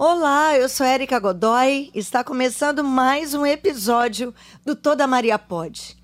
Olá, 0.00 0.56
eu 0.56 0.68
sou 0.68 0.86
Érica 0.86 1.18
Godoy. 1.18 1.90
Está 1.92 2.22
começando 2.22 2.84
mais 2.84 3.34
um 3.34 3.44
episódio 3.44 4.32
do 4.64 4.76
Toda 4.76 5.08
Maria 5.08 5.36
Pode. 5.40 5.96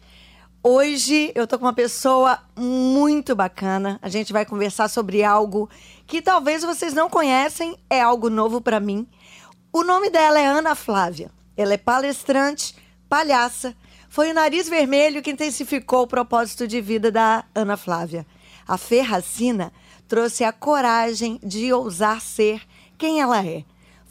Hoje 0.61 1.31
eu 1.33 1.47
tô 1.47 1.61
com 1.61 1.65
uma 1.65 1.73
pessoa 1.73 2.41
muito 2.57 3.36
bacana. 3.36 4.00
A 4.02 4.08
gente 4.08 4.33
vai 4.33 4.44
conversar 4.44 4.88
sobre 4.88 5.22
algo 5.22 5.70
que 6.08 6.20
talvez 6.20 6.65
vocês 6.65 6.92
não 6.92 7.08
conhecem, 7.08 7.78
é 7.88 8.00
algo 8.00 8.29
novo 8.29 8.61
para 8.61 8.80
mim. 8.80 9.07
O 9.72 9.84
nome 9.84 10.11
dela 10.11 10.40
é 10.40 10.46
Ana 10.46 10.74
Flávia. 10.74 11.30
Ela 11.56 11.74
é 11.74 11.79
palestrante, 11.79 12.74
palhaça. 13.08 13.76
Foi 14.08 14.29
o 14.29 14.34
nariz 14.34 14.68
vermelho 14.68 15.22
que 15.22 15.30
intensificou 15.30 16.02
o 16.02 16.08
propósito 16.08 16.66
de 16.66 16.80
vida 16.80 17.12
da 17.12 17.45
Ana 17.54 17.76
Flávia. 17.76 18.26
A 18.66 18.76
Ferracina 18.76 19.72
trouxe 20.08 20.42
a 20.42 20.52
coragem 20.52 21.38
de 21.45 21.72
ousar 21.72 22.20
ser 22.20 22.61
quem 22.98 23.20
ela 23.20 23.40
é. 23.46 23.62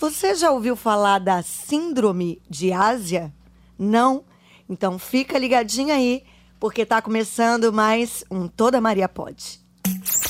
Você 0.03 0.35
já 0.35 0.51
ouviu 0.51 0.75
falar 0.75 1.17
da 1.17 1.41
Síndrome 1.41 2.41
de 2.49 2.73
Ásia? 2.73 3.33
Não? 3.79 4.25
Então 4.69 4.99
fica 4.99 5.39
ligadinho 5.39 5.93
aí, 5.93 6.23
porque 6.59 6.85
tá 6.85 7.01
começando 7.01 7.71
mais 7.71 8.25
um 8.29 8.49
Toda 8.49 8.81
Maria 8.81 9.07
Pode. 9.07 9.61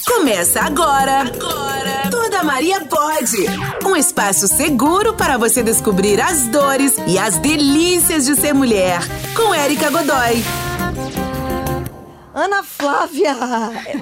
Começa 0.05 0.61
agora. 0.61 1.21
Agora. 1.21 2.07
Toda 2.11 2.43
Maria 2.43 2.85
pode. 2.85 3.47
Um 3.83 3.95
espaço 3.95 4.47
seguro 4.47 5.15
para 5.15 5.39
você 5.39 5.63
descobrir 5.63 6.21
as 6.21 6.47
dores 6.49 6.95
e 7.07 7.17
as 7.17 7.39
delícias 7.39 8.27
de 8.27 8.35
ser 8.35 8.53
mulher. 8.53 8.99
Com 9.35 9.55
Érica 9.55 9.89
Godoy. 9.89 11.22
Ana 12.33 12.63
Flávia! 12.63 13.35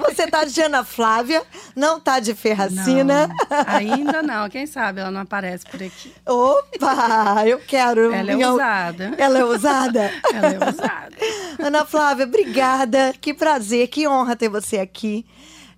Você 0.08 0.26
tá 0.26 0.44
de 0.44 0.60
Ana 0.62 0.82
Flávia, 0.84 1.42
não 1.76 2.00
tá 2.00 2.18
de 2.18 2.34
Ferracina. 2.34 3.28
Não, 3.28 3.64
ainda 3.66 4.22
não, 4.22 4.48
quem 4.48 4.66
sabe 4.66 5.00
ela 5.00 5.10
não 5.10 5.20
aparece 5.20 5.66
por 5.66 5.82
aqui. 5.82 6.14
Opa, 6.26 7.44
eu 7.46 7.58
quero. 7.58 8.12
Ela 8.12 8.32
é 8.32 8.34
minha- 8.34 8.50
ousada. 8.52 9.14
Ela 9.18 9.38
é 9.38 9.44
ousada? 9.44 10.10
Ela 10.32 10.46
é 10.48 10.58
ousada. 10.66 11.16
Ana 11.58 11.84
Flávia, 11.84 12.24
obrigada. 12.24 13.14
Que 13.20 13.34
prazer, 13.34 13.88
que 13.88 14.08
honra 14.08 14.34
ter 14.34 14.48
você 14.48 14.78
aqui. 14.78 15.26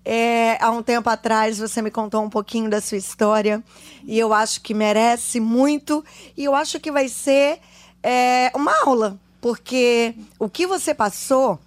É, 0.07 0.57
há 0.61 0.69
um 0.71 0.83
tempo 0.83 1.09
atrás 1.09 1.57
você 1.57 1.81
me 1.81 1.89
contou 1.91 2.23
um 2.23 2.29
pouquinho 2.29 2.69
da 2.69 2.79
sua 2.79 2.97
história 2.97 3.63
e 4.05 4.19
eu 4.19 4.31
acho 4.33 4.61
que 4.61 4.71
merece 4.71 5.39
muito 5.39 6.05
e 6.37 6.43
eu 6.45 6.53
acho 6.53 6.79
que 6.79 6.91
vai 6.91 7.07
ser 7.09 7.57
é, 8.03 8.51
uma 8.53 8.71
aula, 8.85 9.19
porque 9.41 10.13
o 10.37 10.47
que 10.47 10.67
você 10.67 10.93
passou, 10.93 11.59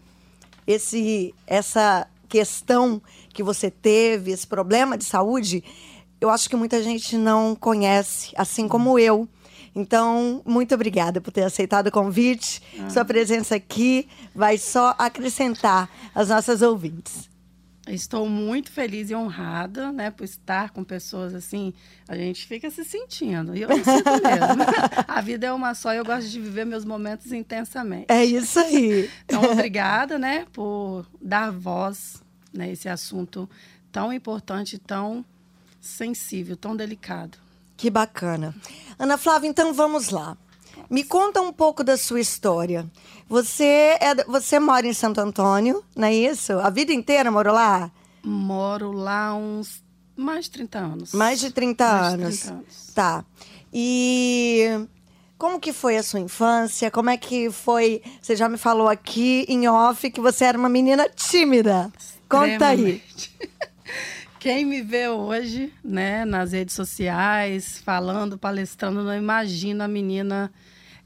esse, 0.69 1.34
essa 1.47 2.06
questão 2.28 3.00
que 3.33 3.42
você 3.42 3.70
teve, 3.70 4.30
esse 4.30 4.47
problema 4.47 4.98
de 4.98 5.05
saúde, 5.05 5.64
eu 6.20 6.28
acho 6.28 6.48
que 6.50 6.56
muita 6.56 6.83
gente 6.83 7.16
não 7.16 7.56
conhece, 7.56 8.33
assim 8.36 8.69
como 8.69 8.98
eu. 8.98 9.27
Então, 9.75 10.42
muito 10.44 10.75
obrigada 10.75 11.22
por 11.22 11.33
ter 11.33 11.42
aceitado 11.42 11.86
o 11.86 11.92
convite. 11.92 12.60
Sua 12.91 13.05
presença 13.05 13.55
aqui 13.55 14.06
vai 14.34 14.58
só 14.58 14.94
acrescentar 14.98 15.88
às 16.14 16.28
nossas 16.28 16.60
ouvintes. 16.60 17.30
Estou 17.91 18.28
muito 18.28 18.70
feliz 18.70 19.11
e 19.11 19.14
honrada, 19.14 19.91
né, 19.92 20.11
por 20.11 20.25
estar 20.25 20.70
com 20.70 20.84
pessoas 20.84 21.34
assim. 21.34 21.72
A 22.06 22.17
gente 22.17 22.47
fica 22.47 22.70
se 22.70 22.84
sentindo. 22.84 23.56
E 23.56 23.62
eu 23.62 23.69
me 23.69 23.77
sinto 23.77 24.11
mesmo. 24.22 24.64
A 25.08 25.20
vida 25.20 25.47
é 25.47 25.53
uma 25.53 25.75
só 25.75 25.92
e 25.92 25.97
eu 25.97 26.05
gosto 26.05 26.28
de 26.28 26.41
viver 26.41 26.64
meus 26.64 26.84
momentos 26.84 27.33
intensamente. 27.33 28.06
É 28.09 28.25
isso 28.25 28.59
aí. 28.59 29.11
Então, 29.25 29.42
obrigada, 29.53 30.19
né, 30.19 30.47
por 30.53 31.06
dar 31.20 31.50
voz 31.50 32.22
né, 32.53 32.64
a 32.64 32.69
esse 32.69 32.89
assunto 32.89 33.48
tão 33.92 34.12
importante, 34.12 34.78
tão 34.78 35.25
sensível, 35.81 36.56
tão 36.56 36.75
delicado. 36.75 37.39
Que 37.77 37.91
bacana. 37.91 38.55
Ana 38.98 39.16
Flávia, 39.16 39.48
então 39.48 39.72
vamos 39.72 40.09
lá. 40.09 40.36
Me 40.91 41.05
conta 41.05 41.41
um 41.41 41.53
pouco 41.53 41.84
da 41.84 41.97
sua 41.97 42.20
história. 42.20 42.86
Você, 43.28 43.97
é, 44.00 44.25
você 44.27 44.58
mora 44.58 44.86
em 44.86 44.92
Santo 44.92 45.20
Antônio, 45.20 45.84
não 45.94 46.09
é 46.09 46.15
isso? 46.15 46.54
A 46.54 46.71
vida 46.71 46.93
inteira 46.93 47.31
morou 47.31 47.54
lá? 47.54 47.91
Moro 48.22 48.93
lá 48.93 49.28
há 49.28 49.34
uns 49.34 49.82
mais 50.16 50.47
de 50.47 50.50
30 50.53 50.78
anos. 50.78 51.12
Mais 51.12 51.38
de 51.38 51.50
30 51.50 51.84
Mais 51.84 52.09
de 52.09 52.15
anos. 52.15 52.41
30 52.41 52.54
anos. 52.54 52.93
Tá. 52.94 53.25
E 53.72 54.87
como 55.37 55.60
que 55.60 55.72
foi 55.72 55.97
a 55.97 56.03
sua 56.03 56.19
infância? 56.19 56.91
Como 56.91 57.10
é 57.10 57.16
que 57.16 57.50
foi? 57.50 58.03
Você 58.20 58.34
já 58.34 58.49
me 58.49 58.59
falou 58.59 58.88
aqui 58.88 59.44
em 59.49 59.69
off 59.69 60.10
que 60.10 60.20
você 60.20 60.44
era 60.44 60.59
uma 60.59 60.69
menina 60.69 61.09
tímida. 61.09 61.93
Conta 62.28 62.69
aí. 62.69 63.03
Quem 64.41 64.65
me 64.65 64.82
vê 64.82 65.09
hoje, 65.09 65.72
né, 65.84 66.25
nas 66.25 66.53
redes 66.53 66.75
sociais, 66.75 67.78
falando, 67.84 68.38
palestrando, 68.38 69.03
não 69.03 69.15
imagina 69.15 69.84
a 69.84 69.88
menina. 69.88 70.53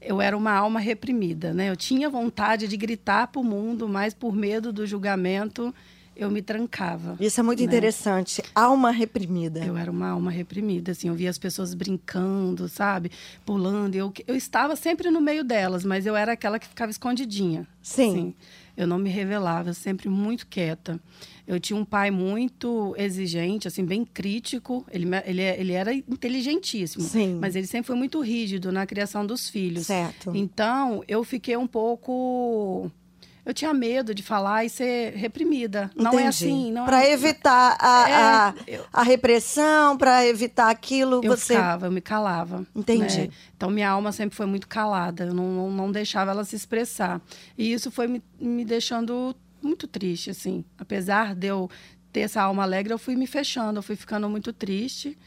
Eu 0.05 0.21
era 0.21 0.35
uma 0.37 0.51
alma 0.51 0.79
reprimida, 0.79 1.53
né? 1.53 1.69
Eu 1.69 1.75
tinha 1.75 2.09
vontade 2.09 2.67
de 2.67 2.77
gritar 2.77 3.27
para 3.27 3.39
o 3.39 3.43
mundo, 3.43 3.87
mas 3.87 4.13
por 4.13 4.35
medo 4.35 4.73
do 4.73 4.85
julgamento, 4.85 5.73
eu 6.15 6.29
me 6.29 6.41
trancava. 6.41 7.17
Isso 7.19 7.39
é 7.39 7.43
muito 7.43 7.59
né? 7.59 7.65
interessante. 7.65 8.43
Alma 8.53 8.91
reprimida. 8.91 9.63
Eu 9.63 9.77
era 9.77 9.89
uma 9.89 10.09
alma 10.09 10.31
reprimida, 10.31 10.91
assim, 10.91 11.07
eu 11.07 11.15
via 11.15 11.29
as 11.29 11.37
pessoas 11.37 11.73
brincando, 11.73 12.67
sabe? 12.69 13.11
Pulando. 13.45 13.95
Eu, 13.95 14.13
eu 14.27 14.35
estava 14.35 14.75
sempre 14.75 15.09
no 15.09 15.19
meio 15.19 15.43
delas, 15.43 15.83
mas 15.83 16.05
eu 16.05 16.15
era 16.15 16.33
aquela 16.33 16.59
que 16.59 16.67
ficava 16.67 16.91
escondidinha. 16.91 17.67
Sim. 17.81 18.09
assim. 18.09 18.35
Eu 18.75 18.87
não 18.87 18.97
me 18.97 19.09
revelava, 19.09 19.73
sempre 19.73 20.09
muito 20.09 20.47
quieta. 20.47 20.99
Eu 21.45 21.59
tinha 21.59 21.77
um 21.77 21.83
pai 21.83 22.09
muito 22.09 22.95
exigente, 22.97 23.67
assim, 23.67 23.83
bem 23.83 24.05
crítico. 24.05 24.85
Ele, 24.91 25.07
ele, 25.25 25.41
é- 25.41 25.59
ele 25.59 25.73
era 25.73 25.93
inteligentíssimo, 25.93 27.03
Sim. 27.03 27.37
mas 27.41 27.55
ele 27.55 27.67
sempre 27.67 27.87
foi 27.87 27.95
muito 27.97 28.21
rígido 28.21 28.71
na 28.71 28.85
criação 28.85 29.25
dos 29.25 29.49
filhos. 29.49 29.87
Certo. 29.87 30.31
Então, 30.33 31.03
eu 31.07 31.23
fiquei 31.23 31.57
um 31.57 31.67
pouco... 31.67 32.89
Eu 33.45 33.53
tinha 33.53 33.73
medo 33.73 34.15
de 34.15 34.23
falar 34.23 34.63
e 34.63 34.69
ser 34.69 35.15
reprimida. 35.17 35.91
Não 35.97 36.11
é 36.11 36.13
Entendi. 36.13 36.27
assim. 36.29 36.71
Não 36.71 36.85
Para 36.85 37.03
é... 37.03 37.11
evitar 37.11 37.75
a, 37.77 38.09
É, 38.09 38.13
a, 38.13 38.55
eu- 38.65 38.85
a 38.93 39.03
repressão, 39.03 39.97
para 39.97 40.25
evitar 40.25 40.69
aquilo, 40.69 41.19
Eu 41.21 41.35
você. 41.35 41.53
ficava, 41.55 41.87
eu 41.87 41.91
me 41.91 41.99
calava. 41.99 42.65
Entendi. 42.73 43.17
né? 43.23 43.29
Então, 43.57 43.69
minha 43.69 43.89
alma 43.89 44.13
sempre 44.13 44.33
foi 44.37 44.45
muito 44.45 44.65
calada. 44.65 45.25
Eu 45.25 45.33
não, 45.33 45.51
não, 45.51 45.69
não 45.71 45.91
deixava 45.91 46.31
ela 46.31 46.45
se 46.45 46.55
expressar. 46.55 47.19
E 47.57 47.73
isso 47.73 47.91
foi 47.91 48.07
me, 48.07 48.23
me 48.39 48.63
deixando 48.63 49.35
muito 49.63 49.87
triste, 49.87 50.29
assim. 50.29 50.63
Apesar 50.77 51.33
de 51.35 51.47
eu 51.47 51.69
ter 52.11 52.21
essa 52.21 52.41
alma 52.41 52.63
alegre, 52.63 52.93
eu 52.93 52.99
fui 52.99 53.15
me 53.15 53.25
fechando. 53.25 53.79
Eu 53.79 53.83
fui 53.83 53.95
ficando 53.95 54.29
muito 54.29 54.51
triste. 54.53 55.17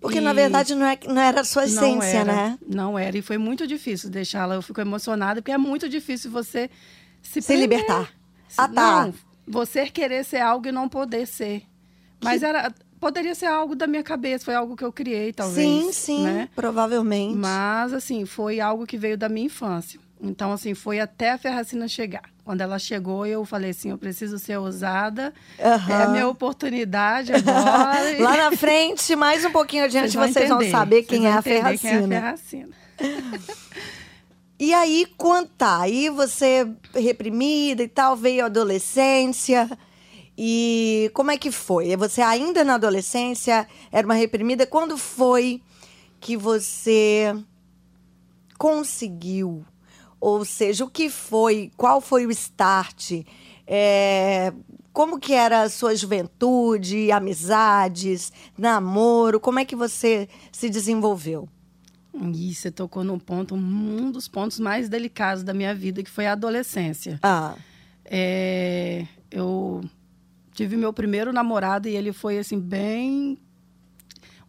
Porque, 0.00 0.18
E 0.18 0.20
na 0.20 0.32
verdade, 0.32 0.74
não, 0.74 0.84
é, 0.84 0.98
não 1.06 1.20
era 1.22 1.42
a 1.42 1.44
sua 1.44 1.66
não 1.68 1.98
essência, 2.02 2.18
era, 2.18 2.32
né? 2.34 2.58
Não 2.66 2.98
era. 2.98 3.16
E 3.16 3.22
foi 3.22 3.38
muito 3.38 3.66
difícil 3.66 4.10
deixá-la. 4.10 4.56
Eu 4.56 4.62
fico 4.62 4.80
emocionada, 4.80 5.40
porque 5.40 5.52
é 5.52 5.58
muito 5.58 5.88
difícil 5.88 6.30
você 6.30 6.68
se, 7.22 7.40
Se 7.40 7.46
prender. 7.46 7.68
libertar. 7.68 8.12
Se- 8.48 8.60
Ah, 8.60 8.66
tá. 8.68 9.04
Não, 9.06 9.14
você 9.46 9.86
querer 9.88 10.24
ser 10.24 10.40
algo 10.40 10.66
e 10.66 10.72
não 10.72 10.88
poder 10.88 11.26
ser. 11.26 11.62
Mas 12.20 12.42
era, 12.42 12.72
poderia 12.98 13.34
ser 13.34 13.46
algo 13.46 13.74
da 13.76 13.86
minha 13.86 14.02
cabeça, 14.02 14.44
foi 14.44 14.54
algo 14.54 14.76
que 14.76 14.84
eu 14.84 14.92
criei, 14.92 15.32
talvez. 15.32 15.84
sim, 15.84 15.92
sim, 15.92 16.22
Né? 16.24 16.48
provavelmente. 16.54 17.36
Mas, 17.36 17.92
assim, 17.92 18.24
foi 18.26 18.58
algo 18.60 18.86
que 18.86 18.96
veio 18.96 19.16
da 19.16 19.28
minha 19.28 19.46
infância. 19.46 20.00
Então, 20.20 20.52
assim, 20.52 20.74
foi 20.74 20.98
até 21.00 21.30
a 21.30 21.38
Ferracina 21.38 21.86
chegar. 21.88 22.22
Quando 22.44 22.60
ela 22.60 22.78
chegou, 22.78 23.24
eu 23.24 23.44
falei 23.44 23.70
assim, 23.70 23.90
eu 23.90 23.98
preciso 23.98 24.38
ser 24.38 24.56
ousada. 24.58 25.32
Aham. 25.60 25.92
É 25.92 26.02
a 26.02 26.08
minha 26.08 26.28
oportunidade 26.28 27.32
agora. 27.34 28.20
Lá 28.20 28.36
na 28.36 28.56
frente, 28.56 29.14
mais 29.14 29.44
um 29.44 29.50
pouquinho 29.50 29.84
adiante, 29.84 30.16
vocês 30.16 30.48
vão, 30.48 30.58
entender. 30.58 30.70
saber 30.70 31.02
quem 31.04 31.20
Vocês 31.20 31.30
é 31.30 31.32
vão 31.34 31.42
Ferracina. 31.42 32.08
Quem 32.08 32.12
é 32.12 32.18
a 32.18 32.20
Ferracina. 32.20 32.70
E 34.64 34.72
aí, 34.72 35.06
quando 35.16 35.48
tá? 35.48 35.80
Aí 35.80 36.08
você 36.08 36.70
reprimida 36.94 37.82
e 37.82 37.88
tal, 37.88 38.16
veio 38.16 38.44
a 38.44 38.46
adolescência. 38.46 39.68
E 40.38 41.10
como 41.14 41.32
é 41.32 41.36
que 41.36 41.50
foi? 41.50 41.96
Você 41.96 42.22
ainda 42.22 42.62
na 42.62 42.74
adolescência 42.74 43.66
era 43.90 44.06
uma 44.06 44.14
reprimida? 44.14 44.64
Quando 44.64 44.96
foi 44.96 45.60
que 46.20 46.36
você 46.36 47.34
conseguiu? 48.56 49.64
Ou 50.22 50.44
seja, 50.44 50.84
o 50.84 50.88
que 50.88 51.10
foi? 51.10 51.72
Qual 51.76 52.00
foi 52.00 52.26
o 52.26 52.30
start? 52.30 53.24
É, 53.66 54.52
como 54.92 55.18
que 55.18 55.32
era 55.32 55.62
a 55.62 55.68
sua 55.68 55.96
juventude, 55.96 57.10
amizades, 57.10 58.32
namoro? 58.56 59.40
Como 59.40 59.58
é 59.58 59.64
que 59.64 59.74
você 59.74 60.28
se 60.52 60.70
desenvolveu? 60.70 61.48
E 62.32 62.54
você 62.54 62.70
tocou 62.70 63.02
num 63.02 63.18
ponto, 63.18 63.56
um 63.56 64.12
dos 64.12 64.28
pontos 64.28 64.60
mais 64.60 64.88
delicados 64.88 65.42
da 65.42 65.52
minha 65.52 65.74
vida, 65.74 66.04
que 66.04 66.10
foi 66.10 66.26
a 66.26 66.32
adolescência. 66.32 67.18
Ah, 67.20 67.56
É, 68.04 69.04
eu 69.28 69.82
tive 70.52 70.76
meu 70.76 70.92
primeiro 70.92 71.32
namorado 71.32 71.88
e 71.88 71.96
ele 71.96 72.12
foi 72.12 72.38
assim 72.38 72.60
bem 72.60 73.38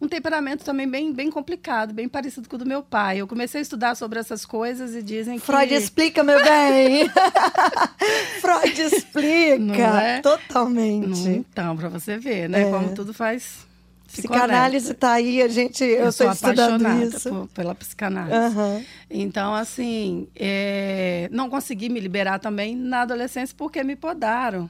um 0.03 0.07
temperamento 0.07 0.63
também 0.63 0.87
bem, 0.87 1.13
bem 1.13 1.29
complicado, 1.31 1.93
bem 1.93 2.07
parecido 2.07 2.47
com 2.49 2.55
o 2.55 2.59
do 2.59 2.65
meu 2.65 2.83
pai. 2.83 3.17
Eu 3.19 3.27
comecei 3.27 3.59
a 3.59 3.61
estudar 3.61 3.95
sobre 3.95 4.19
essas 4.19 4.45
coisas 4.45 4.93
e 4.95 5.01
dizem 5.01 5.39
que 5.39 5.45
Freud 5.45 5.73
explica, 5.73 6.23
meu 6.23 6.41
bem. 6.43 7.09
Freud 8.41 8.81
explica 8.81 10.01
é? 10.01 10.21
totalmente. 10.21 11.29
Então, 11.29 11.75
para 11.77 11.89
você 11.89 12.17
ver, 12.17 12.49
né, 12.49 12.63
É. 12.63 12.71
como 12.71 12.93
tudo 12.93 13.13
faz 13.13 13.65
Psicanálise 14.07 14.93
tá 14.93 15.13
aí, 15.13 15.41
a 15.41 15.47
gente, 15.47 15.83
eu, 15.83 16.05
Eu 16.05 16.11
sou 16.11 16.29
apaixonada 16.29 17.19
por- 17.19 17.47
pela 17.47 17.73
psicanálise. 17.73 18.35
Aham. 18.35 18.83
Então, 19.09 19.55
assim, 19.55 20.27
é, 20.35 21.27
não 21.31 21.49
consegui 21.49 21.89
me 21.89 21.99
liberar 21.99 22.37
também 22.37 22.75
na 22.75 23.01
adolescência 23.01 23.55
porque 23.57 23.83
me 23.83 23.95
podaram, 23.95 24.69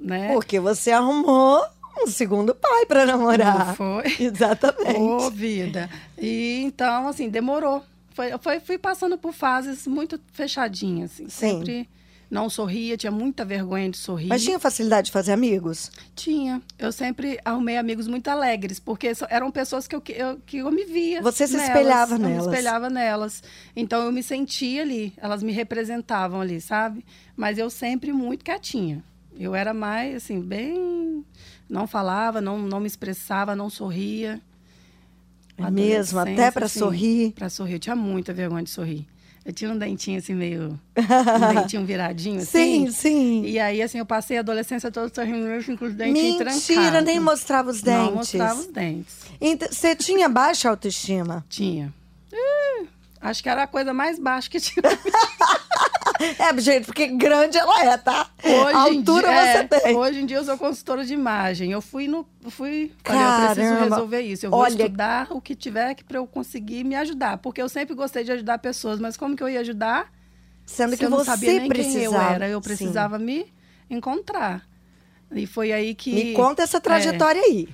né? 0.00 0.32
Porque 0.32 0.58
você 0.58 0.90
arrumou 0.90 1.62
um 2.04 2.06
segundo 2.06 2.54
pai 2.54 2.86
para 2.86 3.06
namorar. 3.06 3.68
Não 3.68 3.74
foi? 3.74 4.04
Exatamente. 4.20 4.98
Ô, 4.98 5.30
vida. 5.30 5.88
E 6.16 6.62
então, 6.64 7.08
assim, 7.08 7.28
demorou. 7.28 7.84
Foi, 8.10 8.36
foi, 8.38 8.60
fui 8.60 8.78
passando 8.78 9.16
por 9.16 9.32
fases 9.32 9.86
muito 9.86 10.20
fechadinhas, 10.32 11.12
assim. 11.12 11.28
Sim. 11.28 11.50
Sempre 11.58 11.88
não 12.30 12.50
sorria, 12.50 12.96
tinha 12.96 13.10
muita 13.10 13.44
vergonha 13.44 13.88
de 13.90 13.96
sorrir. 13.96 14.28
Mas 14.28 14.44
tinha 14.44 14.58
facilidade 14.58 15.06
de 15.06 15.12
fazer 15.12 15.32
amigos? 15.32 15.90
Tinha. 16.14 16.60
Eu 16.78 16.92
sempre 16.92 17.38
arrumei 17.44 17.76
amigos 17.78 18.06
muito 18.06 18.28
alegres, 18.28 18.78
porque 18.78 19.12
eram 19.30 19.50
pessoas 19.50 19.88
que 19.88 19.96
eu, 19.96 20.00
que 20.00 20.12
eu, 20.12 20.38
que 20.44 20.58
eu 20.58 20.70
me 20.70 20.84
via. 20.84 21.22
Você 21.22 21.46
se 21.46 21.54
nelas, 21.56 21.68
espelhava 21.68 22.14
eu 22.14 22.18
nelas. 22.18 22.46
me 22.46 22.52
espelhava 22.52 22.90
nelas. 22.90 23.42
Então 23.74 24.02
eu 24.04 24.12
me 24.12 24.22
sentia 24.22 24.82
ali, 24.82 25.14
elas 25.16 25.42
me 25.42 25.52
representavam 25.52 26.40
ali, 26.40 26.60
sabe? 26.60 27.04
Mas 27.34 27.56
eu 27.56 27.70
sempre 27.70 28.12
muito 28.12 28.44
quietinha. 28.44 29.02
Eu 29.38 29.54
era 29.54 29.72
mais, 29.72 30.16
assim, 30.16 30.40
bem. 30.40 31.24
Não 31.68 31.86
falava, 31.86 32.40
não, 32.40 32.58
não 32.58 32.80
me 32.80 32.86
expressava, 32.86 33.54
não 33.54 33.68
sorria. 33.68 34.40
É 35.56 35.70
mesmo? 35.70 36.18
Até 36.20 36.50
para 36.50 36.68
sorrir? 36.68 37.32
Para 37.32 37.50
sorrir. 37.50 37.74
Eu 37.74 37.78
tinha 37.78 37.96
muita 37.96 38.32
vergonha 38.32 38.62
de 38.62 38.70
sorrir. 38.70 39.06
Eu 39.44 39.52
tinha 39.52 39.70
um 39.70 39.78
dentinho 39.78 40.18
assim, 40.18 40.34
meio. 40.34 40.78
um 40.96 41.54
dentinho 41.54 41.84
viradinho, 41.84 42.40
assim. 42.40 42.86
Sim, 42.86 42.90
sim. 42.92 43.42
E 43.46 43.58
aí, 43.58 43.82
assim, 43.82 43.98
eu 43.98 44.04
passei 44.06 44.36
a 44.36 44.40
adolescência 44.40 44.90
toda 44.90 45.12
sorrindo, 45.12 45.38
mesmo 45.46 45.76
com 45.76 45.86
os 45.86 45.94
dentinhos 45.94 46.38
Mentira, 46.38 46.50
trancados. 46.74 47.04
nem 47.04 47.18
mostrava 47.20 47.70
os 47.70 47.82
Não 47.82 47.92
dentes. 48.04 48.14
mostrava 48.14 48.60
os 48.60 48.66
dentes. 48.66 49.16
Então, 49.40 49.68
Você 49.70 49.96
tinha 49.96 50.28
baixa 50.28 50.68
autoestima? 50.68 51.44
Tinha. 51.48 51.92
Ih, 52.32 52.86
acho 53.20 53.42
que 53.42 53.48
era 53.48 53.62
a 53.62 53.66
coisa 53.66 53.92
mais 53.94 54.18
baixa 54.18 54.48
que 54.50 54.60
tinha. 54.60 54.82
É, 56.38 56.60
gente, 56.60 56.86
porque 56.86 57.06
grande 57.06 57.56
ela 57.58 57.84
é, 57.84 57.96
tá? 57.96 58.28
Hoje 58.44 58.74
A 58.74 58.78
altura 58.80 59.28
dia, 59.28 59.52
você 59.52 59.58
é, 59.58 59.64
tem. 59.64 59.96
Hoje 59.96 60.20
em 60.20 60.26
dia 60.26 60.36
eu 60.38 60.44
sou 60.44 60.58
consultora 60.58 61.04
de 61.04 61.14
imagem. 61.14 61.70
Eu 61.70 61.80
fui 61.80 62.08
no. 62.08 62.26
Fui. 62.48 62.92
Falei, 63.04 63.22
eu 63.22 63.54
preciso 63.54 63.74
Caramba. 63.74 63.94
resolver 63.96 64.20
isso. 64.22 64.46
Eu 64.46 64.50
vou 64.50 64.60
Olha- 64.60 64.70
estudar 64.70 65.28
o 65.30 65.40
que 65.40 65.54
tiver 65.54 65.94
que 65.94 66.02
para 66.04 66.18
eu 66.18 66.26
conseguir 66.26 66.84
me 66.84 66.94
ajudar. 66.96 67.38
Porque 67.38 67.62
eu 67.62 67.68
sempre 67.68 67.94
gostei 67.94 68.24
de 68.24 68.32
ajudar 68.32 68.58
pessoas, 68.58 68.98
mas 68.98 69.16
como 69.16 69.36
que 69.36 69.42
eu 69.42 69.48
ia 69.48 69.60
ajudar? 69.60 70.12
Sendo 70.66 70.90
se 70.90 70.96
que 70.98 71.04
eu 71.04 71.10
não 71.10 71.18
você 71.18 71.24
sabia 71.24 71.52
nem 71.60 71.68
precisava. 71.68 71.94
quem 71.94 72.04
eu 72.04 72.14
era. 72.20 72.48
Eu 72.48 72.58
Sim. 72.58 72.68
precisava 72.68 73.18
me 73.18 73.46
encontrar. 73.88 74.66
E 75.32 75.46
foi 75.46 75.72
aí 75.72 75.94
que. 75.94 76.12
Me 76.12 76.32
conta 76.34 76.62
essa 76.62 76.78
é, 76.78 76.80
trajetória 76.80 77.40
aí. 77.40 77.68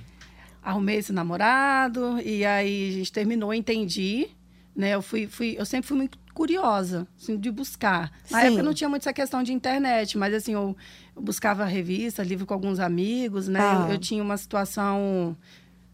arrumei 0.63 0.97
esse 0.97 1.11
namorado 1.11 2.19
e 2.23 2.45
aí 2.45 2.89
a 2.89 2.91
gente 2.93 3.11
terminou, 3.11 3.53
entendi, 3.53 4.29
né? 4.75 4.93
Eu 4.93 5.01
fui, 5.01 5.27
fui 5.27 5.55
eu 5.57 5.65
sempre 5.65 5.87
fui 5.87 5.97
muito 5.97 6.17
curiosa, 6.35 7.07
assim, 7.19 7.37
de 7.37 7.49
buscar. 7.49 8.11
Na 8.29 8.41
Sim. 8.41 8.47
época 8.47 8.61
não 8.61 8.73
tinha 8.73 8.89
muito 8.89 9.03
essa 9.03 9.13
questão 9.13 9.41
de 9.41 9.53
internet, 9.53 10.17
mas 10.17 10.33
assim, 10.33 10.53
eu, 10.53 10.75
eu 11.15 11.21
buscava 11.21 11.63
revista, 11.63 12.21
livro 12.21 12.45
com 12.45 12.53
alguns 12.53 12.77
amigos, 12.77 13.47
né? 13.47 13.59
Ah. 13.61 13.85
Eu, 13.87 13.93
eu 13.93 13.97
tinha 13.97 14.21
uma 14.21 14.35
situação 14.35 15.35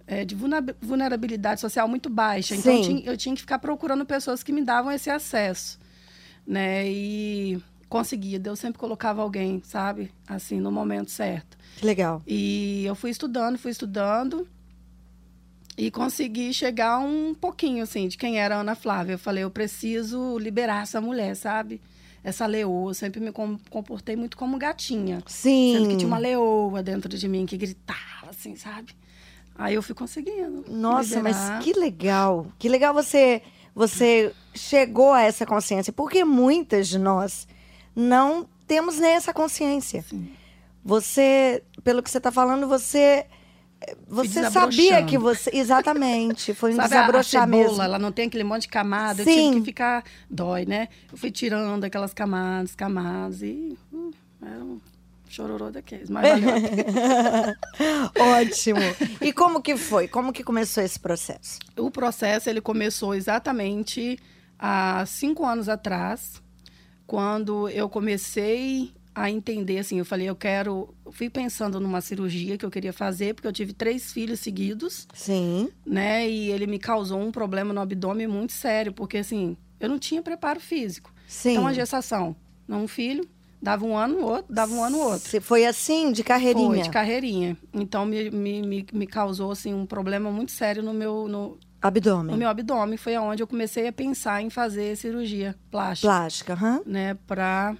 é, 0.07 0.25
de 0.25 0.35
vulnerabilidade 0.81 1.61
social 1.61 1.87
muito 1.87 2.09
baixa, 2.09 2.55
então 2.55 2.73
eu 2.75 2.81
tinha, 2.81 3.01
eu 3.05 3.15
tinha 3.15 3.35
que 3.35 3.41
ficar 3.41 3.59
procurando 3.59 4.03
pessoas 4.03 4.41
que 4.41 4.51
me 4.51 4.63
davam 4.63 4.91
esse 4.91 5.11
acesso, 5.11 5.79
né? 6.45 6.89
E 6.89 7.61
conseguia, 7.87 8.39
Deus 8.39 8.57
sempre 8.57 8.79
colocava 8.79 9.21
alguém, 9.21 9.61
sabe? 9.63 10.11
Assim, 10.27 10.59
no 10.59 10.71
momento 10.71 11.11
certo. 11.11 11.55
Que 11.77 11.85
legal. 11.85 12.23
E 12.25 12.83
eu 12.83 12.95
fui 12.95 13.11
estudando, 13.11 13.59
fui 13.59 13.69
estudando 13.69 14.47
e 15.85 15.89
consegui 15.89 16.53
chegar 16.53 16.99
um 16.99 17.33
pouquinho, 17.33 17.81
assim, 17.81 18.07
de 18.07 18.15
quem 18.15 18.39
era 18.39 18.55
a 18.55 18.59
Ana 18.59 18.75
Flávia. 18.75 19.13
Eu 19.13 19.17
falei, 19.17 19.43
eu 19.43 19.49
preciso 19.49 20.37
liberar 20.37 20.83
essa 20.83 21.01
mulher, 21.01 21.35
sabe? 21.35 21.81
Essa 22.23 22.45
leoa. 22.45 22.91
Eu 22.91 22.93
sempre 22.93 23.19
me 23.19 23.31
com- 23.31 23.57
comportei 23.67 24.15
muito 24.15 24.37
como 24.37 24.59
gatinha. 24.59 25.23
Sim. 25.25 25.73
Sendo 25.75 25.89
que 25.89 25.95
tinha 25.97 26.07
uma 26.07 26.19
leoa 26.19 26.83
dentro 26.83 27.09
de 27.17 27.27
mim 27.27 27.47
que 27.47 27.57
gritava, 27.57 28.29
assim, 28.29 28.55
sabe? 28.55 28.93
Aí 29.57 29.73
eu 29.73 29.81
fui 29.81 29.95
conseguindo. 29.95 30.63
Nossa, 30.69 31.15
liberar. 31.15 31.55
mas 31.57 31.63
que 31.65 31.73
legal. 31.73 32.45
Que 32.59 32.69
legal 32.69 32.93
você 32.93 33.41
você 33.73 34.31
chegou 34.53 35.13
a 35.13 35.23
essa 35.23 35.47
consciência, 35.47 35.91
porque 35.91 36.23
muitas 36.23 36.89
de 36.89 36.99
nós 36.99 37.47
não 37.95 38.45
temos 38.67 38.99
nem 38.99 39.13
essa 39.13 39.33
consciência. 39.33 40.03
Sim. 40.07 40.29
Você, 40.85 41.63
pelo 41.83 42.03
que 42.03 42.11
você 42.11 42.19
está 42.19 42.31
falando, 42.31 42.67
você 42.67 43.25
você 44.07 44.49
sabia 44.49 45.03
que 45.03 45.17
você 45.17 45.49
exatamente 45.53 46.53
foi 46.53 46.73
um 46.73 46.75
Sabe 46.75 46.93
a- 46.93 46.97
a 46.97 47.01
desabrochar 47.01 47.45
cebola, 47.45 47.63
mesmo. 47.67 47.81
ela 47.83 47.99
não 47.99 48.11
tem 48.11 48.27
aquele 48.27 48.43
monte 48.43 48.63
de 48.63 48.67
camada. 48.67 49.21
Eu 49.21 49.25
Sim. 49.25 49.49
tive 49.49 49.59
que 49.61 49.65
ficar... 49.65 50.03
Dói, 50.29 50.65
né? 50.65 50.87
Eu 51.11 51.17
fui 51.17 51.31
tirando 51.31 51.83
aquelas 51.83 52.13
camadas, 52.13 52.75
camadas 52.75 53.41
e... 53.41 53.77
hum, 53.91 54.11
era 54.41 54.63
um 54.63 54.79
chororô 55.27 55.71
daqueles. 55.71 56.09
Mas 56.09 56.27
valeu. 56.27 56.55
Ótimo. 58.19 58.79
E 59.21 59.31
como 59.33 59.61
que 59.61 59.77
foi? 59.77 60.07
Como 60.07 60.31
que 60.33 60.43
começou 60.43 60.83
esse 60.83 60.99
processo? 60.99 61.59
O 61.77 61.89
processo 61.89 62.49
ele 62.49 62.61
começou 62.61 63.13
exatamente 63.15 64.19
há 64.59 65.03
cinco 65.07 65.45
anos 65.45 65.67
atrás, 65.69 66.41
quando 67.07 67.67
eu 67.69 67.89
comecei 67.89 68.93
a 69.13 69.29
entender 69.29 69.79
assim, 69.79 69.99
eu 69.99 70.05
falei, 70.05 70.29
eu 70.29 70.35
quero, 70.35 70.93
eu 71.05 71.11
fui 71.11 71.29
pensando 71.29 71.79
numa 71.79 71.99
cirurgia 72.01 72.57
que 72.57 72.65
eu 72.65 72.71
queria 72.71 72.93
fazer 72.93 73.33
porque 73.33 73.47
eu 73.47 73.51
tive 73.53 73.73
três 73.73 74.11
filhos 74.11 74.39
seguidos, 74.39 75.07
Sim. 75.13 75.69
né? 75.85 76.27
E 76.29 76.49
ele 76.51 76.65
me 76.65 76.79
causou 76.79 77.19
um 77.19 77.31
problema 77.31 77.73
no 77.73 77.81
abdômen 77.81 78.27
muito 78.27 78.53
sério, 78.53 78.93
porque 78.93 79.17
assim, 79.17 79.57
eu 79.79 79.89
não 79.89 79.99
tinha 79.99 80.21
preparo 80.21 80.59
físico. 80.59 81.13
Sim. 81.27 81.51
Então 81.51 81.67
a 81.67 81.73
gestação, 81.73 82.35
um 82.69 82.87
filho, 82.87 83.27
dava 83.61 83.85
um 83.85 83.97
ano, 83.97 84.21
outro, 84.25 84.53
dava 84.53 84.73
um 84.73 84.83
ano, 84.83 84.97
outro. 84.99 85.41
Foi 85.41 85.65
assim, 85.65 86.11
de 86.11 86.23
carreirinha? 86.23 86.69
Foi, 86.69 86.81
de 86.81 86.89
carreirinha. 86.89 87.57
Então 87.73 88.05
me, 88.05 88.29
me, 88.31 88.85
me, 88.93 89.07
causou 89.07 89.51
assim 89.51 89.73
um 89.73 89.85
problema 89.85 90.31
muito 90.31 90.51
sério 90.51 90.81
no 90.81 90.93
meu 90.93 91.27
no, 91.27 91.57
Abdômen. 91.81 92.31
no 92.31 92.37
meu 92.37 92.47
abdômen 92.49 92.97
foi 92.97 93.15
aonde 93.15 93.43
eu 93.43 93.47
comecei 93.47 93.87
a 93.87 93.91
pensar 93.91 94.41
em 94.41 94.49
fazer 94.49 94.95
cirurgia 94.95 95.55
plástica, 95.69 96.07
Plástica, 96.07 96.53
aham. 96.53 96.81
né, 96.85 97.13
para 97.27 97.75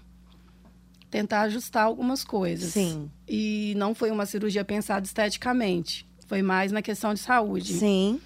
tentar 1.11 1.41
ajustar 1.41 1.83
algumas 1.83 2.23
coisas. 2.23 2.71
Sim. 2.71 3.11
E 3.27 3.73
não 3.77 3.93
foi 3.93 4.09
uma 4.09 4.25
cirurgia 4.25 4.63
pensada 4.63 5.05
esteticamente, 5.05 6.07
foi 6.25 6.41
mais 6.41 6.71
na 6.71 6.81
questão 6.81 7.13
de 7.13 7.19
saúde. 7.19 7.73
Sim. 7.73 8.19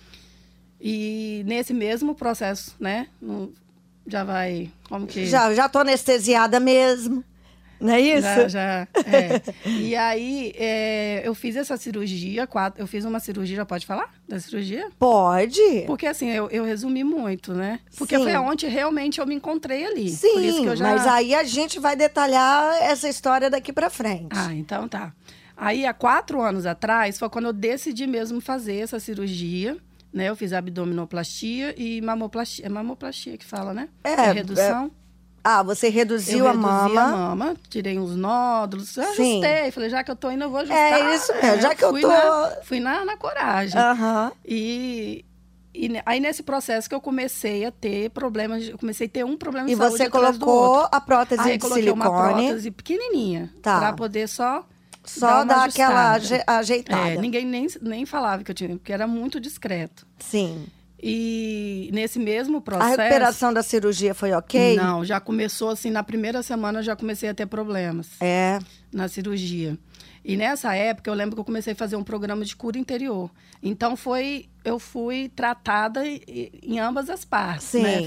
E 0.80 1.44
nesse 1.46 1.74
mesmo 1.74 2.14
processo, 2.14 2.76
né, 2.80 3.08
já 4.06 4.24
vai 4.24 4.72
como 4.88 5.08
que 5.08 5.26
Já, 5.26 5.54
já 5.54 5.68
tô 5.68 5.80
anestesiada 5.80 6.60
mesmo. 6.60 7.24
Não 7.80 7.94
é 7.94 8.00
isso? 8.02 8.22
Já, 8.22 8.48
já, 8.48 8.88
é. 9.06 9.42
E 9.66 9.96
aí, 9.96 10.54
é, 10.56 11.22
eu 11.26 11.36
fiz 11.36 11.56
essa 11.56 11.78
cirurgia, 11.78 12.48
quatro, 12.48 12.82
eu 12.82 12.88
fiz 12.88 13.06
uma 13.06 13.20
cirurgia, 13.20 13.58
já 13.58 13.66
pode 13.66 13.86
falar 13.86 14.14
da 14.28 14.40
cirurgia? 14.40 14.90
Pode. 14.98 15.84
Porque 15.86 16.08
assim, 16.08 16.30
eu, 16.30 16.50
eu 16.50 16.64
resumi 16.64 17.04
muito, 17.04 17.54
né? 17.54 17.80
Porque 17.98 18.18
Sim. 18.18 18.24
foi 18.24 18.34
aonde 18.34 18.68
realmente 18.68 19.20
eu 19.20 19.28
me 19.28 19.36
encontrei 19.36 19.86
ali. 19.86 20.10
Sim, 20.10 20.76
já... 20.76 20.84
mas 20.84 21.06
aí 21.06 21.36
a 21.36 21.44
gente 21.44 21.80
vai 21.80 21.96
detalhar 21.96 22.82
essa 22.82 23.10
história 23.10 23.50
daqui 23.50 23.74
pra 23.74 23.90
frente. 23.90 24.30
Ah, 24.32 24.54
então 24.54 24.88
tá. 24.88 25.14
Aí, 25.58 25.86
há 25.86 25.94
quatro 25.94 26.42
anos 26.42 26.66
atrás, 26.66 27.18
foi 27.18 27.30
quando 27.30 27.46
eu 27.46 27.54
decidi 27.54 28.06
mesmo 28.06 28.42
fazer 28.42 28.78
essa 28.78 29.00
cirurgia. 29.00 29.78
Né? 30.12 30.30
Eu 30.30 30.36
fiz 30.36 30.54
abdominoplastia 30.54 31.76
e 31.78 32.02
mamoplastia. 32.02 32.66
É 32.66 32.70
mamoplastia 32.70 33.38
que 33.38 33.46
fala, 33.46 33.74
né? 33.74 33.90
É, 34.04 34.12
é 34.12 34.32
redução. 34.32 34.92
Ah, 35.48 35.62
você 35.62 35.90
reduziu 35.90 36.40
eu 36.40 36.48
a 36.48 36.52
reduzi 36.52 36.66
mama. 36.68 37.02
a 37.04 37.08
mama, 37.12 37.56
tirei 37.70 38.00
uns 38.00 38.16
nódulos, 38.16 38.90
Sim. 38.90 39.02
ajustei. 39.02 39.70
Falei, 39.72 39.90
já 39.92 40.04
que 40.04 40.10
eu 40.10 40.16
tô 40.16 40.32
indo, 40.32 40.44
eu 40.46 40.50
vou 40.50 40.60
ajustar. 40.62 40.78
É 40.94 41.16
isso 41.16 41.32
mesmo, 41.36 41.62
já 41.62 41.76
que 41.76 41.84
eu 41.84 41.92
fui 41.92 42.02
tô- 42.02 42.08
Na, 42.08 42.52
fui 42.64 42.80
na, 42.80 43.06
na 43.06 43.16
coragem. 43.16 43.80
Aham. 43.80 44.32
E, 44.44 45.24
e 45.74 46.02
aí, 46.04 46.20
nesse 46.20 46.42
processo 46.42 46.90
que 46.90 46.96
eu 46.96 47.00
comecei 47.02 47.64
a 47.64 47.72
ter 47.72 48.10
problemas, 48.10 48.68
eu 48.68 48.76
comecei 48.78 49.06
a 49.06 49.10
ter 49.10 49.24
um 49.24 49.38
problema 49.38 49.68
E 49.70 49.74
de 49.74 49.78
saúde 49.78 49.98
você 49.98 50.04
atrás 50.06 50.38
do 50.38 50.46
colocou 50.46 50.88
a 50.92 51.00
prótese 51.00 51.42
Aí 51.44 51.54
de 51.58 51.60
coloquei 51.60 51.92
uma 51.92 52.06
silicone. 52.06 52.44
prótese 52.48 52.72
pequenininha, 52.72 53.54
Tá. 53.62 53.78
pra 53.78 53.94
poder 53.94 54.28
só 54.28 54.66
Só 55.04 55.28
dar 55.28 55.36
uma 55.36 55.46
dar 55.46 55.66
aquela 55.70 56.12
aje- 56.14 56.44
ajeitada. 56.48 57.10
É, 57.10 57.18
ninguém 57.18 57.46
nem, 57.46 57.68
nem 57.84 58.04
falava 58.08 58.44
que 58.44 58.50
eu 58.50 58.56
tinha, 58.56 58.70
porque 58.78 58.92
era 58.92 59.06
muito 59.06 59.40
discreto. 59.40 60.08
Sim. 60.18 60.66
E 61.02 61.90
nesse 61.94 62.18
mesmo 62.20 62.58
A 62.58 62.62
processo... 62.62 62.90
recuperação 63.02 63.54
da 63.54 63.62
cirurgia 63.62 64.14
foi 64.14 64.32
ok? 64.32 64.76
Não, 64.76 65.04
já 65.04 65.20
começou 65.20 65.70
assim, 65.70 65.90
na 65.90 66.04
primeira 66.04 66.42
semana 66.42 66.80
eu 66.80 66.84
já 66.84 66.96
comecei 66.96 67.30
a 67.30 67.34
ter 67.34 67.46
problemas 67.46 68.10
É. 68.22 68.60
na 68.92 69.08
cirurgia. 69.08 69.78
E 70.28 70.36
nessa 70.36 70.74
época 70.74 71.08
eu 71.10 71.14
lembro 71.14 71.36
que 71.36 71.42
eu 71.42 71.46
comecei 71.46 71.74
a 71.74 71.76
fazer 71.76 71.96
um 71.96 72.04
programa 72.04 72.44
de 72.44 72.56
cura 72.56 72.80
interior. 72.80 73.30
Então 73.62 73.96
foi, 73.96 74.48
eu 74.64 74.80
fui 74.80 75.30
tratada 75.36 76.02
em 76.08 76.80
ambas 76.80 77.10
as 77.12 77.24
partes, 77.24 77.68
Sim. 77.68 77.84
né? 77.84 78.00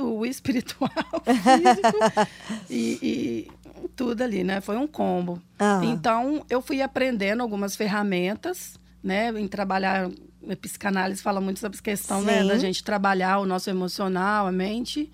O 0.00 0.24
espiritual, 0.24 0.90
o 1.12 1.20
físico 1.34 2.26
e, 2.70 2.98
e 3.02 3.88
tudo 3.94 4.22
ali, 4.22 4.42
né? 4.42 4.62
Foi 4.62 4.76
um 4.78 4.86
combo. 4.86 5.38
Ah. 5.58 5.80
Então 5.84 6.42
eu 6.48 6.62
fui 6.62 6.80
aprendendo 6.80 7.42
algumas 7.42 7.76
ferramentas, 7.76 8.78
né? 9.02 9.28
Em 9.38 9.46
trabalhar 9.46 10.08
a 10.48 10.56
psicanálise 10.56 11.22
fala 11.22 11.40
muito 11.40 11.60
sobre 11.60 11.76
essa 11.76 11.82
questão 11.82 12.22
né, 12.22 12.44
da 12.44 12.58
gente 12.58 12.82
trabalhar 12.84 13.38
o 13.38 13.46
nosso 13.46 13.68
emocional, 13.70 14.46
a 14.46 14.52
mente. 14.52 15.10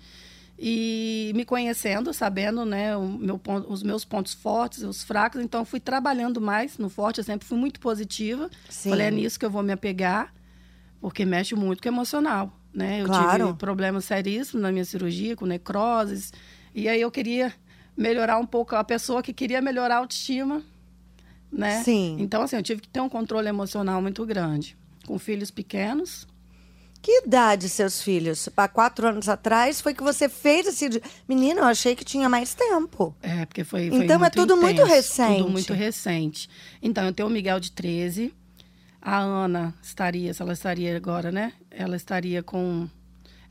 E 0.57 1.31
me 1.35 1.43
conhecendo, 1.43 2.13
sabendo 2.13 2.63
né, 2.63 2.95
o 2.95 3.07
meu 3.07 3.37
ponto- 3.39 3.71
os 3.71 3.81
meus 3.81 4.05
pontos 4.05 4.33
fortes, 4.33 4.83
os 4.83 5.03
fracos, 5.03 5.41
então 5.41 5.65
fui 5.65 5.79
trabalhando 5.79 6.39
mais 6.39 6.77
no 6.77 6.89
forte. 6.89 7.17
Eu 7.17 7.23
sempre 7.23 7.47
fui 7.47 7.57
muito 7.57 7.79
positiva. 7.79 8.49
Sim. 8.69 8.89
Falei, 8.91 9.07
é 9.07 9.11
nisso 9.11 9.39
que 9.39 9.45
eu 9.45 9.49
vou 9.49 9.63
me 9.63 9.73
apegar, 9.73 10.31
porque 11.01 11.25
mexe 11.25 11.55
muito 11.55 11.81
com 11.81 11.89
o 11.89 11.91
emocional. 11.91 12.53
Né? 12.73 13.01
Eu 13.01 13.07
Claro. 13.07 13.45
tive 13.47 13.57
problemas 13.57 14.05
seríssimos 14.05 14.61
na 14.61 14.71
minha 14.71 14.85
cirurgia, 14.85 15.35
com 15.35 15.45
necroses. 15.45 16.31
E 16.73 16.87
aí 16.87 17.01
eu 17.01 17.11
queria 17.11 17.51
melhorar 17.97 18.37
um 18.37 18.45
pouco 18.45 18.75
a 18.75 18.83
pessoa 18.83 19.21
que 19.21 19.33
queria 19.33 19.61
melhorar 19.61 19.95
a 19.95 19.97
autoestima, 19.99 20.63
né? 21.51 21.83
Sim. 21.83 22.15
Então, 22.19 22.41
assim, 22.41 22.55
eu 22.55 22.63
tive 22.63 22.81
que 22.81 22.87
ter 22.87 22.99
um 23.01 23.09
controle 23.09 23.47
emocional 23.47 24.01
muito 24.01 24.25
grande. 24.25 24.75
Com 25.05 25.19
filhos 25.19 25.51
pequenos, 25.51 26.25
Que 27.01 27.23
idade 27.25 27.67
seus 27.67 28.01
filhos? 28.01 28.47
Há 28.55 28.67
quatro 28.69 29.05
anos 29.09 29.27
atrás 29.27 29.81
foi 29.81 29.93
que 29.93 30.01
você 30.01 30.29
fez 30.29 30.65
esse. 30.67 31.01
Menina, 31.27 31.59
eu 31.59 31.65
achei 31.65 31.95
que 31.97 32.05
tinha 32.05 32.29
mais 32.29 32.53
tempo. 32.53 33.13
é, 33.21 33.45
porque 33.45 33.65
foi, 33.65 33.89
foi 33.89 34.05
Então 34.05 34.15
é 34.15 34.19
muito 34.19 34.33
tudo 34.33 34.55
muito 34.55 34.81
intenso, 34.81 34.93
recente. 34.93 35.37
Tudo 35.39 35.49
muito 35.49 35.73
recente. 35.73 36.49
Então, 36.81 37.05
eu 37.05 37.11
tenho 37.11 37.27
o 37.27 37.31
Miguel 37.31 37.59
de 37.59 37.71
13, 37.73 38.33
a 39.01 39.19
Ana 39.19 39.75
estaria, 39.83 40.33
se 40.33 40.41
ela 40.41 40.53
estaria 40.53 40.95
agora, 40.95 41.29
né? 41.29 41.51
Ela 41.69 41.97
estaria 41.97 42.41
com... 42.41 42.87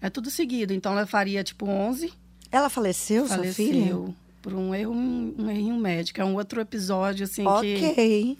É 0.01 0.09
tudo 0.09 0.31
seguido, 0.31 0.73
então 0.73 0.93
ela 0.93 1.07
faria, 1.07 1.45
tipo, 1.45 1.69
11, 1.69 2.11
Ela 2.51 2.71
faleceu, 2.71 3.29
sua 3.29 3.45
filha? 3.45 3.83
faleceu 3.83 4.15
por 4.41 4.55
um 4.55 4.75
erro, 4.75 4.93
um 4.93 5.49
errinho 5.49 5.77
médico. 5.77 6.21
É 6.21 6.25
um 6.25 6.35
outro 6.35 6.61
episódio, 6.61 7.25
assim, 7.25 7.45
que... 7.45 7.87
Ok. 7.87 8.39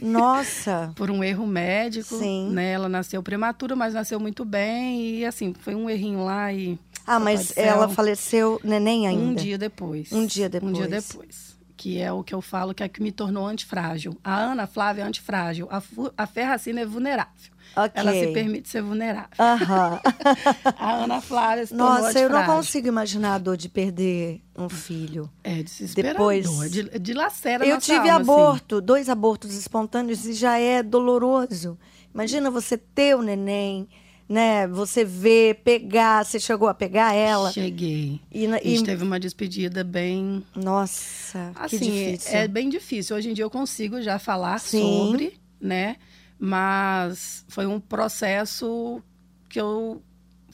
Nossa. 0.00 0.92
por 0.96 1.10
um 1.10 1.22
erro 1.22 1.46
médico, 1.46 2.18
Sim. 2.18 2.50
né? 2.50 2.72
Ela 2.72 2.88
nasceu 2.88 3.22
prematura, 3.22 3.74
mas 3.76 3.94
nasceu 3.94 4.18
muito 4.20 4.44
bem 4.44 5.16
e 5.18 5.24
assim, 5.24 5.54
foi 5.58 5.74
um 5.74 5.88
errinho 5.88 6.24
lá 6.24 6.52
e 6.52 6.78
Ah, 7.06 7.18
mas 7.18 7.56
ela 7.56 7.88
faleceu 7.88 8.60
neném 8.64 9.06
ainda. 9.06 9.22
um 9.22 9.34
dia 9.34 9.58
depois. 9.58 10.12
Um 10.12 10.26
dia 10.26 10.50
Um 10.62 10.72
dia 10.72 10.86
depois. 10.88 11.08
depois. 11.08 11.54
Que 11.76 12.00
é 12.00 12.10
o 12.12 12.22
que 12.22 12.34
eu 12.34 12.40
falo 12.40 12.72
que 12.72 12.82
é 12.82 12.88
que 12.88 13.02
me 13.02 13.10
tornou 13.12 13.46
antifrágil. 13.46 14.16
A 14.22 14.36
Ana 14.36 14.66
Flávia 14.66 15.02
é 15.02 15.06
antifrágil. 15.06 15.68
A, 15.70 15.82
a 16.16 16.26
Ferracina 16.26 16.80
é 16.80 16.86
vulnerável. 16.86 17.52
Ok. 17.76 17.90
Ela 17.94 18.12
se 18.12 18.26
permite 18.28 18.68
ser 18.68 18.82
vulnerável. 18.82 19.28
Aham. 19.38 20.00
A 20.78 20.94
Ana 21.04 21.20
Flávia 21.20 21.66
se 21.66 21.74
Nossa, 21.74 22.18
eu 22.18 22.28
não 22.28 22.36
antifrágil. 22.38 22.54
consigo 22.54 22.88
imaginar 22.88 23.34
a 23.34 23.38
dor 23.38 23.56
de 23.56 23.68
perder 23.68 24.40
um 24.56 24.68
filho. 24.68 25.30
É 25.42 25.62
desesperador. 25.62 26.32
Depois- 26.34 26.70
De, 26.70 26.98
dilacera 26.98 27.64
Eu 27.66 27.74
nossa 27.74 27.86
tive 27.86 28.08
alma, 28.08 28.12
assim. 28.20 28.30
aborto, 28.30 28.80
dois 28.80 29.08
abortos 29.08 29.54
espontâneos 29.54 30.24
e 30.26 30.32
já 30.34 30.58
é 30.58 30.82
doloroso. 30.82 31.78
Imagina 32.14 32.50
você 32.50 32.76
ter 32.78 33.16
o 33.16 33.22
neném, 33.22 33.88
né? 34.28 34.66
Você 34.68 35.04
ver, 35.04 35.56
pegar, 35.64 36.24
você 36.24 36.38
chegou 36.38 36.68
a 36.68 36.74
pegar 36.74 37.12
ela. 37.12 37.50
Cheguei. 37.52 38.20
E, 38.30 38.46
na- 38.46 38.56
A 38.56 38.60
gente 38.60 38.82
e- 38.82 38.84
teve 38.84 39.02
uma 39.02 39.18
despedida 39.18 39.82
bem 39.82 40.44
Nossa, 40.54 41.50
Assim, 41.56 41.78
que 41.78 41.84
difícil. 41.84 42.36
é 42.38 42.46
bem 42.48 42.68
difícil. 42.68 43.16
Hoje 43.16 43.30
em 43.30 43.34
dia 43.34 43.44
eu 43.44 43.50
consigo 43.50 44.00
já 44.00 44.18
falar 44.18 44.60
Sim. 44.60 44.80
sobre, 44.80 45.34
né? 45.60 45.96
Mas 46.38 47.44
foi 47.48 47.66
um 47.66 47.80
processo 47.80 49.02
que 49.48 49.60
eu 49.60 50.02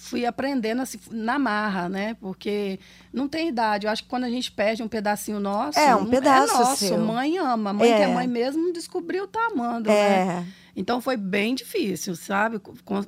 fui 0.03 0.25
aprendendo 0.25 0.81
assim, 0.81 0.99
na 1.11 1.39
marra, 1.39 1.87
né? 1.87 2.17
Porque 2.21 2.81
não 3.13 3.29
tem 3.29 3.49
idade. 3.51 3.87
Eu 3.87 3.93
acho 3.93 4.03
que 4.03 4.09
quando 4.09 4.25
a 4.25 4.31
gente 4.31 4.51
perde 4.51 4.83
um 4.83 4.89
pedacinho 4.89 5.39
nosso, 5.39 5.79
É, 5.79 5.95
um 5.95 6.07
pedaço 6.07 6.55
é 6.55 6.59
nosso. 6.59 6.87
seu. 6.87 6.99
Mãe 6.99 7.37
ama. 7.37 7.71
Mãe 7.75 7.89
que 7.93 7.99
É. 8.01 8.03
é 8.03 8.07
mãe 8.07 8.27
mesmo 8.27 8.73
descobriu 8.73 9.29
tá 9.29 9.49
amando, 9.53 9.91
né? 9.91 9.95
É. 9.95 10.45
Então 10.75 11.03
foi 11.03 11.19
bem 11.19 11.55
difícil, 11.55 12.17
sabe? 12.17 12.59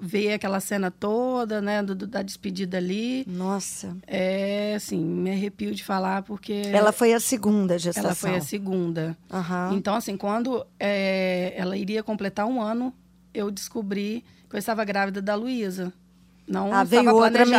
Ver 0.03 0.35
aquela 0.35 0.61
cena 0.61 0.91
toda, 0.91 1.63
né? 1.63 1.83
do- 1.83 1.95
da 1.95 2.21
despedida 2.21 2.77
ali. 2.77 3.25
Nossa. 3.27 3.97
É, 4.07 4.75
assim, 4.77 5.03
me 5.03 5.31
arrepio 5.31 5.75
de 5.75 5.83
falar 5.83 6.23
porque... 6.23 6.63
Ela 6.67 6.93
foi 6.93 7.15
a 7.15 7.21
segunda 7.21 7.79
gestação. 7.79 8.09
Ela 8.11 8.15
foi 8.15 8.37
a 8.37 8.41
segunda. 8.43 9.17
Aham. 9.33 9.73
Então, 9.75 9.95
assim, 9.95 10.17
quando 10.17 10.67
é, 10.79 11.55
ela 11.57 11.75
iria 11.77 12.03
completar 12.03 12.45
um 12.47 12.61
ano, 12.61 12.93
eu 13.33 13.51
descobri 13.51 14.23
que 14.51 14.57
eu 14.57 14.59
estava 14.59 14.85
grávida 14.85 15.23
da 15.23 15.35
Luísa. 15.35 15.91
Não 16.47 16.73
Ah, 16.73 16.83
estava 16.83 17.11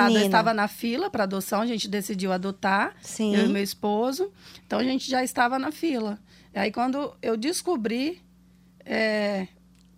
menina. 0.08 0.25
estava 0.25 0.54
na 0.54 0.68
fila 0.68 1.10
para 1.10 1.24
adoção, 1.24 1.62
a 1.62 1.66
gente 1.66 1.88
decidiu 1.88 2.32
adotar, 2.32 2.94
Sim. 3.02 3.36
eu 3.36 3.46
e 3.46 3.50
meu 3.50 3.63
esposo. 3.63 4.32
Então, 4.66 4.80
a 4.80 4.84
gente 4.84 5.10
já 5.10 5.24
estava 5.24 5.58
na 5.58 5.72
fila. 5.72 6.20
E 6.54 6.60
aí, 6.60 6.72
quando 6.72 7.16
eu 7.22 7.36
descobri... 7.38 8.22
é, 8.86 9.48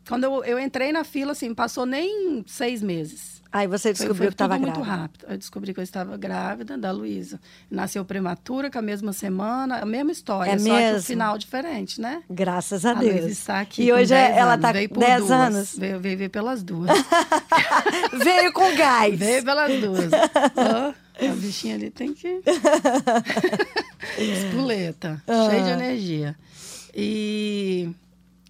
quando 0.07 0.23
eu, 0.25 0.43
eu 0.43 0.59
entrei 0.59 0.91
na 0.91 1.03
fila, 1.03 1.31
assim, 1.31 1.53
passou 1.53 1.85
nem 1.85 2.43
seis 2.47 2.81
meses. 2.83 3.34
Aí 3.55 3.67
você 3.67 3.83
Foi, 3.83 3.93
descobriu 3.93 4.15
foi 4.17 4.27
que 4.27 4.33
estava 4.33 4.57
grávida. 4.57 4.77
muito 4.79 4.89
rápido. 4.89 5.25
Eu 5.29 5.37
descobri 5.37 5.73
que 5.73 5.79
eu 5.79 5.83
estava 5.83 6.17
grávida 6.17 6.77
da 6.77 6.91
Luísa. 6.91 7.39
Nasceu 7.71 8.03
prematura, 8.03 8.69
com 8.69 8.79
a 8.79 8.81
mesma 8.81 9.13
semana, 9.13 9.77
a 9.77 9.85
mesma 9.85 10.11
história, 10.11 10.51
É 10.51 10.57
só 10.57 10.65
que 10.65 10.69
mesmo? 10.71 10.97
o 10.99 11.01
final 11.03 11.37
diferente, 11.37 12.01
né? 12.01 12.21
Graças 12.29 12.85
a, 12.85 12.91
A 12.91 12.93
Deus. 12.95 13.13
Luísa 13.13 13.27
está 13.29 13.61
aqui. 13.61 13.83
E 13.83 13.93
hoje 13.93 14.07
10 14.09 14.35
ela 14.37 14.55
está 14.55 14.73
com 14.73 14.87
por 14.89 14.99
10 14.99 15.17
duas. 15.19 15.31
anos. 15.31 15.77
Veio, 15.77 15.99
veio, 16.01 16.17
veio 16.17 16.29
pelas 16.29 16.61
duas. 16.63 16.89
Veio 18.23 18.51
com 18.51 18.75
gás. 18.75 19.17
veio 19.17 19.43
pelas 19.45 19.79
duas. 19.79 20.11
Ó, 20.57 21.25
a 21.25 21.35
bichinha 21.35 21.75
ali 21.75 21.89
tem 21.91 22.13
que. 22.13 22.41
Espuleta, 24.19 25.21
Ah. 25.27 25.49
cheia 25.49 25.63
de 25.63 25.69
energia. 25.69 26.35
E. 26.93 27.89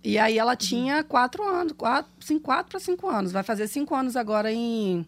E 0.06 0.20
aí 0.20 0.38
ela 0.38 0.56
tinha 0.56 1.04
quatro 1.04 1.44
anos, 1.44 1.74
quatro, 1.74 2.12
cinco, 2.20 2.44
quatro 2.44 2.70
para 2.70 2.80
cinco 2.80 3.10
anos. 3.10 3.32
Vai 3.32 3.42
fazer 3.42 3.68
cinco 3.68 3.96
anos 3.96 4.16
agora 4.16 4.54
em. 4.54 5.04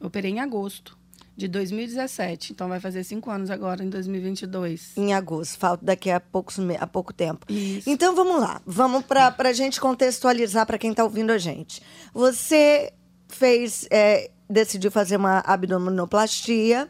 Eu 0.00 0.06
operei 0.06 0.30
em 0.30 0.40
agosto 0.40 0.96
de 1.36 1.46
2017. 1.46 2.52
Então 2.52 2.66
vai 2.66 2.80
fazer 2.80 3.04
cinco 3.04 3.30
anos 3.30 3.50
agora 3.50 3.84
em 3.84 3.90
2022. 3.90 4.96
Em 4.96 5.12
agosto, 5.12 5.58
falta 5.58 5.84
daqui 5.84 6.10
a, 6.10 6.18
poucos, 6.18 6.56
a 6.80 6.86
pouco 6.86 7.12
tempo. 7.12 7.44
Isso. 7.52 7.88
Então 7.88 8.14
vamos 8.14 8.40
lá, 8.40 8.62
vamos 8.64 9.04
para 9.04 9.34
a 9.36 9.52
gente 9.52 9.78
contextualizar 9.78 10.64
para 10.64 10.78
quem 10.78 10.92
está 10.92 11.04
ouvindo 11.04 11.30
a 11.30 11.38
gente. 11.38 11.82
Você 12.14 12.94
fez, 13.28 13.86
é, 13.90 14.30
decidiu 14.48 14.90
fazer 14.90 15.16
uma 15.16 15.40
abdominoplastia 15.40 16.88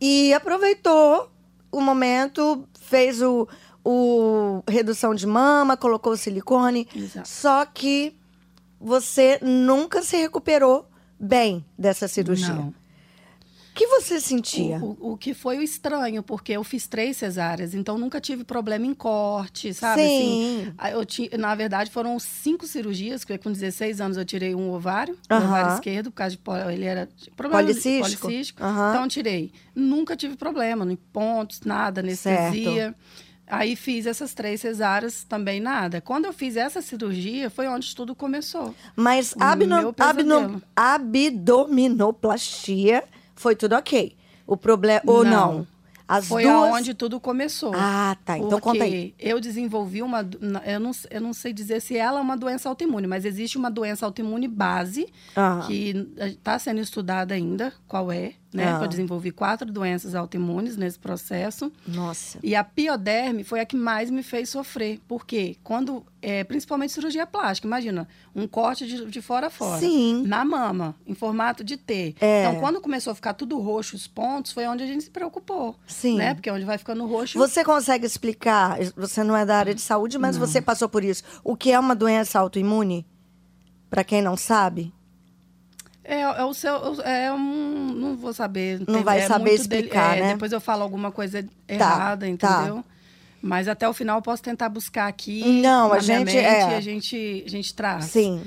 e 0.00 0.32
aproveitou 0.32 1.30
o 1.70 1.80
momento, 1.80 2.66
fez 2.80 3.20
o, 3.20 3.48
o 3.84 4.62
redução 4.68 5.14
de 5.14 5.26
mama, 5.26 5.76
colocou 5.76 6.12
o 6.14 6.16
silicone. 6.16 6.88
Exato. 6.94 7.28
Só 7.28 7.64
que 7.66 8.16
você 8.80 9.38
nunca 9.42 10.02
se 10.02 10.16
recuperou 10.16 10.88
bem 11.20 11.64
dessa 11.78 12.08
cirurgia. 12.08 12.54
Não. 12.54 12.68
O 12.68 13.76
que 13.76 13.88
você 13.88 14.20
sentia? 14.20 14.78
O, 14.80 14.96
o- 15.00 15.12
o 15.14 15.16
que 15.16 15.34
foi 15.34 15.58
o 15.58 15.62
estranho, 15.62 16.22
porque 16.22 16.52
eu 16.52 16.62
fiz 16.62 16.86
três 16.86 17.16
cesáreas, 17.16 17.74
então 17.74 17.98
nunca 17.98 18.20
tive 18.20 18.44
problema 18.44 18.86
em 18.86 18.94
corte, 18.94 19.74
sabe? 19.74 20.02
Sim. 20.08 20.72
Assim, 20.78 20.92
eu 20.94 21.04
ti, 21.04 21.28
na 21.36 21.56
verdade, 21.56 21.90
foram 21.90 22.16
cinco 22.20 22.68
cirurgias, 22.68 23.24
porque 23.24 23.36
com 23.36 23.50
16 23.50 24.00
anos 24.00 24.16
eu 24.16 24.24
tirei 24.24 24.54
um 24.54 24.70
ovário, 24.70 25.18
um 25.28 25.34
Aham. 25.34 25.46
ovário 25.48 25.72
esquerdo, 25.74 26.12
por 26.12 26.18
causa 26.18 26.36
de 26.36 26.38
poli- 26.38 26.72
ele 26.72 26.84
era 26.84 27.08
problema 27.36 27.62
Policístico? 27.64 28.22
policístico. 28.28 28.62
Aham. 28.62 28.90
Então 28.90 29.02
eu 29.02 29.08
tirei. 29.08 29.52
Nunca 29.74 30.14
tive 30.16 30.36
problema, 30.36 30.84
nem 30.84 30.94
pontos, 30.96 31.62
nada, 31.62 32.00
anestesia. 32.00 32.94
Aí 33.58 33.76
fiz 33.76 34.06
essas 34.06 34.34
três 34.34 34.60
cesáreas, 34.60 35.24
também 35.24 35.60
nada. 35.60 36.00
Quando 36.00 36.24
eu 36.26 36.32
fiz 36.32 36.56
essa 36.56 36.80
cirurgia, 36.82 37.48
foi 37.50 37.66
onde 37.68 37.94
tudo 37.94 38.14
começou. 38.14 38.74
Mas 38.96 39.34
abno- 39.38 39.94
abno- 39.98 40.62
abdominoplastia 40.74 43.04
foi 43.34 43.54
tudo 43.56 43.74
ok. 43.76 44.14
O 44.46 44.56
problema. 44.56 45.02
Ou 45.06 45.24
não? 45.24 45.66
As 46.06 46.28
Foi 46.28 46.42
duas. 46.42 46.54
aonde 46.54 46.92
tudo 46.92 47.18
começou. 47.18 47.72
Ah, 47.74 48.14
tá. 48.26 48.36
Então 48.36 48.60
conta 48.60 48.84
aí. 48.84 49.14
eu 49.18 49.40
desenvolvi 49.40 50.02
uma. 50.02 50.20
Eu 50.66 50.78
não, 50.78 50.90
eu 51.10 51.18
não 51.20 51.32
sei 51.32 51.50
dizer 51.50 51.80
se 51.80 51.96
ela 51.96 52.18
é 52.18 52.22
uma 52.22 52.36
doença 52.36 52.68
autoimune, 52.68 53.06
mas 53.06 53.24
existe 53.24 53.56
uma 53.56 53.70
doença 53.70 54.04
autoimune 54.04 54.46
base 54.46 55.06
Ah. 55.34 55.64
que 55.66 56.06
está 56.20 56.58
sendo 56.58 56.78
estudada 56.78 57.32
ainda, 57.32 57.72
qual 57.88 58.12
é, 58.12 58.34
né? 58.54 58.72
Ah. 58.72 58.84
Eu 58.84 58.88
desenvolvi 58.88 59.32
quatro 59.32 59.70
doenças 59.70 60.14
autoimunes 60.14 60.76
nesse 60.76 60.96
processo. 60.96 61.72
Nossa. 61.86 62.38
E 62.40 62.54
a 62.54 62.62
pioderme 62.62 63.42
foi 63.42 63.58
a 63.58 63.66
que 63.66 63.76
mais 63.76 64.10
me 64.10 64.22
fez 64.22 64.48
sofrer. 64.48 65.00
Porque 65.08 65.56
quando, 65.64 66.06
é, 66.22 66.44
principalmente 66.44 66.92
cirurgia 66.92 67.26
plástica, 67.26 67.66
imagina, 67.66 68.06
um 68.34 68.46
corte 68.46 68.86
de, 68.86 69.06
de 69.06 69.20
fora 69.20 69.48
a 69.48 69.50
fora. 69.50 69.80
Sim. 69.80 70.22
Na 70.24 70.44
mama, 70.44 70.94
em 71.04 71.14
formato 71.14 71.64
de 71.64 71.76
T. 71.76 72.14
É. 72.20 72.44
Então, 72.44 72.60
quando 72.60 72.80
começou 72.80 73.10
a 73.10 73.14
ficar 73.16 73.34
tudo 73.34 73.58
roxo, 73.58 73.96
os 73.96 74.06
pontos, 74.06 74.52
foi 74.52 74.68
onde 74.68 74.84
a 74.84 74.86
gente 74.86 75.02
se 75.02 75.10
preocupou. 75.10 75.74
Sim. 75.84 76.16
Né? 76.16 76.32
Porque 76.32 76.48
onde 76.48 76.64
vai 76.64 76.78
ficando 76.78 77.04
roxo. 77.06 77.36
Você 77.36 77.64
consegue 77.64 78.06
explicar? 78.06 78.78
Você 78.96 79.24
não 79.24 79.36
é 79.36 79.44
da 79.44 79.56
área 79.56 79.74
de 79.74 79.80
saúde, 79.80 80.16
mas 80.16 80.36
você 80.36 80.62
passou 80.62 80.88
por 80.88 81.02
isso. 81.02 81.24
O 81.42 81.56
que 81.56 81.72
é 81.72 81.80
uma 81.80 81.96
doença 81.96 82.38
autoimune? 82.38 83.04
Para 83.90 84.04
quem 84.04 84.22
não 84.22 84.36
sabe? 84.36 84.92
É, 86.04 86.20
é 86.20 86.44
o 86.44 86.52
seu. 86.52 87.00
É 87.02 87.32
um. 87.32 87.92
Não 87.94 88.16
vou 88.16 88.32
saber. 88.34 88.80
Não 88.80 88.86
tem- 88.86 89.02
vai 89.02 89.20
é 89.20 89.26
saber 89.26 89.54
explicar, 89.54 90.18
é, 90.18 90.20
né? 90.20 90.32
Depois 90.34 90.52
eu 90.52 90.60
falo 90.60 90.82
alguma 90.82 91.10
coisa 91.10 91.44
errada, 91.66 92.26
tá. 92.26 92.28
entendeu? 92.28 92.84
Mas 93.40 93.68
até 93.68 93.88
o 93.88 93.92
final 93.92 94.18
eu 94.18 94.22
posso 94.22 94.42
tentar 94.42 94.68
buscar 94.68 95.06
aqui. 95.06 95.60
Não, 95.62 95.88
na 95.88 95.96
a 95.96 96.02
minha 96.02 96.18
gente- 96.18 96.24
mente, 96.26 96.36
é. 96.38 96.76
a 96.76 96.80
gente, 96.80 97.42
a 97.46 97.50
gente 97.50 97.74
traz. 97.74 98.06
Sim. 98.06 98.42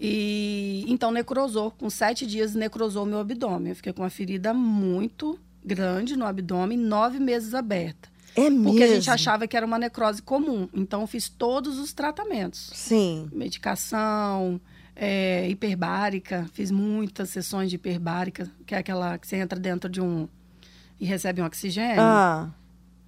E 0.00 0.84
então 0.86 1.10
necrosou. 1.10 1.70
Com 1.72 1.90
sete 1.90 2.26
dias 2.26 2.54
necrosou 2.54 3.04
meu 3.04 3.18
abdômen. 3.20 3.70
Eu 3.70 3.76
fiquei 3.76 3.92
com 3.92 4.02
uma 4.02 4.10
ferida 4.10 4.54
muito 4.54 5.38
grande 5.64 6.16
no 6.16 6.24
abdômen, 6.24 6.78
nove 6.78 7.18
meses 7.18 7.52
aberta. 7.54 8.08
É 8.36 8.48
mesmo? 8.48 8.64
Porque 8.70 8.84
a 8.84 8.86
gente 8.88 9.10
achava 9.10 9.48
que 9.48 9.56
era 9.56 9.66
uma 9.66 9.78
necrose 9.78 10.22
comum. 10.22 10.68
Então, 10.72 11.00
eu 11.00 11.06
fiz 11.08 11.28
todos 11.28 11.78
os 11.78 11.92
tratamentos. 11.92 12.70
Sim. 12.72 13.28
Medicação, 13.32 14.60
é, 15.00 15.48
hiperbárica. 15.48 16.46
Fiz 16.52 16.70
muitas 16.70 17.30
sessões 17.30 17.70
de 17.70 17.76
hiperbárica, 17.76 18.50
que 18.66 18.74
é 18.74 18.78
aquela 18.78 19.16
que 19.16 19.26
você 19.26 19.36
entra 19.36 19.58
dentro 19.58 19.88
de 19.88 20.00
um... 20.00 20.28
E 21.00 21.04
recebe 21.06 21.40
um 21.40 21.44
oxigênio. 21.46 22.00
Ah, 22.00 22.46
Não 22.48 22.52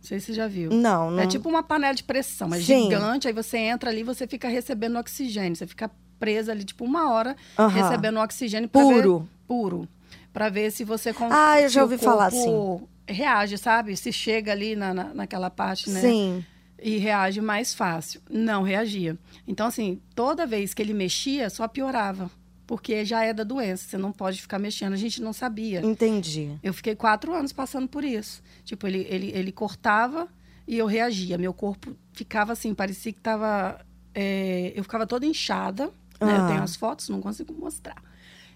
sei 0.00 0.20
se 0.20 0.26
você 0.26 0.32
já 0.34 0.46
viu. 0.46 0.70
não, 0.70 1.10
não. 1.10 1.20
É 1.20 1.26
tipo 1.26 1.48
uma 1.48 1.62
panela 1.62 1.92
de 1.92 2.04
pressão, 2.04 2.54
é 2.54 2.60
Sim. 2.60 2.84
gigante, 2.84 3.26
aí 3.26 3.34
você 3.34 3.58
entra 3.58 3.90
ali 3.90 4.00
e 4.00 4.04
você 4.04 4.28
fica 4.28 4.48
recebendo 4.48 4.96
oxigênio. 4.96 5.56
Você 5.56 5.66
fica 5.66 5.90
presa 6.18 6.52
ali, 6.52 6.62
tipo, 6.62 6.84
uma 6.84 7.10
hora 7.12 7.34
Aham. 7.58 7.68
recebendo 7.82 8.20
oxigênio. 8.20 8.68
Puro. 8.68 9.18
Ver, 9.20 9.28
puro. 9.48 9.88
Pra 10.32 10.48
ver 10.48 10.70
se 10.70 10.84
você... 10.84 11.12
con- 11.12 11.28
Ah, 11.32 11.60
eu 11.60 11.68
já 11.68 11.82
ouvi 11.82 11.98
falar 11.98 12.30
corpo 12.30 12.88
Reage, 13.08 13.58
sabe? 13.58 13.96
Se 13.96 14.12
chega 14.12 14.52
ali 14.52 14.76
na, 14.76 14.94
na- 14.94 15.12
naquela 15.12 15.50
parte, 15.50 15.90
né? 15.90 16.00
Sim. 16.00 16.44
E 16.82 16.96
reage 16.98 17.40
mais 17.40 17.74
fácil. 17.74 18.20
Não 18.28 18.62
reagia. 18.62 19.18
Então, 19.46 19.66
assim, 19.66 20.00
toda 20.14 20.46
vez 20.46 20.72
que 20.72 20.80
ele 20.80 20.94
mexia, 20.94 21.50
só 21.50 21.68
piorava. 21.68 22.30
Porque 22.66 23.04
já 23.04 23.24
é 23.24 23.32
da 23.32 23.42
doença, 23.42 23.88
você 23.88 23.98
não 23.98 24.12
pode 24.12 24.40
ficar 24.40 24.58
mexendo. 24.58 24.92
A 24.92 24.96
gente 24.96 25.20
não 25.20 25.32
sabia. 25.32 25.80
Entendi. 25.84 26.56
Eu 26.62 26.72
fiquei 26.72 26.94
quatro 26.94 27.34
anos 27.34 27.52
passando 27.52 27.88
por 27.88 28.04
isso. 28.04 28.42
Tipo, 28.64 28.86
ele, 28.86 29.06
ele, 29.10 29.32
ele 29.34 29.50
cortava 29.52 30.28
e 30.68 30.78
eu 30.78 30.86
reagia. 30.86 31.36
Meu 31.36 31.52
corpo 31.52 31.96
ficava 32.12 32.52
assim, 32.52 32.72
parecia 32.72 33.12
que 33.12 33.20
tava. 33.20 33.84
é, 34.14 34.72
eu 34.74 34.84
ficava 34.84 35.06
toda 35.06 35.26
inchada. 35.26 35.86
Né? 36.20 36.32
Ah. 36.32 36.36
Eu 36.36 36.46
tenho 36.46 36.62
as 36.62 36.76
fotos, 36.76 37.08
não 37.08 37.20
consigo 37.20 37.52
mostrar. 37.52 38.00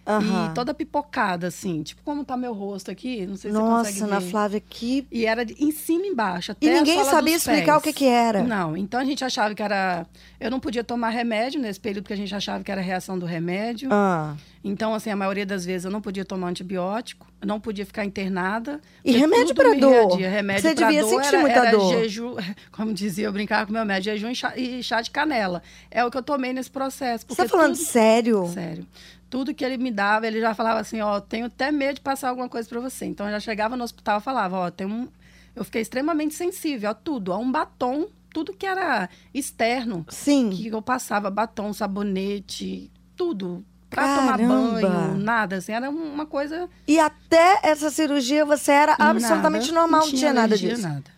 Aham. 0.06 0.50
E 0.50 0.54
toda 0.54 0.74
pipocada, 0.74 1.46
assim. 1.46 1.82
Tipo, 1.82 2.02
como 2.02 2.24
tá 2.24 2.36
meu 2.36 2.52
rosto 2.52 2.90
aqui, 2.90 3.26
não 3.26 3.36
sei 3.36 3.50
se 3.50 3.56
você 3.56 3.62
consegue 3.62 4.00
Nossa, 4.00 4.12
Ana 4.12 4.20
ver. 4.20 4.30
Flávia, 4.30 4.60
que. 4.60 5.06
E 5.10 5.24
era 5.26 5.42
em 5.58 5.70
cima 5.72 6.04
e 6.04 6.08
embaixo. 6.10 6.52
Até 6.52 6.66
E 6.66 6.70
ninguém 6.74 7.02
sabia 7.04 7.36
explicar 7.36 7.78
o 7.78 7.80
pés. 7.80 7.94
que 7.94 8.00
que 8.00 8.06
era. 8.10 8.42
Não, 8.42 8.76
então 8.76 9.00
a 9.00 9.04
gente 9.04 9.24
achava 9.24 9.54
que 9.54 9.62
era. 9.62 10.06
Eu 10.38 10.50
não 10.50 10.60
podia 10.60 10.84
tomar 10.84 11.08
remédio 11.10 11.60
nesse 11.60 11.80
período 11.80 12.06
que 12.06 12.12
a 12.12 12.16
gente 12.16 12.34
achava 12.34 12.62
que 12.62 12.70
era 12.70 12.80
reação 12.80 13.18
do 13.18 13.24
remédio. 13.24 13.88
Ah. 13.92 14.36
Então, 14.62 14.94
assim, 14.94 15.10
a 15.10 15.16
maioria 15.16 15.44
das 15.44 15.64
vezes 15.64 15.84
eu 15.84 15.90
não 15.90 16.00
podia 16.00 16.24
tomar 16.24 16.48
antibiótico, 16.48 17.26
não 17.44 17.60
podia 17.60 17.84
ficar 17.84 18.04
internada. 18.04 18.80
E 19.04 19.12
porque 19.12 19.18
remédio 19.18 19.54
me 19.70 19.80
dor? 19.80 19.90
reagia. 20.08 20.30
Remédio 20.30 20.62
Você 20.62 20.74
devia 20.74 21.00
dor 21.02 21.08
sentir 21.10 21.26
era, 21.34 21.40
muita 21.40 21.58
era 21.60 21.70
dor. 21.70 21.92
jejum, 21.92 22.34
como 22.72 22.92
dizia, 22.94 23.26
eu 23.26 23.32
brincava 23.32 23.66
com 23.66 23.72
meu 23.72 23.84
médico, 23.84 24.14
jejum 24.16 24.30
e 24.30 24.34
chá, 24.34 24.52
e 24.56 24.82
chá 24.82 25.00
de 25.02 25.10
canela. 25.10 25.62
É 25.90 26.04
o 26.04 26.10
que 26.10 26.16
eu 26.16 26.22
tomei 26.22 26.52
nesse 26.54 26.70
processo. 26.70 27.24
Você 27.24 27.26
Porque 27.26 27.42
tá 27.42 27.48
falando 27.48 27.74
tudo- 27.76 27.84
sério? 27.86 28.46
Sério. 28.52 28.86
Tudo 29.34 29.52
que 29.52 29.64
ele 29.64 29.76
me 29.76 29.90
dava, 29.90 30.28
ele 30.28 30.40
já 30.40 30.54
falava 30.54 30.78
assim, 30.78 31.00
ó, 31.00 31.18
tenho 31.18 31.46
até 31.46 31.72
medo 31.72 31.96
de 31.96 32.00
passar 32.00 32.28
alguma 32.28 32.48
coisa 32.48 32.68
pra 32.68 32.78
você. 32.78 33.04
Então, 33.04 33.26
eu 33.26 33.32
já 33.32 33.40
chegava 33.40 33.76
no 33.76 33.82
hospital 33.82 34.20
e 34.20 34.22
falava, 34.22 34.56
ó, 34.56 34.70
tem 34.70 34.86
um... 34.86 35.08
Eu 35.56 35.64
fiquei 35.64 35.82
extremamente 35.82 36.36
sensível 36.36 36.90
a 36.90 36.94
tudo, 36.94 37.32
a 37.32 37.36
um 37.36 37.50
batom, 37.50 38.06
tudo 38.32 38.52
que 38.52 38.64
era 38.64 39.08
externo 39.34 40.06
Sim. 40.08 40.50
que 40.50 40.68
eu 40.68 40.80
passava 40.80 41.32
batom, 41.32 41.72
sabonete, 41.72 42.88
tudo. 43.16 43.64
Pra 43.90 44.04
Caramba! 44.04 44.38
tomar 44.38 44.80
banho, 44.80 45.16
nada, 45.16 45.56
assim, 45.56 45.72
era 45.72 45.90
uma 45.90 46.26
coisa. 46.26 46.68
E 46.86 47.00
até 47.00 47.58
essa 47.64 47.90
cirurgia 47.90 48.44
você 48.44 48.70
era 48.70 48.94
absolutamente 48.96 49.72
nada, 49.72 49.80
normal, 49.80 50.00
não 50.02 50.08
tinha, 50.12 50.32
nada 50.32 50.46
alergia, 50.46 50.76
disso. 50.76 50.82
nada. 50.86 51.10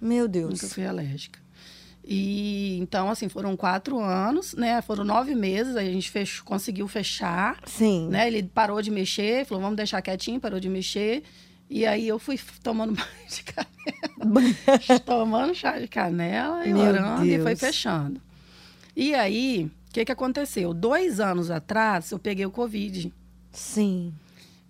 Meu 0.00 0.26
Nunca 0.26 0.28
Deus. 0.28 0.72
fui 0.72 0.86
alérgica. 0.86 1.40
E 2.06 2.78
então, 2.80 3.08
assim, 3.08 3.28
foram 3.28 3.56
quatro 3.56 3.98
anos, 3.98 4.52
né? 4.54 4.82
Foram 4.82 5.04
nove 5.04 5.34
meses, 5.34 5.74
a 5.74 5.82
gente 5.84 6.10
fechou, 6.10 6.44
conseguiu 6.44 6.86
fechar, 6.86 7.58
Sim. 7.64 8.08
né? 8.10 8.26
Ele 8.26 8.42
parou 8.42 8.82
de 8.82 8.90
mexer, 8.90 9.46
falou, 9.46 9.62
vamos 9.62 9.76
deixar 9.76 10.02
quietinho, 10.02 10.38
parou 10.38 10.60
de 10.60 10.68
mexer. 10.68 11.22
E 11.68 11.86
aí 11.86 12.06
eu 12.06 12.18
fui 12.18 12.38
tomando 12.62 12.92
banho 12.94 13.28
de 13.28 13.42
canela, 13.42 15.00
tomando 15.04 15.54
chá 15.54 15.78
de 15.78 15.88
canela 15.88 16.66
e 16.66 16.74
Meu 16.74 16.82
orando 16.82 17.24
e 17.24 17.36
foi 17.36 17.46
Deus. 17.54 17.60
fechando. 17.60 18.20
E 18.94 19.14
aí, 19.14 19.70
o 19.88 19.92
que, 19.94 20.04
que 20.04 20.12
aconteceu? 20.12 20.74
Dois 20.74 21.20
anos 21.20 21.50
atrás, 21.50 22.10
eu 22.10 22.18
peguei 22.18 22.44
o 22.44 22.50
Covid. 22.50 23.10
Sim. 23.50 24.12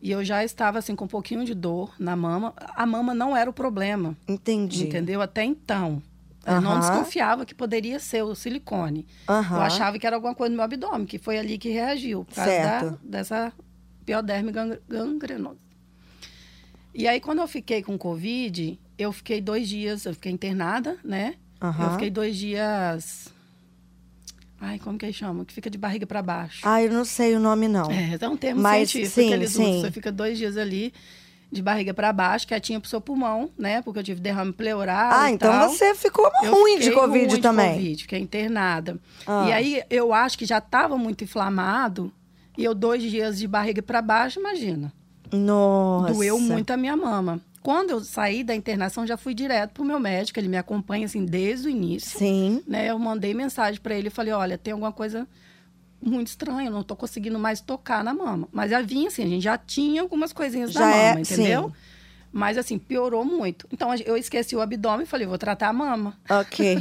E 0.01 0.11
eu 0.11 0.25
já 0.25 0.44
estava, 0.44 0.79
assim, 0.79 0.94
com 0.94 1.07
um 1.07 1.09
pouquinho 1.09 1.44
de 1.44 1.55
dor 1.55 1.94
na 1.99 2.14
mama. 2.14 2.55
A 2.77 2.87
mama 2.87 3.12
não 3.12 3.37
era 3.37 3.49
o 3.51 3.53
problema, 3.53 4.16
Entendi. 4.29 4.85
entendeu? 4.87 5.20
Até 5.20 5.42
então. 5.42 6.03
Eu 6.47 6.61
não 6.61 6.73
Aham. 6.73 6.81
desconfiava 6.81 7.47
que 7.47 7.55
poderia 7.55 7.99
ser 7.99 8.23
o 8.23 8.35
silicone. 8.35 9.07
Aham. 9.29 9.57
Eu 9.57 9.63
achava 9.63 9.99
que 9.99 10.07
era 10.07 10.17
alguma 10.17 10.35
coisa 10.35 10.51
no 10.51 10.57
meu 10.57 10.65
abdômen, 10.65 11.07
que 11.07 11.19
foi 11.19 11.39
ali 11.39 11.57
que 11.59 11.69
reagiu. 11.71 12.25
Por 12.25 12.35
causa 12.35 12.51
da, 12.51 12.99
dessa 13.03 13.53
pioderme 14.05 14.53
gang- 14.53 14.79
gangrenosa. 14.89 15.59
E 16.95 17.09
aí, 17.09 17.21
quando 17.21 17.41
eu 17.41 17.49
fiquei 17.49 17.83
com 17.83 17.99
Covid, 17.99 18.79
eu 18.97 19.13
fiquei 19.13 19.41
dois 19.41 19.69
dias, 19.69 20.05
eu 20.05 20.15
fiquei 20.15 20.31
internada, 20.31 20.97
né? 21.03 21.35
Aham. 21.61 21.85
Eu 21.87 21.91
fiquei 21.93 22.11
dois 22.11 22.37
dias. 22.37 23.33
Ai, 24.61 24.79
como 24.79 24.97
que 24.97 25.13
chama? 25.13 25.45
Que 25.45 25.53
fica 25.53 25.69
de 25.69 25.77
barriga 25.77 26.07
para 26.07 26.23
baixo. 26.23 26.61
Ah, 26.63 26.81
eu 26.83 26.91
não 26.91 27.05
sei 27.05 27.35
o 27.35 27.41
nome, 27.41 27.69
não. 27.69 27.91
É, 27.91 28.17
é 28.21 28.29
um 28.29 28.37
termo 28.37 28.63
Mas, 28.63 28.91
científico 28.91 29.21
sim, 29.21 29.29
que 29.29 29.35
eles 29.35 29.53
sim. 29.53 29.63
usam. 29.63 29.81
Você 29.81 29.91
fica 29.91 30.13
dois 30.13 30.39
dias 30.39 30.57
ali 30.57 30.93
de 31.55 31.62
barriga 31.62 31.95
para 31.95 32.12
baixo, 32.12 32.47
quietinha 32.47 32.81
pro 32.81 32.88
seu 32.88 33.01
pulmão, 33.01 33.51
né? 33.57 33.81
Porque 33.81 33.99
eu 33.99 34.03
tive 34.03 34.21
derrame 34.21 34.53
pleural. 34.53 35.12
Ah, 35.12 35.31
então 35.31 35.51
tal. 35.51 35.71
você 35.71 35.95
ficou 35.95 36.31
ruim 36.43 36.79
de 36.79 36.90
Covid 36.90 37.19
ruim 37.19 37.27
de 37.29 37.38
também. 37.38 37.75
Covid, 37.75 38.03
fiquei 38.03 38.19
internada. 38.19 38.99
Ah. 39.27 39.47
E 39.49 39.53
aí 39.53 39.83
eu 39.88 40.12
acho 40.12 40.37
que 40.37 40.45
já 40.45 40.59
estava 40.59 40.99
muito 40.99 41.25
inflamado. 41.25 42.12
E 42.57 42.64
eu, 42.64 42.75
dois 42.75 43.03
dias 43.03 43.38
de 43.38 43.49
barriga 43.49 43.83
para 43.83 44.03
baixo, 44.03 44.38
imagina. 44.38 44.93
Nossa. 45.33 46.12
Doeu 46.12 46.38
muito 46.38 46.71
a 46.71 46.77
minha 46.77 46.97
mama. 46.97 47.40
Quando 47.62 47.90
eu 47.90 48.01
saí 48.01 48.45
da 48.45 48.55
internação, 48.55 49.07
já 49.07 49.17
fui 49.17 49.35
direto 49.35 49.73
pro 49.73 49.85
meu 49.85 49.99
médico. 49.99 50.38
Ele 50.38 50.49
me 50.49 50.57
acompanha, 50.57 51.07
assim, 51.07 51.25
desde 51.25 51.67
o 51.67 51.71
início. 51.71 52.19
Sim. 52.19 52.62
Né? 52.67 52.90
Eu 52.90 52.99
mandei 52.99 53.33
mensagem 53.33 53.81
para 53.81 53.95
ele 53.95 54.09
e 54.09 54.11
falei: 54.11 54.33
olha, 54.33 54.59
tem 54.59 54.73
alguma 54.73 54.93
coisa 54.93 55.27
muito 56.09 56.29
estranha, 56.29 56.69
eu 56.69 56.73
não 56.73 56.83
tô 56.83 56.95
conseguindo 56.95 57.38
mais 57.38 57.61
tocar 57.61 58.05
na 58.05 58.14
mama. 58.14 58.49
Mas 58.53 58.71
já 58.71 58.83
vinha 58.83 59.09
assim, 59.09 59.23
a 59.23 59.27
gente 59.27 59.43
já 59.43 59.59
tinha 59.59 60.03
algumas 60.03 60.33
coisinhas 60.33 60.73
Já 60.73 60.81
na 60.81 60.87
mama, 60.87 61.19
é, 61.19 61.21
entendeu? 61.21 61.69
sim. 61.69 61.95
Mas 62.37 62.59
assim, 62.59 62.79
piorou 62.79 63.25
muito. 63.25 63.64
Então 63.73 63.95
eu 64.05 64.17
esqueci 64.17 64.57
o 64.57 64.61
abdômen 64.61 65.05
e 65.05 65.07
falei: 65.07 65.25
vou 65.25 65.38
tratar 65.38 65.69
a 65.69 65.73
mama. 65.73 66.19
Ok. 66.29 66.79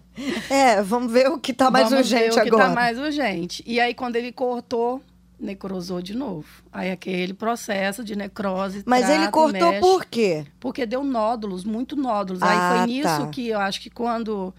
é, 0.50 0.82
vamos 0.82 1.12
ver 1.12 1.28
o 1.28 1.38
que 1.38 1.52
tá 1.52 1.70
mais 1.70 1.88
Vamos 1.88 2.10
ver 2.10 2.16
urgente 2.16 2.38
o 2.38 2.42
que 2.42 2.48
agora. 2.48 2.64
tá 2.64 2.74
mais 2.74 2.98
urgente. 2.98 3.62
E 3.64 3.78
aí, 3.78 3.94
quando 3.94 4.16
ele 4.16 4.32
cortou, 4.32 5.00
necrosou 5.38 6.02
de 6.02 6.12
novo. 6.12 6.48
Aí 6.72 6.90
aquele 6.90 7.34
processo 7.34 8.02
de 8.02 8.16
necrose. 8.16 8.82
Mas 8.84 9.06
trata 9.06 9.14
ele 9.14 9.30
cortou 9.30 9.70
mexe. 9.70 9.80
por 9.80 10.04
quê? 10.06 10.44
Porque 10.58 10.84
deu 10.84 11.04
nódulos, 11.04 11.64
muito 11.64 11.94
nódulos. 11.94 12.42
Ah, 12.42 12.48
Aí 12.50 12.78
foi 12.78 12.86
nisso 12.92 13.08
tá. 13.20 13.26
que 13.28 13.48
eu 13.48 13.60
acho 13.60 13.80
que 13.80 13.90
quando 13.90 14.52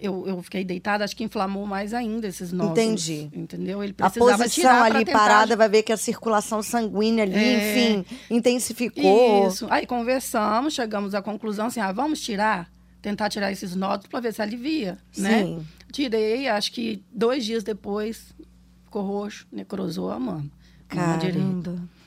eu, 0.00 0.26
eu 0.26 0.42
fiquei 0.42 0.64
deitada, 0.64 1.04
acho 1.04 1.14
que 1.16 1.22
inflamou 1.24 1.66
mais 1.66 1.92
ainda 1.94 2.26
esses 2.26 2.52
nódulos. 2.52 2.78
Entendi. 2.78 3.30
Entendeu? 3.32 3.82
Ele 3.82 3.94
A 3.98 4.10
precisava 4.10 4.38
posição 4.42 4.62
tirar 4.62 4.82
ali 4.84 5.04
tentar... 5.04 5.18
parada 5.18 5.56
vai 5.56 5.68
ver 5.68 5.82
que 5.82 5.92
a 5.92 5.96
circulação 5.96 6.62
sanguínea 6.62 7.24
ali, 7.24 7.34
É. 7.34 7.98
enfim, 8.00 8.16
intensificou. 8.30 9.48
Isso. 9.48 9.66
Aí 9.70 9.86
conversamos, 9.86 10.74
chegamos 10.74 11.14
à 11.14 11.22
conclusão 11.22 11.66
assim, 11.66 11.80
ah, 11.80 11.92
vamos 11.92 12.20
tirar, 12.20 12.70
tentar 13.02 13.28
tirar 13.28 13.52
esses 13.52 13.74
nódulos 13.76 14.06
para 14.08 14.20
ver 14.20 14.34
se 14.34 14.42
alivia, 14.42 14.98
né? 15.16 15.42
Sim. 15.44 15.66
Tirei, 15.92 16.48
acho 16.48 16.72
que 16.72 17.02
dois 17.12 17.44
dias 17.44 17.62
depois 17.64 18.32
ficou 18.84 19.02
roxo, 19.02 19.46
necrosou 19.52 20.10
a 20.10 20.18
mama. 20.18 20.44
direita. 20.90 21.18
Caramba. 21.38 21.99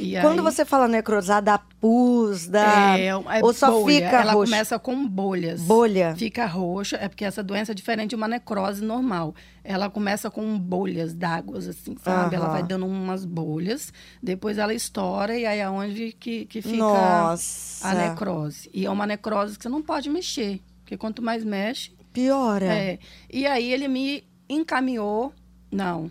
E 0.00 0.20
Quando 0.20 0.38
aí- 0.38 0.44
você 0.44 0.64
fala 0.64 0.88
necrosar, 0.88 1.42
dá 1.42 1.58
pus, 1.58 2.46
dá. 2.48 2.98
É, 2.98 3.06
é 3.08 3.14
ou 3.42 3.52
só 3.52 3.70
bolha. 3.70 3.94
fica 3.94 4.20
Ela 4.20 4.32
roxo? 4.32 4.50
começa 4.50 4.78
com 4.78 5.06
bolhas. 5.06 5.60
Bolha. 5.60 6.14
Fica 6.16 6.46
roxa, 6.46 6.96
é 6.96 7.08
porque 7.08 7.24
essa 7.24 7.42
doença 7.42 7.72
é 7.72 7.74
diferente 7.74 8.10
de 8.10 8.16
uma 8.16 8.26
necrose 8.26 8.82
normal. 8.82 9.34
Ela 9.62 9.90
começa 9.90 10.30
com 10.30 10.58
bolhas 10.58 11.12
d'água, 11.12 11.58
assim, 11.58 11.94
sabe? 12.02 12.34
Ela 12.34 12.48
vai 12.48 12.62
dando 12.62 12.86
umas 12.86 13.24
bolhas, 13.24 13.92
depois 14.22 14.56
ela 14.58 14.72
estoura 14.72 15.36
e 15.38 15.44
aí 15.44 15.58
é 15.58 15.68
onde 15.68 16.12
que, 16.18 16.46
que 16.46 16.62
fica 16.62 16.76
Nossa. 16.78 17.86
a 17.88 17.94
necrose. 17.94 18.70
E 18.72 18.86
é 18.86 18.90
uma 18.90 19.06
necrose 19.06 19.56
que 19.58 19.62
você 19.62 19.68
não 19.68 19.82
pode 19.82 20.08
mexer, 20.08 20.60
porque 20.82 20.96
quanto 20.96 21.20
mais 21.22 21.44
mexe... 21.44 21.92
Piora. 22.12 22.64
É. 22.66 22.98
E 23.30 23.46
aí 23.46 23.72
ele 23.72 23.86
me 23.86 24.24
encaminhou... 24.48 25.32
Não, 25.70 26.10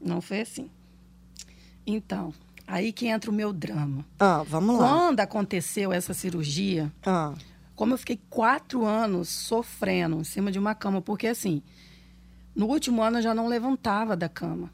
não 0.00 0.20
foi 0.20 0.42
assim. 0.42 0.70
Então, 1.86 2.32
aí 2.66 2.92
que 2.92 3.06
entra 3.06 3.30
o 3.30 3.34
meu 3.34 3.52
drama. 3.52 4.04
Ah, 4.18 4.42
vamos 4.46 4.78
lá. 4.78 4.88
Quando 4.88 5.20
aconteceu 5.20 5.92
essa 5.92 6.14
cirurgia, 6.14 6.92
Ah, 7.04 7.32
como 7.74 7.94
eu 7.94 7.98
fiquei 7.98 8.20
quatro 8.30 8.84
anos 8.84 9.28
sofrendo 9.28 10.20
em 10.20 10.24
cima 10.24 10.50
de 10.52 10.58
uma 10.58 10.74
cama, 10.74 11.02
porque 11.02 11.26
assim, 11.26 11.62
no 12.54 12.66
último 12.66 13.02
ano 13.02 13.18
eu 13.18 13.22
já 13.22 13.34
não 13.34 13.46
levantava 13.48 14.16
da 14.16 14.28
cama. 14.28 14.70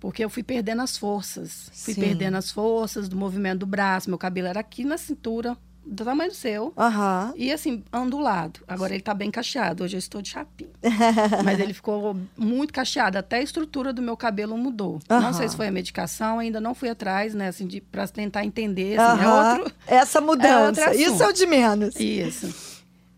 Porque 0.00 0.24
eu 0.24 0.30
fui 0.30 0.42
perdendo 0.42 0.80
as 0.80 0.96
forças. 0.96 1.70
Fui 1.74 1.92
Sim. 1.92 2.00
perdendo 2.00 2.36
as 2.38 2.50
forças 2.50 3.06
do 3.06 3.16
movimento 3.16 3.60
do 3.60 3.66
braço. 3.66 4.08
Meu 4.08 4.18
cabelo 4.18 4.48
era 4.48 4.58
aqui 4.60 4.82
na 4.82 4.96
cintura, 4.96 5.56
do 5.84 6.04
tamanho 6.04 6.30
do 6.30 6.36
seu. 6.36 6.72
Aham. 6.76 7.32
E 7.36 7.50
assim, 7.52 7.82
ondulado. 7.92 8.60
Agora 8.68 8.92
ele 8.94 9.02
tá 9.02 9.12
bem 9.14 9.30
cacheado. 9.30 9.82
Hoje 9.84 9.96
eu 9.96 9.98
estou 9.98 10.22
de 10.22 10.28
chapinha. 10.30 10.70
Mas 11.44 11.58
ele 11.58 11.72
ficou 11.74 12.16
muito 12.36 12.72
cacheado. 12.72 13.18
Até 13.18 13.36
a 13.38 13.42
estrutura 13.42 13.92
do 13.92 14.00
meu 14.02 14.16
cabelo 14.16 14.56
mudou. 14.56 15.00
Aham. 15.08 15.20
Não 15.20 15.32
sei 15.32 15.48
se 15.48 15.56
foi 15.56 15.68
a 15.68 15.72
medicação, 15.72 16.38
ainda 16.38 16.60
não 16.60 16.74
fui 16.74 16.88
atrás, 16.88 17.34
né? 17.34 17.48
Assim, 17.48 17.66
de, 17.66 17.80
pra 17.80 18.06
tentar 18.06 18.44
entender. 18.44 18.98
Assim, 18.98 19.22
é 19.22 19.26
Aham. 19.26 19.58
outro. 19.60 19.72
Essa 19.86 20.20
mudança. 20.20 20.80
outro 20.90 21.00
Isso 21.00 21.22
é 21.22 21.26
o 21.28 21.32
de 21.32 21.46
menos. 21.46 21.96
Isso. 21.96 22.70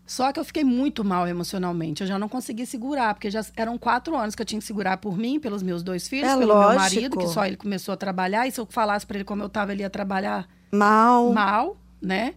Só 0.05 0.31
que 0.31 0.39
eu 0.39 0.45
fiquei 0.45 0.63
muito 0.63 1.03
mal 1.03 1.27
emocionalmente. 1.27 2.01
Eu 2.01 2.07
já 2.07 2.19
não 2.19 2.27
consegui 2.29 2.65
segurar, 2.65 3.13
porque 3.13 3.31
já 3.31 3.43
eram 3.55 3.77
quatro 3.77 4.15
anos 4.15 4.35
que 4.35 4.41
eu 4.41 4.45
tinha 4.45 4.59
que 4.59 4.65
segurar 4.67 4.97
por 4.97 5.17
mim, 5.17 5.39
pelos 5.39 5.63
meus 5.63 5.81
dois 5.81 6.07
filhos, 6.07 6.29
É 6.29 6.37
pelo 6.37 6.53
lógico. 6.53 6.69
meu 6.69 6.75
marido, 6.79 7.17
que 7.17 7.27
só 7.27 7.45
ele 7.45 7.55
começou 7.55 7.93
a 7.93 7.97
trabalhar. 7.97 8.45
E 8.47 8.51
se 8.51 8.59
eu 8.59 8.67
falasse 8.69 9.05
pra 9.07 9.17
ele 9.17 9.23
como 9.23 9.41
eu 9.41 9.49
tava, 9.49 9.71
ele 9.71 9.81
ia 9.81 9.89
trabalhar 9.89 10.47
Mal. 10.71 11.31
mal, 11.31 11.77
né? 12.01 12.33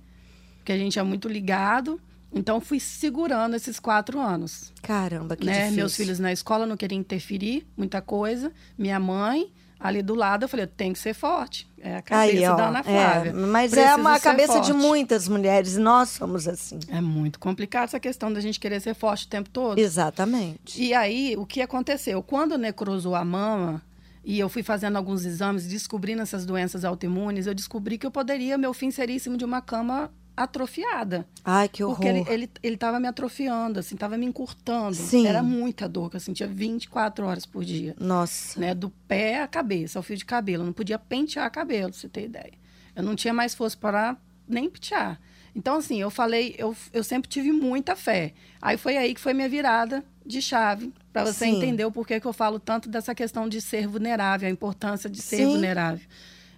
Porque 0.67 0.73
a 0.73 0.79
gente 0.79 0.99
é 0.99 1.03
muito 1.05 1.29
ligado. 1.29 2.01
Então, 2.35 2.61
fui 2.61 2.81
segurando 2.81 3.55
esses 3.55 3.79
quatro 3.79 4.19
anos. 4.19 4.73
Caramba, 4.83 5.37
que 5.37 5.47
né? 5.47 5.53
difícil. 5.53 5.77
Meus 5.77 5.97
filhos 5.97 6.19
na 6.19 6.33
escola 6.33 6.67
não 6.67 6.77
queriam 6.77 6.99
interferir, 6.99 7.65
muita 7.77 8.03
coisa. 8.03 8.51
Minha 8.77 8.99
mãe, 8.99 9.53
ali 9.79 10.03
do 10.03 10.17
lado, 10.17 10.43
eu 10.43 10.49
falei, 10.49 10.65
eu 10.65 10.69
tenho 10.69 10.93
que 10.93 10.99
ser 10.99 11.15
forte. 11.15 11.69
É 11.81 11.99
a 11.99 12.03
cabeça 12.03 12.37
Aí, 12.37 12.45
ó, 12.45 12.57
da 12.57 12.67
Ana 12.67 12.83
Flávia. 12.83 13.31
é, 13.31 13.33
mas 13.33 13.73
é 13.75 13.77
Preciso 13.77 14.01
uma 14.01 14.19
ser 14.19 14.25
cabeça 14.25 14.61
de 14.61 14.73
forte. 14.73 14.85
muitas 14.85 15.29
mulheres, 15.29 15.77
nós 15.77 16.09
somos 16.09 16.49
assim. 16.49 16.81
É 16.89 17.01
muito 17.01 17.39
complicado 17.39 17.85
essa 17.85 18.01
questão 18.01 18.33
da 18.33 18.41
gente 18.41 18.59
querer 18.59 18.81
ser 18.81 18.97
forte 18.97 19.27
o 19.27 19.29
tempo 19.29 19.49
todo. 19.49 19.79
Exatamente. 19.79 20.83
E 20.83 20.93
aí, 20.93 21.37
o 21.39 21.47
que 21.47 21.63
aconteceu? 21.63 22.21
Quando 22.25 22.59
necrosou 22.59 23.15
a 23.15 23.25
mama, 23.25 23.81
e 24.25 24.37
eu 24.37 24.49
fui 24.49 24.65
fazendo 24.65 24.97
alguns 24.97 25.25
exames, 25.25 25.65
descobrindo 25.65 26.23
essas 26.23 26.45
doenças 26.45 26.85
autoimunes, 26.85 27.47
eu 27.47 27.55
descobri 27.55 27.99
que 27.99 28.05
eu 28.05 28.11
poderia, 28.11 28.59
meu 28.59 28.75
fim 28.75 28.91
seria 28.91 29.15
em 29.15 29.21
cima 29.21 29.37
de 29.37 29.45
uma 29.45 29.63
cama 29.63 30.11
atrofiada. 30.37 31.27
Ai, 31.45 31.69
que 31.69 31.83
horror. 31.83 31.97
Porque 31.97 32.09
ele, 32.09 32.25
ele, 32.29 32.51
ele 32.63 32.77
tava 32.77 33.01
me 33.01 33.09
atrofiando, 33.09 33.81
assim, 33.81 33.97
tava 33.97 34.19
me 34.19 34.27
encurtando. 34.27 34.95
Sim. 34.95 35.27
Era 35.27 35.43
muita 35.43 35.89
dor, 35.89 36.11
que 36.11 36.17
eu 36.17 36.21
sentia 36.21 36.47
24 36.47 37.25
horas 37.25 37.47
por 37.47 37.65
dia. 37.65 37.97
Nossa. 37.99 38.61
Né? 38.61 38.75
Do 38.75 38.91
pé 39.09 39.41
à 39.41 39.49
cabeça, 39.49 39.99
ao 39.99 40.03
fio 40.03 40.17
de 40.17 40.25
cabelo. 40.25 40.63
Eu 40.63 40.67
não 40.67 40.73
podia 40.73 40.99
pentear 40.99 41.51
cabelo, 41.51 41.91
pra 41.91 41.99
você 41.99 42.09
ter 42.09 42.25
ideia. 42.25 42.53
Eu 42.95 43.03
não 43.03 43.17
tinha 43.17 43.33
mais 43.33 43.55
força 43.55 43.77
para 43.77 44.17
nem 44.47 44.69
pentear. 44.69 45.21
Então, 45.55 45.77
assim, 45.77 45.99
eu 45.99 46.11
falei, 46.11 46.55
eu, 46.59 46.77
eu 46.93 47.03
sempre 47.03 47.31
tive 47.31 47.51
muita 47.51 47.97
fé. 47.97 48.35
Aí 48.61 48.77
foi 48.77 48.99
aí 48.99 49.15
que 49.15 49.21
foi 49.21 49.33
minha 49.33 49.49
virada 49.49 50.05
de 50.25 50.43
chave, 50.43 50.93
para 51.13 51.25
você 51.25 51.47
Sim. 51.47 51.57
entender 51.57 51.85
o 51.85 51.91
porquê 51.91 52.21
que 52.21 52.27
eu 52.27 52.33
falo 52.33 52.59
tanto 52.59 52.91
dessa 52.91 53.15
questão 53.15 53.49
de 53.49 53.61
ser 53.63 53.87
vulnerável, 53.87 54.49
a 54.49 54.51
importância 54.51 55.09
de 55.09 55.23
ser 55.23 55.39
Sim. 55.39 55.47
vulnerável. 55.47 56.07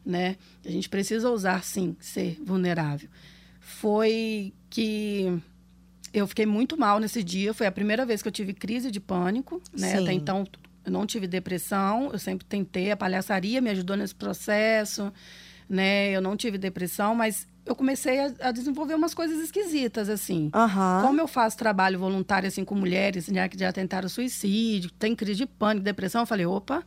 Né? 0.04 0.36
A 0.64 0.70
gente 0.70 0.88
precisa 0.88 1.30
ousar, 1.30 1.62
sim, 1.62 1.94
ser 2.00 2.38
vulnerável. 2.42 3.08
Foi 3.80 4.52
que 4.68 5.40
eu 6.12 6.26
fiquei 6.26 6.46
muito 6.46 6.76
mal 6.76 6.98
nesse 6.98 7.22
dia. 7.22 7.54
Foi 7.54 7.66
a 7.66 7.72
primeira 7.72 8.04
vez 8.04 8.22
que 8.22 8.28
eu 8.28 8.32
tive 8.32 8.52
crise 8.52 8.90
de 8.90 8.98
pânico. 8.98 9.62
Né? 9.72 9.92
Sim. 9.92 10.02
Até 10.02 10.12
então, 10.12 10.44
eu 10.84 10.90
não 10.90 11.06
tive 11.06 11.26
depressão. 11.26 12.10
Eu 12.12 12.18
sempre 12.18 12.44
tentei. 12.44 12.90
A 12.90 12.96
palhaçaria 12.96 13.60
me 13.60 13.70
ajudou 13.70 13.96
nesse 13.96 14.14
processo. 14.14 15.12
Né? 15.68 16.10
Eu 16.10 16.20
não 16.20 16.36
tive 16.36 16.58
depressão, 16.58 17.14
mas 17.14 17.46
eu 17.64 17.76
comecei 17.76 18.18
a, 18.18 18.32
a 18.40 18.50
desenvolver 18.50 18.94
umas 18.94 19.14
coisas 19.14 19.38
esquisitas, 19.38 20.08
assim. 20.08 20.50
Aham. 20.54 21.02
Como 21.02 21.20
eu 21.20 21.28
faço 21.28 21.56
trabalho 21.56 21.98
voluntário 21.98 22.48
assim 22.48 22.64
com 22.64 22.74
mulheres 22.74 23.26
já 23.26 23.48
que 23.48 23.58
já 23.58 23.72
tentaram 23.72 24.08
suicídio, 24.08 24.90
tem 24.92 25.14
crise 25.14 25.36
de 25.36 25.46
pânico, 25.46 25.84
depressão, 25.84 26.22
eu 26.22 26.26
falei, 26.26 26.46
opa, 26.46 26.82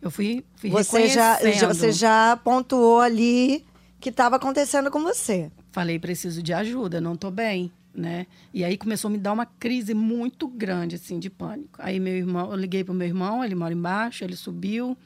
eu 0.00 0.10
fui, 0.10 0.44
fui 0.56 0.70
Você 0.70 1.08
já, 1.08 1.34
reconhecendo. 1.34 1.74
você 1.74 1.92
já 1.92 2.36
pontuou 2.42 3.00
ali 3.00 3.64
que 4.00 4.08
estava 4.08 4.36
acontecendo 4.36 4.90
com 4.90 5.00
você. 5.02 5.50
Falei, 5.74 5.98
preciso 5.98 6.40
de 6.40 6.52
ajuda, 6.52 7.00
não 7.00 7.16
tô 7.16 7.32
bem, 7.32 7.68
né? 7.92 8.28
E 8.52 8.62
aí 8.64 8.78
começou 8.78 9.08
a 9.08 9.10
me 9.12 9.18
dar 9.18 9.32
uma 9.32 9.44
crise 9.44 9.92
muito 9.92 10.46
grande, 10.46 10.94
assim, 10.94 11.18
de 11.18 11.28
pânico. 11.28 11.70
Aí 11.80 11.98
meu 11.98 12.14
irmão, 12.14 12.48
eu 12.52 12.56
liguei 12.56 12.84
pro 12.84 12.94
meu 12.94 13.08
irmão, 13.08 13.44
ele 13.44 13.56
mora 13.56 13.74
embaixo, 13.74 14.22
ele 14.22 14.36
subiu. 14.36 14.96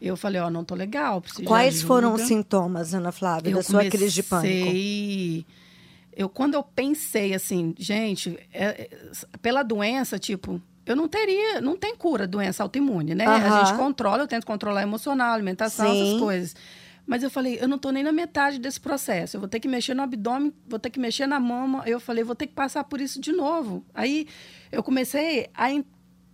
Eu 0.00 0.16
falei, 0.16 0.40
ó, 0.40 0.48
não 0.48 0.64
tô 0.64 0.74
legal, 0.74 1.20
preciso 1.20 1.44
Quais 1.44 1.74
de 1.74 1.80
ajuda. 1.80 1.86
foram 1.88 2.14
os 2.14 2.22
sintomas, 2.22 2.94
Ana 2.94 3.12
Flávia, 3.12 3.54
da 3.54 3.62
sua 3.62 3.84
crise 3.84 4.14
de 4.14 4.22
pânico? 4.22 4.70
Eu, 6.16 6.26
quando 6.30 6.54
eu 6.54 6.62
pensei 6.62 7.34
assim, 7.34 7.74
gente, 7.78 8.34
é- 8.50 8.64
é- 8.64 8.90
pela 9.42 9.62
doença, 9.62 10.18
tipo, 10.18 10.58
eu 10.86 10.96
não 10.96 11.06
teria, 11.06 11.60
não 11.60 11.76
tem 11.76 11.94
cura 11.94 12.26
doença 12.26 12.62
autoimune, 12.62 13.14
né? 13.14 13.26
A 13.26 13.36
Aham. 13.48 13.50
gente 13.66 13.76
controla, 13.76 14.22
eu 14.22 14.26
tento 14.26 14.46
controlar 14.46 14.80
emocional, 14.82 15.34
alimentação, 15.34 15.92
Sim. 15.94 16.02
essas 16.02 16.18
coisas. 16.18 16.56
Mas 17.08 17.22
eu 17.22 17.30
falei, 17.30 17.56
eu 17.58 17.66
não 17.66 17.78
tô 17.78 17.90
nem 17.90 18.02
na 18.04 18.12
metade 18.12 18.58
desse 18.58 18.78
processo. 18.78 19.36
Eu 19.36 19.40
vou 19.40 19.48
ter 19.48 19.58
que 19.60 19.66
mexer 19.66 19.94
no 19.94 20.02
abdômen, 20.02 20.52
vou 20.68 20.78
ter 20.78 20.90
que 20.90 21.00
mexer 21.00 21.26
na 21.26 21.40
mama. 21.40 21.82
Eu 21.86 21.98
falei, 21.98 22.22
vou 22.22 22.34
ter 22.34 22.46
que 22.46 22.52
passar 22.52 22.84
por 22.84 23.00
isso 23.00 23.18
de 23.18 23.32
novo. 23.32 23.82
Aí 23.94 24.26
eu 24.70 24.82
comecei 24.82 25.48
a 25.54 25.72
en- 25.72 25.86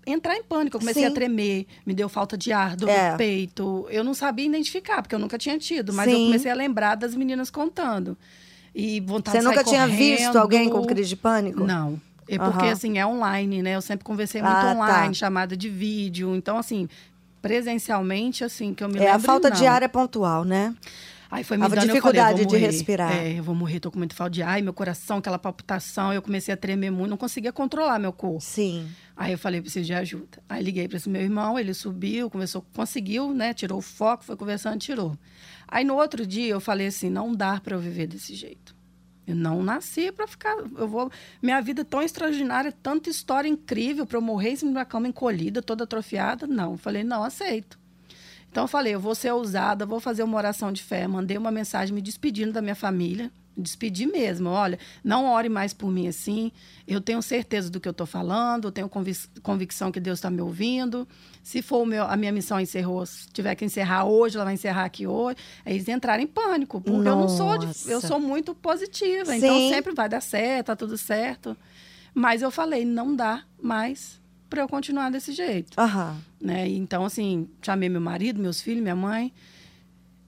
entrar 0.04 0.36
em 0.36 0.42
pânico, 0.42 0.76
eu 0.76 0.80
comecei 0.80 1.04
Sim. 1.04 1.08
a 1.08 1.12
tremer, 1.14 1.66
me 1.86 1.94
deu 1.94 2.08
falta 2.08 2.36
de 2.36 2.52
ar, 2.52 2.74
dor 2.74 2.88
É. 2.90 3.12
no 3.12 3.16
peito. 3.16 3.86
Eu 3.88 4.02
não 4.02 4.14
sabia 4.14 4.44
identificar, 4.46 5.00
porque 5.00 5.14
eu 5.14 5.18
nunca 5.20 5.38
tinha 5.38 5.56
tido, 5.58 5.92
mas 5.92 6.08
eu 6.10 6.18
Sim. 6.18 6.24
comecei 6.26 6.50
a 6.50 6.54
lembrar 6.56 6.96
das 6.96 7.14
meninas 7.14 7.50
contando. 7.50 8.18
E 8.74 8.98
vontade 9.00 9.38
Você 9.38 9.44
nunca 9.44 9.62
sair 9.62 9.72
tinha 9.74 9.86
visto 9.86 10.22
correndo. 10.22 10.36
alguém 10.38 10.68
com 10.68 10.84
crise 10.84 11.10
de 11.10 11.16
pânico? 11.16 11.62
Não. 11.62 12.00
É 12.26 12.36
porque, 12.36 12.64
Aham. 12.64 12.72
assim, 12.72 12.98
é 12.98 13.06
online, 13.06 13.62
né? 13.62 13.76
Eu 13.76 13.80
sempre 13.82 14.04
conversei 14.04 14.42
muito 14.42 14.56
Ah, 14.56 14.62
tá. 14.62 14.72
online, 14.74 15.14
chamada 15.14 15.56
de 15.56 15.68
vídeo. 15.68 16.34
Então, 16.34 16.58
assim, 16.58 16.88
presencialmente, 17.44 18.42
assim, 18.42 18.72
que 18.72 18.82
eu 18.82 18.88
me 18.88 18.98
É, 18.98 19.08
a 19.08 19.12
lembro, 19.12 19.26
falta 19.26 19.50
não. 19.50 19.56
de 19.56 19.66
ar 19.66 19.82
é 19.82 19.88
pontual, 19.88 20.44
né? 20.44 20.74
Aí 21.30 21.42
foi 21.44 21.56
me 21.56 21.64
A 21.64 21.68
dando, 21.68 21.80
dificuldade 21.80 22.44
falei, 22.44 22.46
de 22.46 22.56
respirar. 22.56 23.12
É, 23.12 23.38
eu 23.38 23.42
vou 23.42 23.54
morrer, 23.54 23.80
tô 23.80 23.90
com 23.90 23.98
muita 23.98 24.14
falta 24.14 24.30
de 24.30 24.42
ar. 24.42 24.58
E 24.58 24.62
meu 24.62 24.72
coração, 24.72 25.18
aquela 25.18 25.38
palpitação, 25.38 26.12
eu 26.12 26.22
comecei 26.22 26.54
a 26.54 26.56
tremer 26.56 26.90
muito, 26.90 27.10
não 27.10 27.16
conseguia 27.16 27.52
controlar 27.52 27.98
meu 27.98 28.12
corpo. 28.12 28.40
Sim. 28.40 28.86
Aí 29.16 29.32
eu 29.32 29.38
falei, 29.38 29.60
preciso 29.60 29.84
de 29.84 29.92
ajuda. 29.92 30.38
Aí 30.48 30.62
liguei 30.62 30.86
para 30.88 30.96
esse 30.96 31.08
meu 31.08 31.20
irmão, 31.20 31.58
ele 31.58 31.74
subiu, 31.74 32.30
começou, 32.30 32.64
conseguiu, 32.74 33.34
né? 33.34 33.52
Tirou 33.52 33.78
o 33.78 33.82
foco, 33.82 34.24
foi 34.24 34.36
conversando, 34.36 34.78
tirou. 34.78 35.18
Aí 35.68 35.84
no 35.84 35.96
outro 35.96 36.24
dia 36.26 36.48
eu 36.52 36.60
falei 36.60 36.86
assim, 36.86 37.10
não 37.10 37.34
dá 37.34 37.60
para 37.60 37.74
eu 37.74 37.80
viver 37.80 38.06
desse 38.06 38.34
jeito. 38.34 38.73
Eu 39.26 39.34
não 39.34 39.62
nasci 39.62 40.12
para 40.12 40.26
ficar, 40.26 40.54
eu 40.56 40.86
vou, 40.86 41.10
minha 41.40 41.60
vida 41.60 41.80
é 41.80 41.84
tão 41.84 42.02
extraordinária, 42.02 42.70
tanta 42.70 43.08
história 43.08 43.48
incrível 43.48 44.04
para 44.04 44.18
eu 44.18 44.22
morrer 44.22 44.58
em 44.62 44.68
uma 44.68 44.84
cama 44.84 45.08
encolhida, 45.08 45.62
toda 45.62 45.84
atrofiada, 45.84 46.46
não. 46.46 46.72
Eu 46.72 46.78
falei, 46.78 47.02
não 47.02 47.24
aceito. 47.24 47.78
Então 48.50 48.64
eu 48.64 48.68
falei, 48.68 48.94
eu 48.94 49.00
vou 49.00 49.14
ser 49.14 49.32
ousada, 49.32 49.84
vou 49.84 49.98
fazer 49.98 50.22
uma 50.22 50.36
oração 50.36 50.70
de 50.70 50.82
fé. 50.82 51.08
Mandei 51.08 51.36
uma 51.36 51.50
mensagem 51.50 51.94
me 51.94 52.00
despedindo 52.00 52.52
da 52.52 52.62
minha 52.62 52.76
família. 52.76 53.32
Me 53.56 53.62
despedi 53.62 54.06
mesmo. 54.06 54.48
Olha, 54.48 54.78
não 55.02 55.26
ore 55.26 55.48
mais 55.48 55.72
por 55.72 55.90
mim 55.90 56.08
assim. 56.08 56.50
Eu 56.86 57.00
tenho 57.00 57.22
certeza 57.22 57.70
do 57.70 57.78
que 57.80 57.86
eu 57.88 57.92
estou 57.92 58.06
falando, 58.06 58.66
eu 58.68 58.72
tenho 58.72 58.88
convic- 58.88 59.28
convicção 59.42 59.92
que 59.92 60.00
Deus 60.00 60.18
está 60.18 60.28
me 60.30 60.40
ouvindo. 60.40 61.06
Se 61.42 61.62
for 61.62 61.86
meu, 61.86 62.04
a 62.04 62.16
minha 62.16 62.32
missão 62.32 62.58
encerrou, 62.60 63.04
se 63.06 63.28
tiver 63.28 63.54
que 63.54 63.64
encerrar 63.64 64.04
hoje, 64.04 64.36
ela 64.36 64.44
vai 64.44 64.54
encerrar 64.54 64.84
aqui 64.84 65.06
hoje. 65.06 65.36
Aí 65.64 65.74
eles 65.74 65.88
entraram 65.88 66.22
em 66.22 66.26
pânico, 66.26 66.80
porque 66.80 67.08
eu 67.08 67.16
não 67.16 67.28
sou 67.28 67.58
de, 67.58 67.66
Nossa. 67.66 67.90
eu 67.90 68.00
sou 68.00 68.18
muito 68.18 68.54
positiva. 68.54 69.36
Então 69.36 69.58
Sim. 69.58 69.68
sempre 69.68 69.94
vai 69.94 70.08
dar 70.08 70.20
certo, 70.20 70.66
tá 70.66 70.76
tudo 70.76 70.96
certo. 70.98 71.56
Mas 72.12 72.42
eu 72.42 72.50
falei, 72.50 72.84
não 72.84 73.14
dá 73.14 73.42
mais 73.60 74.20
para 74.48 74.62
eu 74.62 74.68
continuar 74.68 75.10
desse 75.10 75.32
jeito 75.32 75.78
Aham. 75.80 76.16
né? 76.40 76.68
Então, 76.68 77.04
assim, 77.04 77.48
chamei 77.60 77.88
meu 77.88 78.00
marido, 78.00 78.40
meus 78.40 78.60
filhos, 78.60 78.82
minha 78.82 78.94
mãe. 78.94 79.32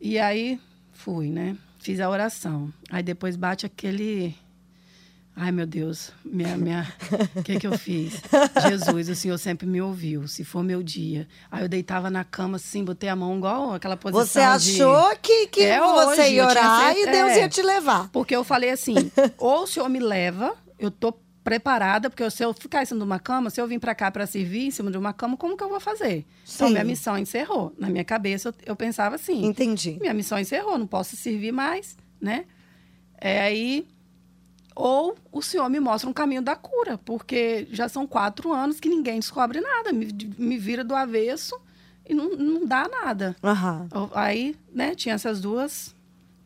E 0.00 0.18
aí 0.18 0.58
fui, 0.92 1.28
né? 1.30 1.56
Fiz 1.86 2.00
a 2.00 2.10
oração. 2.10 2.72
Aí 2.90 3.00
depois 3.00 3.36
bate 3.36 3.64
aquele. 3.64 4.34
Ai, 5.36 5.52
meu 5.52 5.64
Deus, 5.64 6.10
minha, 6.24 6.56
minha... 6.56 6.92
o 7.36 7.44
que 7.44 7.60
que 7.60 7.66
eu 7.68 7.78
fiz? 7.78 8.20
Jesus, 8.68 9.08
o 9.08 9.14
Senhor 9.14 9.38
sempre 9.38 9.68
me 9.68 9.80
ouviu, 9.80 10.26
se 10.26 10.42
for 10.44 10.64
meu 10.64 10.82
dia. 10.82 11.28
Aí 11.48 11.62
eu 11.62 11.68
deitava 11.68 12.10
na 12.10 12.24
cama, 12.24 12.56
assim, 12.56 12.82
botei 12.84 13.08
a 13.08 13.14
mão 13.14 13.36
igual 13.36 13.72
aquela 13.74 13.96
posição 13.96 14.24
Você 14.26 14.40
de- 14.40 14.82
achou 14.82 15.16
que, 15.22 15.46
que 15.46 15.62
É 15.62 15.78
você 15.78 16.22
hoje, 16.22 16.34
ia 16.34 16.44
orar 16.48 16.90
e 16.90 16.94
certeza- 17.04 17.12
Deus 17.12 17.30
é. 17.30 17.38
ia 17.38 17.48
te 17.48 17.62
levar. 17.62 18.08
Porque 18.08 18.34
eu 18.34 18.42
falei 18.42 18.70
assim, 18.70 18.94
ou 19.38 19.62
o 19.62 19.66
senhor 19.68 19.88
me 19.88 20.00
leva, 20.00 20.56
eu 20.80 20.90
tô 20.90 21.14
preparada, 21.46 22.10
porque 22.10 22.28
se 22.28 22.42
eu 22.44 22.52
ficar 22.52 22.82
em 22.82 22.86
cima 22.86 22.98
de 22.98 23.06
uma 23.06 23.20
cama, 23.20 23.50
se 23.50 23.60
eu 23.60 23.68
vim 23.68 23.78
para 23.78 23.94
cá 23.94 24.10
para 24.10 24.26
servir 24.26 24.66
em 24.66 24.70
cima 24.72 24.90
de 24.90 24.98
uma 24.98 25.12
cama, 25.12 25.36
como 25.36 25.56
que 25.56 25.62
eu 25.62 25.68
vou 25.68 25.78
fazer? 25.78 26.26
Então, 26.52 26.66
Sim. 26.66 26.72
minha 26.72 26.82
missão 26.84 27.16
encerrou. 27.16 27.72
Na 27.78 27.88
minha 27.88 28.04
cabeça, 28.04 28.48
eu, 28.48 28.54
eu 28.72 28.76
pensava 28.76 29.14
assim, 29.14 29.46
Entendi. 29.46 29.96
minha 30.00 30.12
missão 30.12 30.40
encerrou, 30.40 30.76
não 30.76 30.88
posso 30.88 31.14
servir 31.16 31.52
mais, 31.52 31.96
né? 32.20 32.46
É 33.20 33.40
aí... 33.40 33.86
Ou 34.74 35.16
o 35.32 35.40
senhor 35.40 35.70
me 35.70 35.78
mostra 35.80 36.10
um 36.10 36.12
caminho 36.12 36.42
da 36.42 36.56
cura, 36.56 36.98
porque 36.98 37.66
já 37.70 37.88
são 37.88 38.06
quatro 38.08 38.52
anos 38.52 38.78
que 38.80 38.88
ninguém 38.88 39.20
descobre 39.20 39.60
nada, 39.60 39.92
me, 39.92 40.08
me 40.36 40.58
vira 40.58 40.82
do 40.84 40.94
avesso 40.96 41.58
e 42.06 42.12
não, 42.12 42.30
não 42.36 42.66
dá 42.66 42.86
nada. 42.88 43.34
Eu- 43.94 44.10
Aí, 44.14 44.54
né, 44.74 44.94
tinha 44.96 45.14
essas 45.14 45.40
duas 45.40 45.94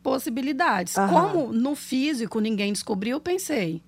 possibilidades. 0.01 0.97
Aham. 0.97 1.09
Como 1.09 1.51
no 1.53 1.75
físico 1.75 2.39
ninguém 2.39 2.71
descobriu, 2.71 3.17
eu 3.17 3.19
pensei, 3.19 3.81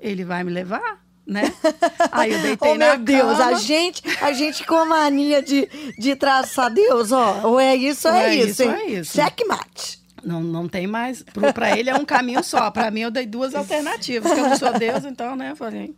ele 0.00 0.24
vai 0.24 0.42
me 0.44 0.50
levar, 0.52 1.00
né? 1.26 1.52
Aí 2.12 2.32
eu 2.32 2.40
deitei 2.40 2.72
Oh, 2.72 2.74
na 2.76 2.96
meu 2.96 2.98
Deus, 3.04 3.38
cama. 3.38 3.50
a 3.50 3.54
gente, 3.54 4.02
a 4.22 4.32
gente 4.32 4.64
com 4.64 4.74
a 4.76 4.84
mania 4.84 5.42
de, 5.42 5.68
de 5.98 6.16
traçar 6.16 6.72
Deus, 6.72 7.12
ó. 7.12 7.40
Ou 7.44 7.60
é 7.60 7.74
isso 7.76 8.08
ou 8.08 8.14
é, 8.14 8.30
é 8.30 8.34
isso, 8.36 8.62
hein? 8.62 8.70
é 8.70 8.86
isso. 8.86 9.12
Checkmate. 9.16 9.98
Não, 10.24 10.42
não 10.42 10.68
tem 10.68 10.86
mais. 10.86 11.22
Para 11.54 11.78
ele 11.78 11.88
é 11.90 11.94
um 11.94 12.04
caminho 12.04 12.42
só. 12.42 12.70
Para 12.70 12.90
mim, 12.90 13.00
eu 13.00 13.10
dei 13.10 13.24
duas 13.24 13.54
alternativas. 13.54 14.32
Que 14.32 14.40
eu 14.40 14.48
não 14.48 14.56
sou 14.56 14.72
Deus, 14.78 15.04
então, 15.04 15.36
né? 15.36 15.52
Eu 15.52 15.56
falei, 15.56 15.94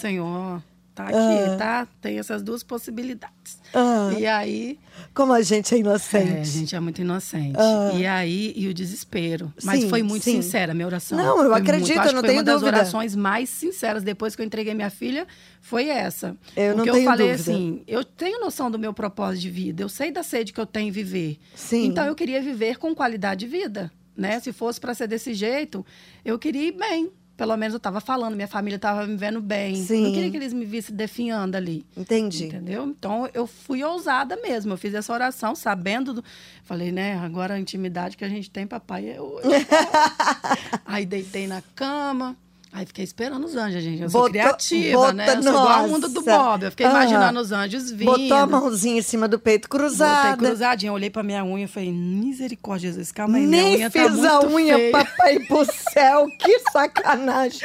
Senhor, 0.00 0.62
tá 1.02 1.08
aqui, 1.08 1.50
Ah. 1.52 1.56
tá? 1.56 1.88
Tem 2.00 2.18
essas 2.18 2.42
duas 2.42 2.62
possibilidades. 2.62 3.58
Ah. 3.74 4.10
E 4.18 4.26
aí, 4.26 4.78
Como 5.14 5.32
a 5.32 5.40
gente 5.42 5.72
é 5.74 5.76
é, 5.76 5.80
a 5.80 5.80
inocente. 5.80 6.48
gente 6.48 6.74
é 6.76 6.80
muito 6.80 7.00
inocente. 7.00 7.56
Ah. 7.58 7.92
E 7.94 8.06
aí, 8.06 8.52
e 8.56 8.68
o 8.68 8.74
desespero. 8.74 9.52
Mas 9.64 9.80
Sim, 9.82 9.88
foi 9.88 10.02
muito 10.02 10.22
sim. 10.24 10.42
sincera 10.42 10.72
a 10.72 10.74
minha 10.74 10.86
oração. 10.86 11.16
Não, 11.16 11.42
eu 11.42 11.50
Foi 11.50 11.60
acredito, 11.60 11.86
muito. 11.88 11.96
eu 11.96 12.02
Acho 12.02 12.14
não 12.14 12.20
que 12.22 12.28
tenho 12.28 12.38
foi 12.38 12.44
uma 12.44 12.52
das 12.52 12.60
dúvida. 12.60 12.76
orações 12.78 13.16
mais 13.16 13.48
sinceras 13.48 14.02
depois 14.02 14.34
que 14.36 14.42
eu 14.42 14.46
entreguei 14.46 14.74
minha 14.74 14.90
filha 14.90 15.26
foi 15.60 15.88
essa. 15.88 16.36
Eu 16.56 16.70
não 16.76 16.84
Porque 16.84 16.90
tenho 16.92 17.02
eu 17.02 17.10
falei 17.10 17.30
dúvida. 17.32 17.50
assim, 17.52 17.82
eu 17.86 18.04
tenho 18.04 18.40
noção 18.40 18.70
do 18.70 18.78
meu 18.78 18.92
propósito 18.92 19.42
de 19.42 19.50
vida, 19.50 19.82
eu 19.82 19.88
sei 19.88 20.10
da 20.10 20.22
sede 20.22 20.52
que 20.52 20.60
eu 20.60 20.66
tenho 20.66 20.88
em 20.88 20.92
viver. 20.92 21.38
Sim. 21.54 21.86
Então 21.86 22.04
eu 22.04 22.14
queria 22.14 22.40
viver 22.42 22.76
com 22.78 22.94
qualidade 22.94 23.40
de 23.40 23.46
vida, 23.46 23.90
né? 24.16 24.40
Se 24.40 24.52
fosse 24.52 24.80
para 24.80 24.92
ser 24.94 25.06
desse 25.06 25.32
jeito, 25.34 25.84
eu 26.24 26.38
queria 26.38 26.68
ir 26.68 26.72
bem. 26.72 27.10
Pelo 27.40 27.56
menos 27.56 27.72
eu 27.72 27.78
estava 27.78 28.02
falando, 28.02 28.34
minha 28.34 28.46
família 28.46 28.76
estava 28.76 29.06
me 29.06 29.16
vendo 29.16 29.40
bem. 29.40 29.78
Eu 29.78 29.86
Sim. 29.86 30.04
não 30.04 30.12
queria 30.12 30.30
que 30.30 30.36
eles 30.36 30.52
me 30.52 30.66
vissem 30.66 30.94
definhando 30.94 31.56
ali. 31.56 31.86
Entendi. 31.96 32.44
Entendeu? 32.44 32.84
Então 32.84 33.26
eu 33.32 33.46
fui 33.46 33.82
ousada 33.82 34.36
mesmo. 34.36 34.74
Eu 34.74 34.76
fiz 34.76 34.92
essa 34.92 35.10
oração 35.10 35.54
sabendo. 35.54 36.12
Do... 36.12 36.24
Falei, 36.64 36.92
né? 36.92 37.16
Agora 37.16 37.54
a 37.54 37.58
intimidade 37.58 38.14
que 38.14 38.26
a 38.26 38.28
gente 38.28 38.50
tem, 38.50 38.66
papai, 38.66 39.08
é 39.08 39.18
hoje. 39.22 39.48
aí 40.84 41.06
deitei 41.06 41.46
na 41.46 41.62
cama. 41.74 42.36
Aí 42.72 42.86
fiquei 42.86 43.02
esperando 43.04 43.44
os 43.44 43.56
anjos, 43.56 43.82
gente. 43.82 44.00
Eu 44.02 44.08
sou 44.08 44.20
Botou- 44.20 44.30
criativa, 44.32 44.96
bota- 44.98 45.12
né? 45.12 45.28
Eu 45.28 45.42
sou 45.42 45.52
igual 45.52 45.68
ao 45.68 45.88
mundo 45.88 46.08
do. 46.08 46.22
Bob. 46.22 46.62
Eu 46.64 46.70
fiquei 46.70 46.86
Aham. 46.86 46.94
imaginando 46.96 47.40
os 47.40 47.50
anjos 47.50 47.90
vindo. 47.90 48.04
Botou 48.04 48.36
a 48.36 48.46
mãozinha 48.46 48.98
em 48.98 49.02
cima 49.02 49.26
do 49.26 49.38
peito 49.40 49.68
cruzada. 49.68 50.36
Botei 50.36 50.48
cruzadinha, 50.50 50.92
olhei 50.92 51.10
pra 51.10 51.22
minha 51.24 51.44
unha 51.44 51.64
e 51.64 51.66
falei, 51.66 51.90
misericórdia, 51.90 52.90
Jesus, 52.90 53.10
calma 53.10 53.38
aí, 53.38 53.46
minha 53.46 53.62
Nem 53.62 53.76
unha 53.76 53.90
tá 53.90 53.98
fiz 54.08 54.24
a 54.24 54.40
muito 54.40 54.54
unha, 54.54 54.76
feia. 54.76 54.92
papai 54.92 55.40
pro 55.40 55.64
céu. 55.92 56.26
Que 56.38 56.58
sacanagem. 56.70 57.60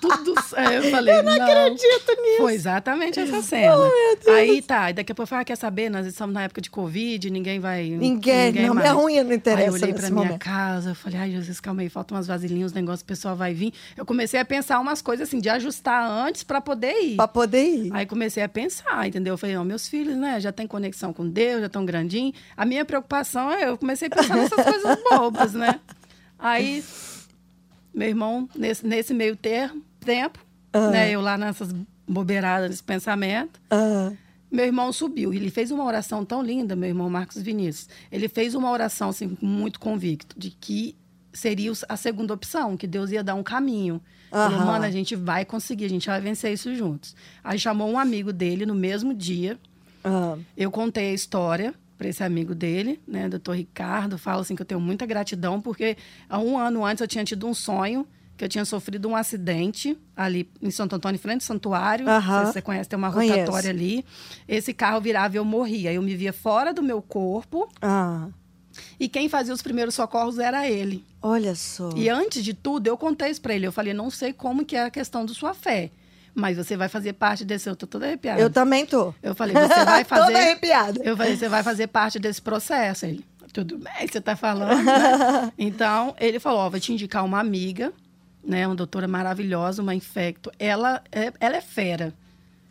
tudo. 0.00 0.34
É, 0.56 0.78
eu 0.78 0.82
falei, 0.90 1.14
eu 1.18 1.22
não, 1.22 1.32
acredito 1.32 2.22
nisso. 2.22 2.36
Foi 2.38 2.54
exatamente 2.54 3.18
essa 3.20 3.42
cena. 3.42 3.74
Aí 4.28 4.62
tá, 4.62 4.90
e 4.90 4.94
daqui 4.94 5.12
a 5.12 5.14
pouco 5.14 5.24
eu 5.24 5.28
falei, 5.28 5.42
ah, 5.42 5.44
quer 5.44 5.56
saber? 5.56 5.90
Nós 5.90 6.06
estamos 6.06 6.32
na 6.34 6.42
época 6.44 6.60
de 6.60 6.70
Covid, 6.70 7.30
ninguém 7.30 7.58
vai. 7.60 7.84
Ninguém, 7.90 8.52
não, 8.52 8.74
minha 8.74 8.94
mais. 8.94 9.04
unha 9.04 9.24
não 9.24 9.32
interessa 9.32 9.62
Aí 9.62 9.66
eu 9.68 9.72
olhei 9.74 9.92
pra 9.94 10.10
minha 10.10 10.24
momento. 10.24 10.38
casa, 10.38 10.90
eu 10.90 10.94
falei, 10.94 11.18
ai, 11.18 11.30
Jesus, 11.32 11.60
calma 11.60 11.82
aí, 11.82 11.88
faltam 11.88 12.16
umas 12.16 12.26
vasilhinhas, 12.26 12.66
os 12.70 12.74
negócios, 12.74 13.02
o 13.02 13.06
pessoal 13.06 13.34
vai 13.36 13.52
vir. 13.54 13.72
Eu 13.96 14.04
comecei 14.06 14.38
a 14.40 14.44
pensar 14.44 14.78
umas 14.80 15.00
coisas 15.02 15.28
assim, 15.28 15.38
de 15.40 15.48
ajustar 15.48 16.08
antes 16.10 16.42
pra 16.42 16.60
poder 16.60 16.92
ir. 17.02 17.16
Pra 17.16 17.28
poder 17.28 17.62
ir. 17.64 17.90
Aí 17.92 18.06
comecei 18.06 18.42
a 18.42 18.48
pensar, 18.48 19.06
entendeu? 19.06 19.34
Eu 19.34 19.38
falei, 19.38 19.54
não, 19.56 19.64
meus 19.64 19.88
filhos, 19.88 20.16
né, 20.16 20.40
já 20.40 20.52
têm 20.52 20.66
conexão 20.66 21.12
com 21.12 21.28
Deus, 21.28 21.60
já 21.60 21.66
estão 21.66 21.84
grandinhos. 21.84 22.34
A 22.56 22.64
minha 22.64 22.84
preocupação 22.84 23.50
é, 23.52 23.68
eu 23.68 23.76
comecei 23.78 24.08
a 24.08 24.10
pensar 24.10 24.36
nessas 24.36 24.62
coisas 24.64 24.98
bobas, 25.10 25.52
né? 25.54 25.80
Aí, 26.38 26.84
meu 27.94 28.08
irmão, 28.08 28.48
nesse, 28.54 28.86
nesse 28.86 29.12
meio 29.14 29.34
termo, 29.36 29.82
tempo, 30.00 30.38
Ah. 30.72 30.90
né, 30.90 31.10
eu 31.10 31.20
lá 31.20 31.36
nessas 31.36 31.74
bobeiradas, 32.06 32.70
nesse 32.70 32.82
pensamento, 32.82 33.60
Ah, 33.70 34.12
meu 34.50 34.64
irmão 34.64 34.92
subiu. 34.92 35.32
Ele 35.34 35.50
fez 35.50 35.70
uma 35.70 35.84
oração 35.84 36.24
tão 36.24 36.42
linda, 36.42 36.74
meu 36.76 36.88
irmão 36.88 37.10
Marcos 37.10 37.42
Vinícius. 37.42 37.88
Ele 38.10 38.28
fez 38.28 38.54
uma 38.54 38.70
oração, 38.70 39.10
assim, 39.10 39.36
muito 39.42 39.78
convicto, 39.80 40.38
de 40.38 40.50
que 40.50 40.96
seria 41.38 41.72
a 41.88 41.96
segunda 41.96 42.34
opção, 42.34 42.76
que 42.76 42.86
Deus 42.86 43.10
ia 43.10 43.22
dar 43.24 43.34
um 43.34 43.42
caminho. 43.42 44.00
Falou, 44.30 44.58
Aham. 44.58 44.66
mano, 44.66 44.84
a 44.84 44.90
gente 44.90 45.16
vai 45.16 45.44
conseguir, 45.44 45.86
a 45.86 45.88
gente 45.88 46.06
vai 46.06 46.20
vencer 46.20 46.52
isso 46.52 46.74
juntos. 46.74 47.14
Aí 47.42 47.58
chamou 47.58 47.88
um 47.90 47.98
amigo 47.98 48.32
dele 48.32 48.66
no 48.66 48.74
mesmo 48.74 49.14
dia. 49.14 49.58
ah, 50.04 50.36
Eu 50.56 50.70
contei 50.70 51.10
a 51.10 51.14
história 51.14 51.74
para 51.96 52.08
esse 52.08 52.22
amigo 52.22 52.54
dele, 52.54 53.00
né, 53.08 53.28
doutor 53.28 53.56
Ricardo. 53.56 54.18
Falo 54.18 54.40
assim 54.42 54.54
que 54.54 54.62
eu 54.62 54.66
tenho 54.66 54.80
muita 54.80 55.06
gratidão, 55.06 55.60
porque 55.60 55.96
há 56.28 56.38
um 56.38 56.58
ano 56.58 56.84
antes 56.84 57.00
eu 57.00 57.08
tinha 57.08 57.24
tido 57.24 57.46
um 57.46 57.54
sonho 57.54 58.06
que 58.36 58.44
eu 58.44 58.48
tinha 58.48 58.64
sofrido 58.64 59.08
um 59.08 59.16
acidente 59.16 59.98
ali 60.16 60.48
em 60.62 60.70
Santo 60.70 60.94
Antônio, 60.94 61.16
em 61.16 61.18
frente 61.18 61.40
ao 61.42 61.46
santuário. 61.46 62.06
Não 62.06 62.20
sei 62.22 62.30
Aham. 62.30 62.46
se 62.46 62.52
você 62.52 62.62
conhece, 62.62 62.88
tem 62.88 62.96
uma 62.96 63.10
Conheço. 63.10 63.32
rotatória 63.34 63.70
ali. 63.70 64.04
Esse 64.46 64.72
carro 64.72 65.00
virava 65.00 65.34
e 65.34 65.38
eu 65.38 65.44
morria. 65.44 65.92
Eu 65.92 66.00
me 66.02 66.14
via 66.14 66.32
fora 66.32 66.72
do 66.72 66.80
meu 66.82 67.02
corpo 67.02 67.68
ah. 67.82 68.28
E 68.98 69.08
quem 69.08 69.28
fazia 69.28 69.52
os 69.54 69.62
primeiros 69.62 69.94
socorros 69.94 70.38
era 70.38 70.68
ele. 70.68 71.04
Olha 71.22 71.54
só. 71.54 71.90
E 71.96 72.08
antes 72.08 72.44
de 72.44 72.54
tudo, 72.54 72.86
eu 72.86 72.96
contei 72.96 73.30
isso 73.30 73.40
para 73.40 73.54
ele. 73.54 73.66
Eu 73.66 73.72
falei, 73.72 73.92
não 73.94 74.10
sei 74.10 74.32
como 74.32 74.64
que 74.64 74.76
é 74.76 74.84
a 74.84 74.90
questão 74.90 75.24
da 75.26 75.32
sua 75.34 75.54
fé, 75.54 75.90
mas 76.34 76.56
você 76.56 76.76
vai 76.76 76.88
fazer 76.88 77.14
parte 77.14 77.44
desse... 77.44 77.68
Eu 77.68 77.76
tô 77.76 77.86
toda 77.86 78.06
arrepiada. 78.06 78.40
Eu 78.40 78.50
também 78.50 78.86
tô. 78.86 79.12
Eu 79.22 79.34
falei, 79.34 79.54
você 79.54 79.84
vai 79.84 80.04
fazer. 80.04 80.24
Toda 80.26 80.38
arrepiada. 80.38 81.00
Eu 81.04 81.16
falei, 81.16 81.36
você 81.36 81.48
vai 81.48 81.62
fazer 81.62 81.86
parte 81.88 82.18
desse 82.18 82.40
processo. 82.40 83.06
Ele, 83.06 83.24
tudo 83.52 83.78
bem, 83.78 84.06
você 84.06 84.20
tá 84.20 84.36
falando. 84.36 84.84
né? 84.84 85.52
Então, 85.58 86.14
ele 86.20 86.38
falou: 86.38 86.60
ó, 86.60 86.70
vou 86.70 86.78
te 86.78 86.92
indicar 86.92 87.24
uma 87.24 87.40
amiga, 87.40 87.92
né? 88.44 88.66
Uma 88.66 88.76
doutora 88.76 89.08
maravilhosa, 89.08 89.82
uma 89.82 89.94
infecto. 89.94 90.52
Ela 90.58 91.02
é, 91.10 91.32
ela 91.40 91.56
é 91.56 91.60
fera. 91.60 92.12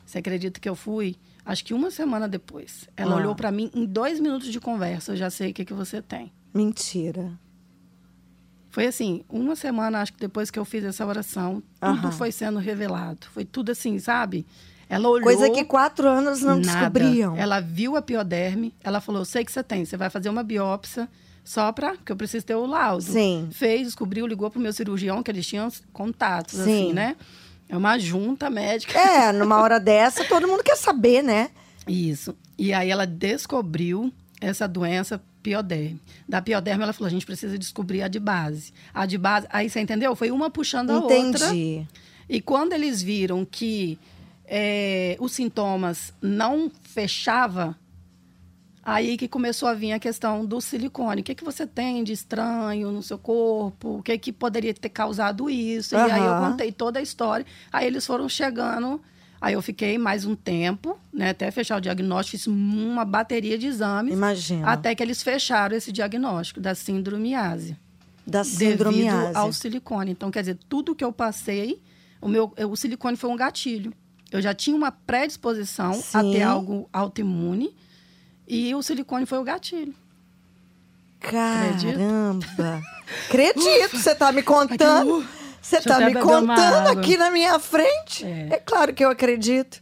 Você 0.05 0.19
acredita 0.19 0.59
que 0.59 0.69
eu 0.69 0.75
fui? 0.75 1.15
Acho 1.47 1.63
que 1.63 1.73
uma 1.73 1.89
semana 1.89 2.27
depois. 2.27 2.89
Ela 2.97 3.13
Ah. 3.13 3.17
olhou 3.17 3.33
para 3.33 3.49
mim 3.51 3.71
em 3.73 3.85
dois 3.85 4.19
minutos 4.19 4.51
de 4.51 4.59
conversa. 4.59 5.13
Eu 5.13 5.15
já 5.15 5.29
sei 5.29 5.51
o 5.51 5.53
que, 5.53 5.63
que 5.63 5.73
você 5.73 6.01
tem. 6.01 6.31
Mentira. 6.53 7.31
Foi 8.69 8.85
assim, 8.85 9.23
uma 9.29 9.55
semana, 9.55 10.01
acho 10.01 10.13
que 10.13 10.19
depois 10.19 10.51
que 10.51 10.59
eu 10.59 10.65
fiz 10.65 10.83
essa 10.83 11.05
oração, 11.05 11.63
tudo 11.79 12.07
Aham. 12.07 12.11
foi 12.11 12.31
sendo 12.31 12.59
revelado. 12.59 13.25
Foi 13.33 13.43
tudo 13.45 13.71
assim, 13.71 13.97
sabe? 13.97 14.45
Ela 14.89 15.07
olhou. 15.09 15.23
Coisa 15.23 15.49
que 15.49 15.63
quatro 15.63 16.07
anos 16.07 16.41
não 16.41 16.59
Nada. 16.59 16.89
descobriam. 16.89 17.35
Ela 17.35 17.59
viu 17.59 17.95
a 17.95 18.01
pioderme, 18.01 18.73
ela 18.83 18.99
falou: 19.01 19.21
Eu 19.21 19.25
sei 19.25 19.43
que 19.43 19.51
você 19.51 19.63
tem, 19.63 19.83
você 19.85 19.97
vai 19.97 20.09
fazer 20.09 20.29
uma 20.29 20.43
biópsia 20.43 21.09
só 21.43 21.71
para. 21.71 21.93
Porque 21.95 22.11
eu 22.11 22.15
preciso 22.15 22.45
ter 22.45 22.55
o 22.55 22.65
laudo. 22.65 23.03
Sim. 23.03 23.47
Fez, 23.51 23.87
descobriu, 23.87 24.27
ligou 24.27 24.49
pro 24.51 24.59
meu 24.59 24.71
cirurgião, 24.73 25.23
que 25.23 25.31
eles 25.31 25.45
tinham 25.47 25.69
contatos, 25.91 26.55
Sim. 26.55 26.61
assim, 26.61 26.93
né? 26.93 27.15
É 27.69 27.75
uma 27.75 27.97
junta 27.97 28.49
médica. 28.49 28.97
É, 28.97 29.31
numa 29.31 29.61
hora 29.61 29.79
dessa, 29.79 30.23
todo 30.25 30.47
mundo 30.47 30.63
quer 30.63 30.77
saber, 30.77 31.21
né? 31.21 31.49
Isso. 31.87 32.35
E 32.57 32.73
aí 32.73 32.89
ela 32.89 33.05
descobriu 33.05 34.11
essa 34.39 34.67
doença 34.67 35.21
pioderme. 35.43 36.01
Da 36.27 36.41
pioderme, 36.41 36.83
ela 36.83 36.93
falou: 36.93 37.07
a 37.07 37.11
gente 37.11 37.25
precisa 37.25 37.57
descobrir 37.57 38.01
a 38.01 38.07
de 38.07 38.19
base. 38.19 38.73
A 38.93 39.05
de 39.05 39.17
base. 39.17 39.47
Aí 39.49 39.69
você 39.69 39.79
entendeu? 39.79 40.15
Foi 40.15 40.31
uma 40.31 40.49
puxando 40.49 40.91
a 40.91 40.99
outra. 40.99 41.17
Entendi. 41.17 41.85
E 42.29 42.41
quando 42.41 42.73
eles 42.73 43.01
viram 43.01 43.45
que 43.45 43.97
eh, 44.45 45.15
os 45.19 45.31
sintomas 45.31 46.13
não 46.21 46.71
fechava, 46.83 47.77
aí 48.87 49.17
que 49.17 49.27
começou 49.27 49.67
a 49.67 49.73
vir 49.73 49.91
a 49.91 49.99
questão 49.99 50.45
do 50.45 50.61
silicone. 50.61 51.19
O 51.19 51.23
que, 51.23 51.35
que 51.35 51.43
você 51.43 51.67
tem 51.67 52.05
de 52.05 52.13
estranho 52.13 52.89
no 52.89 53.03
seu 53.03 53.17
corpo? 53.17 53.97
O 53.97 54.01
que, 54.01 54.17
que 54.17 54.31
poderia 54.31 54.73
ter 54.73 54.87
causado 54.87 55.49
isso? 55.49 55.93
E 55.93 55.97
aí 55.97 56.23
eu 56.25 56.37
contei 56.49 56.71
toda 56.71 56.97
a 56.99 57.01
história. 57.01 57.45
Aí 57.71 57.85
eles 57.85 58.05
foram 58.05 58.29
chegando. 58.29 59.01
Aí 59.41 59.53
eu 59.53 59.61
fiquei 59.61 59.97
mais 59.97 60.23
um 60.25 60.35
tempo, 60.35 60.97
né, 61.13 61.29
até 61.29 61.51
fechar 61.51 61.77
o 61.77 61.81
diagnóstico, 61.81 62.37
fiz 62.37 62.47
uma 62.47 63.05
bateria 63.05 63.55
de 63.55 63.67
exames, 63.67 64.13
Imagina. 64.13 64.67
até 64.67 64.95
que 64.95 65.03
eles 65.03 65.21
fecharam 65.21 65.75
esse 65.75 65.91
diagnóstico 65.91 66.59
da 66.59 66.73
síndrome 66.73 67.35
ásia 67.35 67.77
Da 68.25 68.43
síndrome 68.43 68.97
devido 68.97 69.13
ásia. 69.13 69.37
ao 69.37 69.53
silicone. 69.53 70.11
Então, 70.11 70.31
quer 70.31 70.39
dizer, 70.39 70.57
tudo 70.67 70.95
que 70.95 71.03
eu 71.03 71.11
passei, 71.11 71.79
o 72.19 72.27
meu, 72.27 72.51
o 72.67 72.75
silicone 72.75 73.15
foi 73.15 73.29
um 73.29 73.35
gatilho. 73.35 73.93
Eu 74.31 74.41
já 74.41 74.55
tinha 74.55 74.75
uma 74.75 74.91
predisposição 74.91 75.91
a 75.91 76.23
Sim. 76.23 76.31
ter 76.31 76.41
algo 76.41 76.89
autoimune 76.91 77.75
e 78.47 78.73
o 78.73 78.81
silicone 78.81 79.25
foi 79.25 79.37
o 79.39 79.43
gatilho. 79.43 79.93
Caramba. 81.19 82.81
Acredito, 83.27 83.97
você 83.97 84.13
tá 84.15 84.31
me 84.31 84.43
contando. 84.43 85.19
uh, 85.19 85.25
Você 85.61 85.81
tá 85.81 85.95
até 85.95 86.05
me 86.07 86.13
contando 86.21 86.87
aqui 86.87 87.17
na 87.17 87.29
minha 87.31 87.57
frente. 87.59 88.25
É. 88.25 88.47
É. 88.51 88.57
claro 88.57 88.93
que 88.93 89.03
eu 89.03 89.09
acredito. 89.09 89.81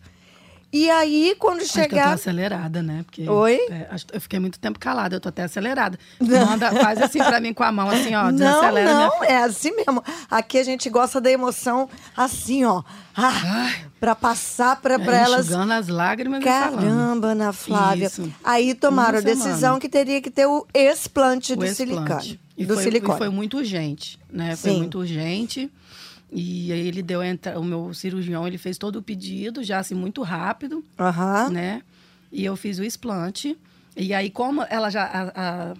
E 0.73 0.89
aí, 0.89 1.35
quando 1.39 1.61
Acho 1.61 1.71
que 1.71 1.79
eu 1.79 1.83
tô 1.83 1.89
chegar. 1.89 2.13
acelerada, 2.13 2.83
né? 2.83 3.03
Porque, 3.05 3.29
Oi? 3.29 3.59
é, 3.69 3.87
eu 4.11 4.19
fiquei 4.19 4.39
muito 4.39 4.59
tempo 4.59 4.77
calada, 4.77 5.15
eu 5.15 5.19
tô 5.21 5.29
até 5.29 5.43
acelerada. 5.43 5.97
Manda, 6.19 6.69
faz 6.73 7.01
assim 7.01 7.19
pra 7.19 7.39
mim 7.39 7.53
com 7.53 7.63
a 7.63 7.71
mão, 7.71 7.89
assim, 7.89 8.13
ó, 8.13 8.25
Não, 8.25 8.33
desacelera 8.33 8.93
minha 8.93 9.07
não, 9.07 9.23
é 9.23 9.37
assim 9.43 9.71
mesmo. 9.73 10.03
Aqui 10.29 10.57
a 10.57 10.63
gente 10.63 10.89
gosta 10.89 11.21
da 11.21 11.31
emoção 11.31 11.89
assim, 12.17 12.65
ó. 12.65 12.83
Ah, 13.15 13.71
pra 14.01 14.13
passar 14.13 14.81
pra, 14.81 14.99
pra 14.99 15.15
É, 15.17 15.23
elas. 15.23 15.45
enxugando 15.45 15.71
as 15.71 15.87
lágrimas. 15.87 16.43
Caramba, 16.43 17.27
Ana 17.29 17.53
Flávia. 17.53 18.07
Isso. 18.07 18.29
Aí 18.43 18.73
tomaram 18.73 19.13
Uma 19.13 19.19
a 19.19 19.21
decisão 19.21 19.57
semana. 19.59 19.79
que 19.79 19.87
teria 19.87 20.21
que 20.21 20.29
ter 20.29 20.45
o 20.45 20.67
explante 20.73 21.53
o 21.53 21.55
do 21.55 21.63
explante. 21.65 21.91
silicone. 22.25 22.39
E 22.57 22.65
do 22.65 22.73
foi, 22.73 22.83
silicone. 22.83 23.15
e 23.15 23.17
foi 23.17 23.29
muito 23.29 23.57
urgente, 23.57 24.19
né? 24.29 24.55
Foi 24.57 24.71
Sim. 24.71 24.77
muito 24.79 24.97
urgente. 24.99 25.71
E 26.31 26.71
aí 26.73 26.87
ele 26.87 27.01
deu 27.01 27.23
entra- 27.23 27.59
o 27.59 27.63
meu 27.63 27.93
cirurgião, 27.93 28.47
ele 28.47 28.57
fez 28.57 28.77
todo 28.77 28.97
o 28.97 29.01
pedido, 29.01 29.63
já 29.63 29.79
assim 29.79 29.95
muito 29.95 30.21
rápido, 30.21 30.83
Aham. 30.99 31.49
né? 31.49 31.81
E 32.31 32.43
eu 32.43 32.55
fiz 32.55 32.79
o 32.79 32.83
explante. 32.83 33.57
E 33.95 34.13
aí 34.13 34.29
como 34.29 34.63
ela 34.69 34.89
já 34.89 35.03
a, 35.05 35.21
a- 35.71 35.73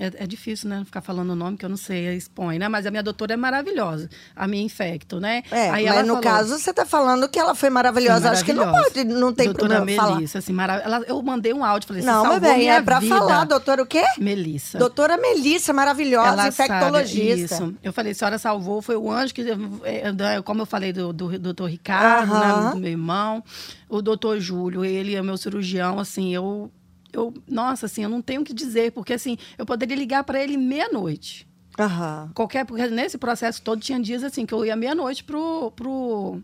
É, 0.00 0.24
é, 0.24 0.26
difícil, 0.26 0.70
né? 0.70 0.82
Ficar 0.82 1.02
falando 1.02 1.30
o 1.30 1.36
nome 1.36 1.58
que 1.58 1.64
eu 1.64 1.68
não 1.68 1.76
sei, 1.76 2.16
expõe, 2.16 2.58
né? 2.58 2.68
Mas 2.68 2.86
a 2.86 2.90
minha 2.90 3.02
doutora 3.02 3.34
é 3.34 3.36
maravilhosa, 3.36 4.08
a 4.34 4.48
minha 4.48 4.64
infecto, 4.64 5.20
né? 5.20 5.42
É, 5.50 5.68
Aí 5.68 5.84
mas 5.84 6.06
no 6.06 6.14
falou, 6.14 6.22
caso 6.22 6.58
você 6.58 6.70
está 6.70 6.86
falando 6.86 7.28
que 7.28 7.38
ela 7.38 7.54
foi 7.54 7.68
maravilhosa. 7.68 8.22
Foi 8.22 8.30
Acho 8.30 8.44
que 8.46 8.54
não 8.54 8.72
pode, 8.72 9.04
não 9.04 9.32
tem 9.34 9.46
doutora 9.46 9.76
problema 9.76 9.84
Melissa, 10.14 10.32
falar. 10.32 10.42
assim, 10.42 10.52
marav 10.54 10.80
ela, 10.82 11.04
eu 11.06 11.20
mandei 11.22 11.52
um 11.52 11.62
áudio, 11.62 11.86
falei, 11.86 12.02
não, 12.02 12.26
meu 12.26 12.40
bem, 12.40 12.70
é 12.70 12.80
para 12.80 13.02
falar, 13.02 13.44
doutora 13.44 13.82
o 13.82 13.86
quê? 13.86 14.04
Melissa. 14.18 14.78
Doutora 14.78 15.18
Melissa, 15.18 15.72
maravilhosa, 15.74 16.28
ela 16.28 16.48
infectologista. 16.48 17.56
Sabe, 17.56 17.70
isso. 17.70 17.78
Eu 17.82 17.92
falei, 17.92 18.12
a 18.12 18.14
senhora 18.14 18.38
salvou, 18.38 18.80
foi 18.80 18.96
o 18.96 19.10
anjo 19.10 19.34
que, 19.34 19.42
é, 19.84 20.42
como 20.42 20.62
eu 20.62 20.66
falei 20.66 20.94
do, 20.94 21.12
do, 21.12 21.28
do 21.28 21.38
doutor 21.38 21.68
Ricardo, 21.68 22.32
né, 22.32 22.70
do 22.72 22.78
meu 22.78 22.90
irmão, 22.90 23.44
o 23.86 24.00
doutor 24.00 24.40
Júlio, 24.40 24.82
ele 24.82 25.14
é 25.14 25.22
meu 25.22 25.36
cirurgião, 25.36 25.98
assim, 25.98 26.34
eu 26.34 26.70
eu, 27.12 27.34
nossa, 27.48 27.86
assim, 27.86 28.02
eu 28.02 28.08
não 28.08 28.22
tenho 28.22 28.42
o 28.42 28.44
que 28.44 28.52
dizer, 28.52 28.92
porque 28.92 29.12
assim, 29.12 29.36
eu 29.58 29.66
poderia 29.66 29.96
ligar 29.96 30.24
para 30.24 30.42
ele 30.42 30.56
meia-noite. 30.56 31.48
Uhum. 31.78 32.30
Qualquer, 32.34 32.64
porque 32.66 32.86
nesse 32.88 33.16
processo 33.16 33.62
todo 33.62 33.80
tinha 33.80 33.98
dias 34.00 34.22
assim 34.22 34.44
que 34.44 34.52
eu 34.52 34.64
ia 34.64 34.76
meia-noite 34.76 35.24
pro, 35.24 35.72
pro 35.72 36.42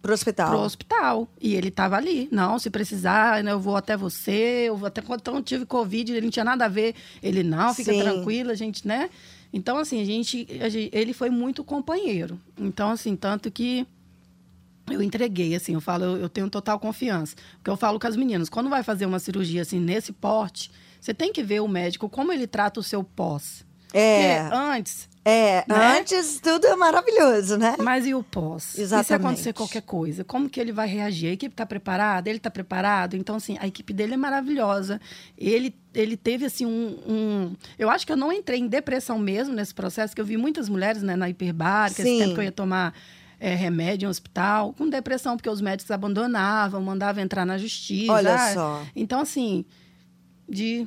Pro 0.00 0.14
hospital. 0.14 0.50
Pro 0.50 0.60
hospital. 0.60 1.28
E 1.40 1.54
ele 1.54 1.68
estava 1.68 1.96
ali. 1.96 2.28
Não, 2.30 2.58
se 2.58 2.70
precisar, 2.70 3.42
né, 3.42 3.52
eu 3.52 3.60
vou 3.60 3.76
até 3.76 3.96
você. 3.96 4.64
Eu 4.68 4.76
vou 4.76 4.86
até 4.86 5.02
quando 5.02 5.22
eu 5.26 5.42
tive 5.42 5.66
Covid, 5.66 6.12
ele 6.12 6.20
não 6.22 6.30
tinha 6.30 6.44
nada 6.44 6.66
a 6.66 6.68
ver. 6.68 6.94
Ele, 7.22 7.42
não, 7.42 7.74
fica 7.74 7.92
Sim. 7.92 8.00
tranquila, 8.00 8.52
a 8.52 8.54
gente, 8.54 8.86
né? 8.86 9.10
Então, 9.52 9.76
assim, 9.76 10.00
a 10.00 10.04
gente, 10.04 10.46
a 10.60 10.68
gente, 10.68 10.90
ele 10.94 11.12
foi 11.12 11.30
muito 11.30 11.64
companheiro. 11.64 12.38
Então, 12.56 12.90
assim, 12.90 13.16
tanto 13.16 13.50
que 13.50 13.86
eu 14.94 15.02
entreguei, 15.02 15.54
assim, 15.54 15.74
eu 15.74 15.80
falo, 15.80 16.04
eu, 16.16 16.28
tenho 16.28 16.48
total 16.50 16.78
confiança. 16.78 17.34
Porque 17.56 17.70
eu 17.70 17.76
falo 17.76 17.98
com 17.98 18.06
as 18.06 18.16
meninas, 18.16 18.48
quando 18.48 18.68
vai 18.68 18.82
fazer 18.82 19.06
uma 19.06 19.18
cirurgia 19.18 19.62
assim, 19.62 19.80
nesse 19.80 20.12
porte, 20.12 20.70
você 21.00 21.14
tem 21.14 21.32
que 21.32 21.42
ver 21.42 21.60
o 21.60 21.68
médico 21.68 22.08
como 22.08 22.32
ele 22.32 22.46
trata 22.46 22.80
o 22.80 22.82
seu 22.82 23.02
pós. 23.02 23.66
É. 23.92 24.42
Porque 24.42 24.54
antes. 24.54 25.08
É, 25.24 25.62
né? 25.68 25.98
antes 25.98 26.40
tudo 26.40 26.66
é 26.66 26.74
maravilhoso, 26.74 27.58
né? 27.58 27.76
Mas 27.78 28.06
e 28.06 28.14
o 28.14 28.22
pós? 28.22 28.78
Exatamente. 28.78 29.04
E 29.04 29.08
se 29.08 29.14
acontecer 29.14 29.52
qualquer 29.52 29.82
coisa? 29.82 30.24
Como 30.24 30.48
que 30.48 30.58
ele 30.58 30.72
vai 30.72 30.88
reagir? 30.88 31.28
A 31.28 31.32
equipe 31.32 31.52
está 31.52 31.66
preparada? 31.66 32.30
Ele 32.30 32.38
está 32.38 32.50
preparado? 32.50 33.14
Então, 33.14 33.36
assim, 33.36 33.58
a 33.60 33.66
equipe 33.66 33.92
dele 33.92 34.14
é 34.14 34.16
maravilhosa. 34.16 34.98
Ele, 35.36 35.74
ele 35.94 36.16
teve, 36.16 36.46
assim, 36.46 36.64
um, 36.64 36.98
um, 37.06 37.56
Eu 37.78 37.90
acho 37.90 38.06
que 38.06 38.12
eu 38.12 38.16
não 38.16 38.32
entrei 38.32 38.58
em 38.58 38.66
depressão 38.66 39.18
mesmo 39.18 39.54
nesse 39.54 39.74
processo, 39.74 40.14
que 40.14 40.20
eu 40.20 40.24
vi 40.24 40.38
muitas 40.38 40.66
mulheres, 40.66 41.02
né, 41.02 41.14
na 41.14 41.28
hiperbárica, 41.28 42.00
esse 42.00 42.18
tempo 42.18 42.34
que 42.34 42.40
eu 42.40 42.44
ia 42.44 42.52
tomar 42.52 42.94
é, 43.40 43.54
remédio 43.54 44.06
em 44.06 44.10
hospital, 44.10 44.72
com 44.72 44.88
depressão, 44.88 45.36
porque 45.36 45.48
os 45.48 45.60
médicos 45.60 45.90
abandonavam, 45.90 46.80
mandavam 46.80 47.22
entrar 47.22 47.44
na 47.44 47.58
justiça. 47.58 48.12
Olha 48.12 48.52
só. 48.52 48.82
Então, 48.94 49.20
assim, 49.20 49.64
de. 50.48 50.86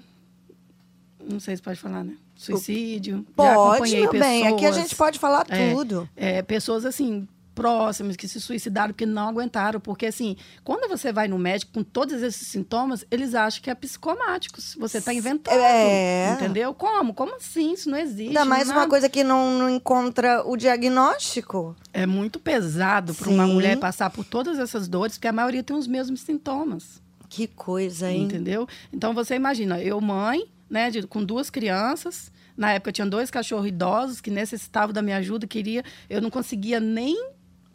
Não 1.30 1.40
sei 1.40 1.56
se 1.56 1.62
pode 1.62 1.80
falar, 1.80 2.04
né? 2.04 2.16
Suicídio. 2.36 3.26
Pode, 3.36 3.92
meu 3.92 4.10
pessoas, 4.10 4.20
bem. 4.20 4.48
Aqui 4.48 4.66
a 4.66 4.72
gente 4.72 4.96
pode 4.96 5.20
falar 5.20 5.46
é, 5.48 5.72
tudo. 5.72 6.10
É, 6.16 6.42
pessoas, 6.42 6.86
assim, 6.86 7.28
próximas 7.62 8.16
que 8.16 8.28
se 8.28 8.40
suicidaram 8.40 8.94
porque 8.94 9.06
não 9.06 9.30
aguentaram. 9.30 9.80
Porque, 9.80 10.06
assim, 10.06 10.36
quando 10.64 10.90
você 10.90 11.12
vai 11.14 11.28
no 11.28 11.38
médico 11.38 11.72
com 11.74 11.84
todos 11.84 12.22
esses 12.22 12.48
sintomas, 12.48 13.06
eles 13.12 13.36
acham 13.36 13.62
que 13.62 13.70
é 13.70 13.76
psicomático. 13.76 14.60
Você 14.80 14.98
está 14.98 15.14
inventando. 15.14 15.60
É. 15.60 16.34
Entendeu? 16.34 16.74
Como? 16.74 17.14
Como 17.14 17.36
assim? 17.36 17.74
Isso 17.74 17.90
não 17.90 17.98
existe. 17.98 18.30
Ainda 18.30 18.46
mais 18.46 18.70
uma 18.70 18.88
coisa 18.88 19.08
que 19.10 19.24
não, 19.24 19.58
não 19.58 19.70
encontra 19.70 20.44
o 20.46 20.58
diagnóstico. 20.58 21.76
É 21.94 22.06
muito 22.06 22.40
pesado 22.40 23.14
para 23.14 23.30
uma 23.30 23.46
mulher 23.46 23.78
passar 23.78 24.10
por 24.10 24.26
todas 24.26 24.60
essas 24.60 24.88
dores, 24.88 25.18
porque 25.18 25.28
a 25.28 25.34
maioria 25.34 25.64
tem 25.64 25.76
os 25.76 25.88
mesmos 25.88 26.22
sintomas. 26.22 27.02
Que 27.30 27.48
coisa, 27.48 28.12
hein? 28.12 28.24
Entendeu? 28.24 28.68
Então, 28.92 29.14
você 29.14 29.36
imagina, 29.36 29.82
eu, 29.82 30.02
mãe, 30.02 30.44
né, 30.70 30.90
de, 30.90 31.08
com 31.08 31.24
duas 31.24 31.50
crianças. 31.50 32.32
Na 32.58 32.74
época, 32.74 32.90
eu 32.90 32.94
tinha 32.94 33.08
dois 33.08 33.32
cachorros 33.32 33.68
idosos 33.68 34.22
que 34.22 34.30
necessitavam 34.30 34.94
da 34.94 35.02
minha 35.02 35.18
ajuda, 35.18 35.48
queria. 35.48 35.84
Eu 36.10 36.22
não 36.22 36.30
conseguia 36.30 36.80
nem 36.80 37.32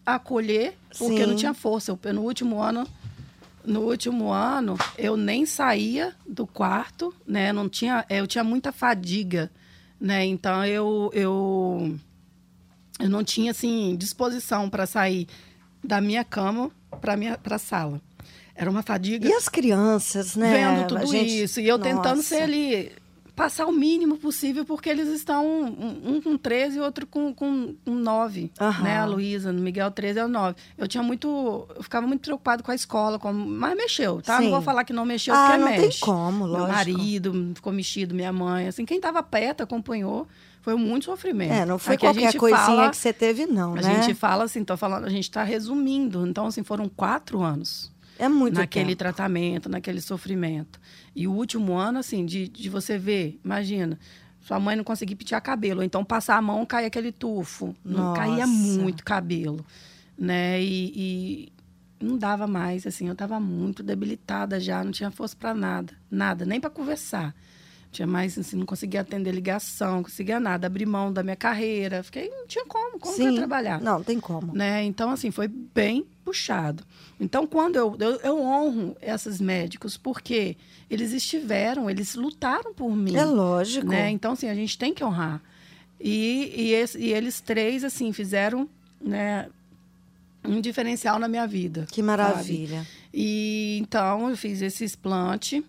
acolher 0.07 0.75
porque 0.97 1.17
Sim. 1.17 1.21
eu 1.21 1.27
não 1.27 1.37
tinha 1.37 1.53
força. 1.53 1.91
Eu, 1.91 2.15
no 2.15 2.23
último 2.23 2.61
ano, 2.63 2.87
no 3.65 3.81
último 3.81 4.33
ano, 4.33 4.79
eu 4.97 5.17
nem 5.17 5.45
saía 5.45 6.15
do 6.27 6.47
quarto, 6.47 7.13
né? 7.27 7.53
Não 7.53 7.69
tinha, 7.69 8.07
eu 8.09 8.27
tinha 8.27 8.45
muita 8.45 8.71
fadiga, 8.71 9.51
né? 10.01 10.25
Então 10.25 10.65
eu 10.65 11.11
eu 11.13 11.99
eu 13.01 13.11
não 13.11 13.25
tinha 13.25 13.51
assim 13.51 13.97
disposição 13.97 14.71
para 14.71 14.87
sair 14.87 15.27
da 15.83 16.01
minha 16.01 16.25
cama 16.25 16.71
para 17.01 17.17
minha 17.17 17.37
para 17.37 17.59
sala. 17.59 18.01
Era 18.55 18.71
uma 18.71 18.83
fadiga. 18.83 19.29
E 19.29 19.33
as 19.35 19.51
crianças, 19.51 20.35
né? 20.35 20.51
Vendo 20.51 20.87
tudo 20.89 21.07
gente... 21.07 21.43
isso 21.43 21.61
e 21.61 21.69
eu 21.69 21.77
Nossa. 21.77 21.91
tentando 21.91 22.23
ser 22.23 22.43
ali 22.43 22.93
passar 23.37 23.67
o 23.67 23.73
mínimo 23.73 24.17
possível, 24.17 24.65
porque 24.65 24.89
eles 24.89 25.09
estão 25.09 25.47
um, 25.47 26.17
um 26.17 26.21
com 26.23 26.39
13 26.39 26.79
e 26.79 26.81
outro 26.81 27.07
com, 27.07 27.35
com, 27.35 27.75
com 27.85 27.91
9. 27.95 28.51
Uhum. 28.59 28.83
Né? 28.83 28.97
A 28.97 29.05
Luísa, 29.05 29.53
no 29.53 29.61
Miguel 29.61 29.91
13 29.91 30.19
é 30.19 30.25
o 30.25 30.29
9. 30.29 30.57
Eu 30.79 30.89
tinha 30.89 31.03
muito. 31.03 31.69
Eu 31.77 31.83
ficava 31.83 32.07
muito 32.07 32.23
preocupado 32.23 32.63
com 32.63 32.71
a 32.71 32.75
escola, 32.75 33.19
com, 33.19 33.31
mas 33.33 33.77
mexeu, 33.77 34.23
tá? 34.23 34.39
Sim. 34.39 34.45
Não 34.45 34.53
vou 34.53 34.63
falar 34.63 34.85
que 34.85 34.93
não 34.95 35.05
mexeu, 35.05 35.35
ah, 35.35 35.47
porque 35.47 35.59
não 35.59 35.69
mexe. 35.69 36.01
tem 36.01 36.01
como, 36.01 36.47
lógico. 36.47 36.67
Meu 36.67 36.75
marido 36.75 37.53
ficou 37.55 37.73
mexido, 37.73 38.15
minha 38.15 38.33
mãe. 38.33 38.69
Assim, 38.69 38.87
quem 38.87 38.97
estava 38.97 39.23
perto 39.23 39.63
acompanhou. 39.63 40.27
Foi 40.63 40.75
muito 40.75 41.05
sofrimento. 41.05 41.53
É, 41.53 41.65
não 41.65 41.79
foi 41.79 41.95
Aqui 41.95 42.07
qualquer 42.07 42.35
coisinha 42.35 42.67
fala, 42.67 42.91
que 42.91 42.97
você 42.97 43.13
teve, 43.13 43.47
não, 43.47 43.75
a 43.75 43.77
né? 43.77 43.83
A 43.83 44.03
gente 44.03 44.15
fala 44.15 44.43
assim, 44.43 44.65
tô 44.65 44.77
falando, 44.77 45.05
a 45.05 45.09
gente 45.09 45.23
está 45.23 45.45
resumindo. 45.45 46.27
Então, 46.27 46.47
assim, 46.47 46.65
foram 46.65 46.89
quatro 46.89 47.41
anos. 47.41 47.93
É 48.19 48.29
muito 48.29 48.55
Naquele 48.55 48.87
tempo. 48.87 48.99
tratamento, 48.99 49.69
naquele 49.69 50.01
sofrimento. 50.01 50.81
E 51.15 51.27
o 51.27 51.33
último 51.33 51.75
ano, 51.75 51.99
assim, 51.99 52.25
de, 52.25 52.49
de 52.49 52.69
você 52.69 52.97
ver, 52.99 53.39
imagina, 53.45 53.99
sua 54.41 54.59
mãe 54.61 54.77
não 54.77 54.85
conseguir 54.85 55.17
pentear 55.17 55.43
cabelo, 55.43 55.81
ou 55.81 55.85
então 55.85 56.05
passar 56.05 56.37
a 56.37 56.43
mão, 56.43 56.65
cair 56.65 56.87
aquele 56.87 57.13
tufo. 57.13 57.75
Não 57.85 58.15
caía 58.15 58.47
muito 58.47 59.05
cabelo, 59.05 59.65
né? 60.17 60.63
E, 60.63 60.93
e, 60.97 61.53
não 62.01 62.17
dava 62.17 62.47
mais, 62.47 62.87
assim, 62.87 63.07
eu 63.07 63.13
estava 63.13 63.41
muito 63.41 63.83
debilitada 63.83 64.61
já, 64.61 64.85
não 64.85 64.93
tinha 64.93 65.11
força 65.11 65.35
para 65.37 65.55
nada, 65.55 65.95
nada, 66.11 66.45
nem 66.45 66.61
para 66.61 66.71
conversar. 66.71 67.35
Tinha 67.97 68.07
mais, 68.07 68.37
assim, 68.37 68.59
não 68.59 68.67
conseguia 68.67 69.01
atender 69.01 69.33
ligação, 69.33 69.97
não 69.97 70.03
conseguia 70.03 70.39
nada, 70.39 70.67
abrir 70.67 70.85
mão 70.85 71.11
da 71.11 71.23
minha 71.23 71.35
carreira. 71.35 72.03
Fiquei, 72.03 72.29
não 72.29 72.47
tinha 72.47 72.67
como, 72.67 72.99
como 72.99 73.17
Sim, 73.17 73.35
trabalhar? 73.37 73.81
Não, 73.81 74.03
tem 74.03 74.21
como. 74.21 74.55
Né? 74.55 74.85
Então, 74.85 75.09
assim, 75.09 75.31
foi 75.31 75.49
bem 75.49 76.07
puxado. 76.23 76.85
Então, 77.19 77.47
quando 77.47 77.77
eu, 77.77 77.97
eu, 77.99 78.17
eu 78.17 78.39
honro 78.39 78.95
esses 79.01 79.41
médicos, 79.41 79.97
porque 79.97 80.59
eles 80.91 81.15
estiveram, 81.15 81.89
eles 81.89 82.15
lutaram 82.15 82.75
por 82.75 82.95
mim. 82.95 83.17
É 83.17 83.25
lógico. 83.25 83.87
Né? 83.87 84.11
Então, 84.11 84.33
assim, 84.33 84.51
a 84.51 84.55
gente 84.55 84.77
tem 84.77 84.93
que 84.93 85.03
honrar. 85.03 85.41
E, 85.99 86.53
e, 86.55 86.73
esse, 86.75 86.99
e 86.99 87.15
eles 87.15 87.41
três, 87.41 87.83
assim, 87.83 88.13
fizeram 88.13 88.69
né, 89.01 89.49
um 90.45 90.61
diferencial 90.61 91.19
na 91.19 91.29
minha 91.29 91.47
vida. 91.47 91.87
Que 91.91 92.03
maravilha. 92.03 92.81
Sabe? 92.81 92.89
E 93.15 93.79
então 93.81 94.29
eu 94.29 94.37
fiz 94.37 94.61
esse 94.61 94.85
explante. 94.85 95.65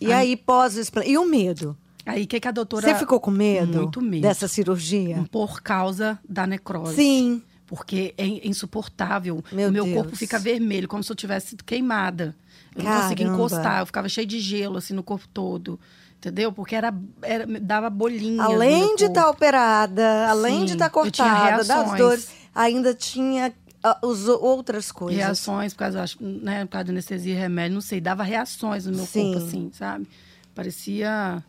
E 0.00 0.12
aí, 0.12 0.36
pós. 0.36 0.76
E 1.04 1.18
o 1.18 1.24
medo? 1.24 1.76
Aí, 2.06 2.24
o 2.24 2.26
que, 2.26 2.40
que 2.40 2.48
a 2.48 2.50
doutora. 2.50 2.88
Você 2.88 2.94
ficou 2.94 3.20
com 3.20 3.30
medo? 3.30 3.78
Muito 3.78 4.00
medo. 4.00 4.22
Dessa 4.22 4.48
cirurgia? 4.48 5.24
Por 5.30 5.60
causa 5.60 6.18
da 6.26 6.46
necrose. 6.46 6.96
Sim. 6.96 7.42
Porque 7.66 8.14
é 8.16 8.26
insuportável. 8.26 9.44
Meu 9.52 9.68
o 9.68 9.72
meu 9.72 9.84
Deus. 9.84 9.96
corpo 9.96 10.16
fica 10.16 10.38
vermelho, 10.38 10.88
como 10.88 11.04
se 11.04 11.12
eu 11.12 11.16
tivesse 11.16 11.48
sido 11.48 11.64
queimada. 11.64 12.34
Eu 12.74 12.82
Caramba. 12.82 12.94
não 12.94 13.02
conseguia 13.02 13.26
encostar, 13.26 13.80
eu 13.80 13.86
ficava 13.86 14.08
cheio 14.08 14.26
de 14.26 14.40
gelo, 14.40 14.78
assim, 14.78 14.94
no 14.94 15.02
corpo 15.02 15.28
todo. 15.28 15.78
Entendeu? 16.16 16.50
Porque 16.50 16.74
era, 16.74 16.92
era 17.22 17.46
dava 17.60 17.90
bolinha. 17.90 18.42
Além 18.42 18.96
de 18.96 19.04
estar 19.04 19.24
tá 19.24 19.30
operada, 19.30 20.28
além 20.28 20.60
Sim, 20.60 20.64
de 20.64 20.72
estar 20.72 20.86
tá 20.86 20.90
cortada, 20.90 21.62
das 21.62 21.96
dores, 21.96 22.30
ainda 22.54 22.94
tinha 22.94 23.52
as 23.82 24.26
outras 24.26 24.90
coisas. 24.90 25.22
Reações, 25.22 25.72
por 25.72 25.80
causa, 25.80 26.04
né, 26.20 26.64
por 26.64 26.72
causa 26.72 26.84
de 26.84 26.90
anestesia 26.90 27.34
e 27.34 27.36
remédio, 27.36 27.74
não 27.74 27.80
sei, 27.80 28.00
dava 28.00 28.22
reações 28.22 28.86
no 28.86 28.96
meu 28.96 29.06
Sim. 29.06 29.32
corpo, 29.32 29.46
assim, 29.46 29.70
sabe? 29.72 30.08
Parecia 30.54 31.42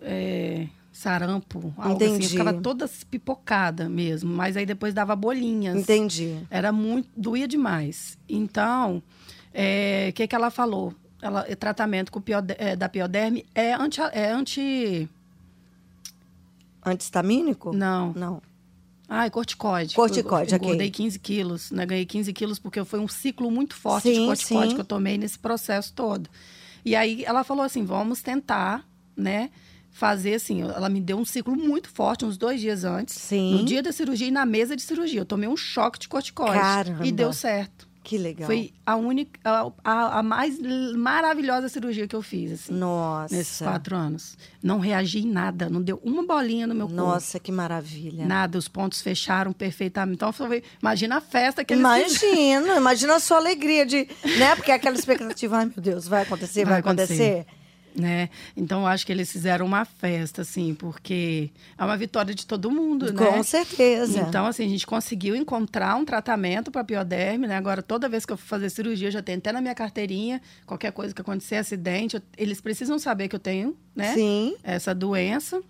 é, 0.00 0.66
sarampo, 0.92 1.74
algo 1.76 1.96
Entendi. 1.96 2.24
assim. 2.24 2.24
Eu 2.24 2.30
ficava 2.30 2.54
toda 2.54 2.90
pipocada 3.10 3.88
mesmo, 3.88 4.34
mas 4.34 4.56
aí 4.56 4.64
depois 4.64 4.94
dava 4.94 5.14
bolinhas. 5.14 5.76
Entendi. 5.76 6.40
Era 6.50 6.72
muito, 6.72 7.08
doía 7.14 7.46
demais. 7.46 8.16
Então, 8.28 8.96
o 8.96 9.02
é, 9.52 10.12
que, 10.12 10.26
que 10.26 10.34
ela 10.34 10.50
falou? 10.50 10.94
Ela, 11.20 11.44
tratamento 11.56 12.10
com 12.10 12.20
piode, 12.20 12.54
é, 12.58 12.76
da 12.76 12.88
pioderme 12.88 13.44
é 13.54 13.74
anti, 13.74 14.00
é 14.00 14.30
anti... 14.30 15.08
Antistamínico? 16.84 17.74
Não. 17.74 18.12
Não. 18.12 18.42
Ah, 19.08 19.26
é 19.26 19.30
corticóide. 19.30 19.94
Corticóide, 19.94 20.52
eu, 20.52 20.56
eu 20.56 20.56
ok. 20.56 20.68
Engordei 20.68 20.90
15 20.90 21.18
quilos, 21.18 21.70
né? 21.70 21.86
Ganhei 21.86 22.04
15 22.04 22.32
quilos 22.32 22.58
porque 22.58 22.84
foi 22.84 22.98
um 22.98 23.08
ciclo 23.08 23.50
muito 23.50 23.74
forte 23.74 24.08
Sim, 24.08 24.20
de 24.20 24.26
corticóide 24.26 24.68
sim. 24.70 24.74
que 24.74 24.80
eu 24.80 24.84
tomei 24.84 25.16
nesse 25.16 25.38
processo 25.38 25.92
todo. 25.92 26.28
E 26.84 26.94
aí 26.94 27.24
ela 27.24 27.44
falou 27.44 27.64
assim, 27.64 27.84
vamos 27.84 28.22
tentar, 28.22 28.84
né? 29.16 29.50
Fazer 29.90 30.34
assim, 30.34 30.60
ela 30.62 30.88
me 30.88 31.00
deu 31.00 31.16
um 31.16 31.24
ciclo 31.24 31.56
muito 31.56 31.88
forte, 31.88 32.24
uns 32.24 32.36
dois 32.36 32.60
dias 32.60 32.84
antes. 32.84 33.14
Sim. 33.14 33.54
No 33.54 33.64
dia 33.64 33.82
da 33.82 33.92
cirurgia 33.92 34.28
e 34.28 34.30
na 34.30 34.44
mesa 34.44 34.76
de 34.76 34.82
cirurgia. 34.82 35.20
Eu 35.20 35.24
tomei 35.24 35.48
um 35.48 35.56
choque 35.56 35.98
de 35.98 36.08
corticóide. 36.08 36.60
Caramba. 36.60 37.06
E 37.06 37.12
deu 37.12 37.32
certo. 37.32 37.88
Que 38.06 38.16
legal. 38.18 38.46
Foi 38.46 38.72
a 38.86 38.94
única, 38.94 39.40
a, 39.42 39.72
a, 39.82 40.18
a 40.20 40.22
mais 40.22 40.56
maravilhosa 40.96 41.68
cirurgia 41.68 42.06
que 42.06 42.14
eu 42.14 42.22
fiz, 42.22 42.52
assim, 42.52 42.72
Nossa. 42.72 43.34
nesses 43.34 43.58
quatro 43.58 43.96
anos. 43.96 44.38
Não 44.62 44.78
reagi 44.78 45.18
em 45.18 45.26
nada, 45.26 45.68
não 45.68 45.82
deu 45.82 46.00
uma 46.04 46.24
bolinha 46.24 46.68
no 46.68 46.74
meu 46.74 46.86
corpo. 46.86 47.02
Nossa, 47.02 47.40
que 47.40 47.50
maravilha. 47.50 48.24
Nada, 48.24 48.56
os 48.56 48.68
pontos 48.68 49.02
fecharam 49.02 49.52
perfeitamente. 49.52 50.18
Então, 50.18 50.32
foi, 50.32 50.62
imagina 50.80 51.16
a 51.16 51.20
festa 51.20 51.64
que 51.64 51.74
eles. 51.74 51.80
Imagina, 51.80 52.76
imagina 52.76 53.16
a 53.16 53.18
sua 53.20 53.38
alegria 53.38 53.84
de, 53.84 54.08
né? 54.38 54.54
Porque 54.54 54.70
aquela 54.70 54.94
expectativa, 54.96 55.56
ai 55.58 55.64
meu 55.64 55.74
Deus, 55.82 56.06
vai 56.06 56.22
acontecer, 56.22 56.64
vai, 56.64 56.74
Vai 56.74 56.80
acontecer. 56.80 57.12
acontecer. 57.12 57.46
Né? 57.98 58.28
Então 58.56 58.86
acho 58.86 59.06
que 59.06 59.12
eles 59.12 59.30
fizeram 59.32 59.64
uma 59.64 59.84
festa, 59.84 60.42
assim, 60.42 60.74
porque 60.74 61.50
é 61.78 61.84
uma 61.84 61.96
vitória 61.96 62.34
de 62.34 62.46
todo 62.46 62.70
mundo, 62.70 63.12
né? 63.12 63.30
Com 63.36 63.42
certeza. 63.42 64.20
Então, 64.20 64.46
assim, 64.46 64.64
a 64.64 64.68
gente 64.68 64.86
conseguiu 64.86 65.34
encontrar 65.34 65.96
um 65.96 66.04
tratamento 66.04 66.70
para 66.70 66.84
pioderme, 66.84 67.46
né? 67.46 67.56
Agora, 67.56 67.82
toda 67.82 68.08
vez 68.08 68.26
que 68.26 68.32
eu 68.32 68.36
for 68.36 68.46
fazer 68.46 68.70
cirurgia, 68.70 69.08
eu 69.08 69.12
já 69.12 69.22
tenho 69.22 69.38
até 69.38 69.50
na 69.52 69.60
minha 69.60 69.74
carteirinha, 69.74 70.40
qualquer 70.66 70.92
coisa 70.92 71.14
que 71.14 71.20
acontecer, 71.20 71.56
acidente, 71.56 72.16
eu- 72.16 72.22
eles 72.36 72.60
precisam 72.60 72.98
saber 72.98 73.28
que 73.28 73.36
eu 73.36 73.40
tenho, 73.40 73.76
né? 73.94 74.14
Sim. 74.14 74.56
Essa 74.62 74.94
doença. 74.94 75.62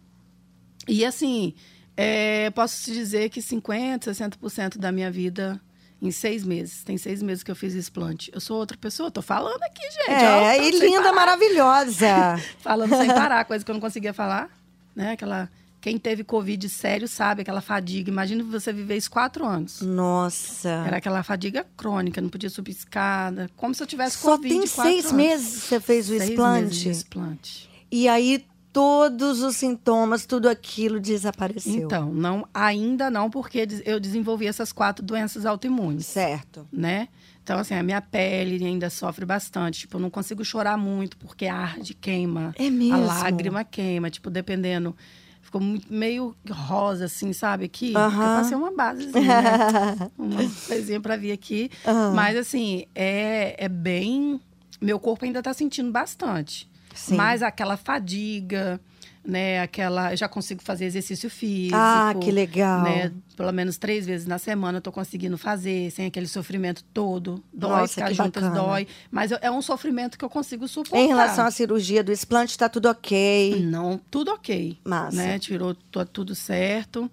E, 0.88 1.04
assim, 1.04 1.54
é, 1.96 2.50
posso 2.50 2.84
te 2.84 2.92
dizer 2.92 3.28
que 3.30 3.40
50%, 3.40 4.04
60% 4.04 4.78
da 4.78 4.92
minha 4.92 5.10
vida 5.10 5.60
em 6.00 6.10
seis 6.10 6.44
meses. 6.44 6.82
Tem 6.84 6.96
seis 6.98 7.22
meses 7.22 7.42
que 7.42 7.50
eu 7.50 7.56
fiz 7.56 7.74
explante. 7.74 8.30
Eu 8.34 8.40
sou 8.40 8.58
outra 8.58 8.76
pessoa, 8.76 9.10
tô 9.10 9.22
falando 9.22 9.62
aqui, 9.62 9.82
gente. 9.82 10.10
É, 10.10 10.66
e 10.66 10.70
linda, 10.78 11.02
parar. 11.02 11.14
maravilhosa. 11.14 12.06
Falando 12.60 12.96
sem 12.96 13.08
parar, 13.14 13.44
coisa 13.44 13.64
que 13.64 13.70
eu 13.70 13.74
não 13.74 13.80
conseguia 13.80 14.12
falar, 14.12 14.50
né? 14.94 15.12
Aquela... 15.12 15.48
Quem 15.78 15.98
teve 15.98 16.24
Covid 16.24 16.68
sério 16.68 17.06
sabe 17.06 17.42
aquela 17.42 17.60
fadiga. 17.60 18.10
Imagina 18.10 18.42
você 18.42 18.72
viver 18.72 18.96
isso 18.96 19.08
quatro 19.10 19.46
anos. 19.46 19.82
Nossa. 19.82 20.68
Era 20.84 20.96
aquela 20.96 21.22
fadiga 21.22 21.64
crônica, 21.76 22.20
não 22.20 22.28
podia 22.28 22.50
subir 22.50 22.72
escada. 22.72 23.48
Como 23.56 23.72
se 23.72 23.84
eu 23.84 23.86
tivesse 23.86 24.16
Só 24.18 24.32
Covid 24.32 24.48
tem 24.52 24.66
quatro 24.66 24.82
seis 24.92 25.04
anos. 25.04 25.16
meses 25.16 25.62
que 25.62 25.68
você 25.68 25.80
fez 25.80 26.06
o 26.06 26.08
Seis 26.08 26.20
meses 26.22 26.30
explante. 26.30 26.78
de 26.80 26.90
explante. 26.90 27.70
E 27.92 28.08
aí 28.08 28.44
todos 28.76 29.40
os 29.42 29.56
sintomas, 29.56 30.26
tudo 30.26 30.50
aquilo 30.50 31.00
desapareceu. 31.00 31.86
Então, 31.86 32.12
não, 32.12 32.46
ainda 32.52 33.08
não, 33.08 33.30
porque 33.30 33.66
eu 33.86 33.98
desenvolvi 33.98 34.46
essas 34.46 34.70
quatro 34.70 35.02
doenças 35.02 35.46
autoimunes, 35.46 36.04
Certo. 36.04 36.68
né? 36.70 37.08
Então, 37.42 37.58
assim, 37.58 37.72
a 37.74 37.82
minha 37.82 38.02
pele 38.02 38.62
ainda 38.62 38.90
sofre 38.90 39.24
bastante. 39.24 39.80
Tipo, 39.80 39.96
eu 39.96 40.00
não 40.02 40.10
consigo 40.10 40.44
chorar 40.44 40.76
muito, 40.76 41.16
porque 41.16 41.46
arde, 41.46 41.94
queima. 41.94 42.54
É 42.58 42.68
mesmo? 42.68 42.96
A 42.96 42.98
lágrima 42.98 43.64
queima. 43.64 44.10
Tipo, 44.10 44.28
dependendo... 44.28 44.94
Ficou 45.40 45.60
muito- 45.60 45.90
meio 45.90 46.36
rosa, 46.50 47.04
assim, 47.06 47.32
sabe? 47.32 47.64
Aqui. 47.64 47.96
Aham. 47.96 48.24
Eu 48.24 48.42
passei 48.42 48.56
uma 48.58 48.72
basezinha, 48.74 49.40
né? 49.40 50.10
uma 50.18 50.42
coisinha 50.66 51.00
pra 51.00 51.16
vir 51.16 51.32
aqui. 51.32 51.70
Aham. 51.86 52.12
Mas, 52.14 52.36
assim, 52.36 52.84
é, 52.94 53.54
é 53.64 53.68
bem... 53.70 54.38
Meu 54.82 54.98
corpo 54.98 55.24
ainda 55.24 55.40
tá 55.42 55.54
sentindo 55.54 55.90
bastante. 55.90 56.68
Sim. 56.96 57.14
Mas 57.16 57.42
aquela 57.42 57.76
fadiga, 57.76 58.80
né? 59.24 59.60
Aquela... 59.60 60.12
Eu 60.12 60.16
já 60.16 60.28
consigo 60.28 60.62
fazer 60.62 60.84
exercício 60.86 61.28
físico. 61.30 61.76
Ah, 61.76 62.14
que 62.20 62.30
legal. 62.30 62.82
Né? 62.82 63.12
Pelo 63.36 63.52
menos 63.52 63.76
três 63.76 64.06
vezes 64.06 64.26
na 64.26 64.38
semana 64.38 64.78
eu 64.78 64.82
tô 64.82 64.90
conseguindo 64.90 65.36
fazer, 65.36 65.90
sem 65.90 66.06
aquele 66.06 66.26
sofrimento 66.26 66.82
todo. 66.94 67.42
Dói, 67.52 67.70
Nossa, 67.82 67.94
ficar 67.94 68.12
juntas 68.12 68.42
bacana. 68.44 68.60
dói. 68.62 68.86
Mas 69.10 69.30
eu- 69.30 69.38
é 69.42 69.50
um 69.50 69.60
sofrimento 69.62 70.16
que 70.18 70.24
eu 70.24 70.30
consigo 70.30 70.66
suportar. 70.66 70.98
Em 70.98 71.08
relação 71.08 71.44
à 71.46 71.50
cirurgia 71.50 72.02
do 72.02 72.10
explante, 72.12 72.56
tá 72.56 72.68
tudo 72.68 72.86
ok. 72.88 73.60
Não, 73.62 74.00
tudo 74.10 74.30
ok. 74.32 74.78
Massa. 74.84 75.16
Né? 75.16 75.38
Tirou 75.38 75.74
to- 75.74 76.06
tudo 76.06 76.34
certo. 76.34 77.10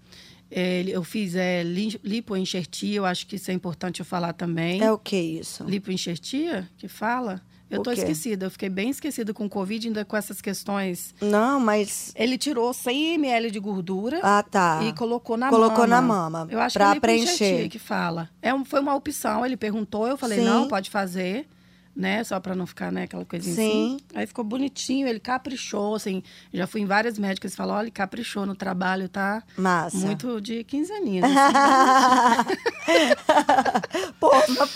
É, 0.56 0.84
eu 0.88 1.04
fiz 1.04 1.34
é, 1.34 1.64
li- 1.64 2.00
lipoenxertia, 2.04 2.98
eu 2.98 3.06
acho 3.06 3.26
que 3.26 3.38
isso 3.38 3.50
é 3.50 3.54
importante 3.56 4.02
eu 4.02 4.06
falar 4.06 4.34
também. 4.34 4.84
É 4.84 4.92
o 4.92 5.00
que 5.00 5.18
isso? 5.18 5.64
Lipoenxertia, 5.64 6.70
que 6.78 6.88
fala? 6.88 7.42
Eu 7.76 7.82
O 7.82 7.84
tô 7.84 7.92
quê? 7.92 7.98
esquecida, 8.00 8.46
eu 8.46 8.52
fiquei 8.52 8.70
bem 8.70 8.90
esquecida 8.90 9.34
com 9.34 9.46
o 9.46 9.50
Covid, 9.50 9.88
ainda 9.88 10.06
com 10.06 10.16
essas 10.16 10.42
questões. 10.42 11.14
Não, 11.22 11.60
mas. 11.60 12.12
Ele 12.16 12.38
tirou 12.38 12.74
100 12.74 13.16
ml 13.16 13.52
de 13.52 13.60
gordura 13.60 14.20
Ah, 14.24 14.44
tá. 14.44 14.82
e 14.84 14.94
colocou 14.94 15.36
na 15.38 15.50
Colocou 15.50 15.88
mama. 15.88 15.88
na 15.88 16.02
mama, 16.02 16.48
Eu 16.52 16.60
acho 16.60 16.74
pra 16.74 16.92
que 16.92 16.98
é 16.98 17.00
preencher. 17.00 17.70
que 17.70 17.80
fala. 17.80 18.30
É 18.42 18.54
um, 18.54 18.64
foi 18.64 18.80
uma 18.80 18.94
opção, 18.96 19.46
ele 19.46 19.58
perguntou, 19.58 20.08
eu 20.08 20.18
falei, 20.18 20.40
Sim. 20.40 20.46
não, 20.46 20.68
pode 20.68 20.90
fazer. 20.90 21.48
Né, 21.96 22.24
só 22.24 22.40
pra 22.40 22.56
não 22.56 22.66
ficar, 22.66 22.92
né, 22.92 23.04
aquela 23.04 23.24
coisinha 23.24 23.56
Sim. 23.56 23.96
assim. 23.98 24.06
Aí 24.16 24.26
ficou 24.26 24.44
bonitinho, 24.44 25.08
ele 25.08 25.20
caprichou, 25.20 25.94
assim. 25.94 26.24
Já 26.52 26.66
fui 26.66 26.82
em 26.82 26.88
várias 26.88 27.20
médicas 27.20 27.54
e 27.54 27.56
falou, 27.56 27.76
olha, 27.76 27.84
ele 27.84 27.92
caprichou 27.92 28.48
no 28.48 28.56
trabalho, 28.56 29.08
tá? 29.08 29.44
Massa. 29.56 29.98
Muito 29.98 30.42
de 30.42 30.64
15 30.64 30.92
aninhos. 30.92 31.24
assim. 31.26 31.36
Pô, 34.20 34.32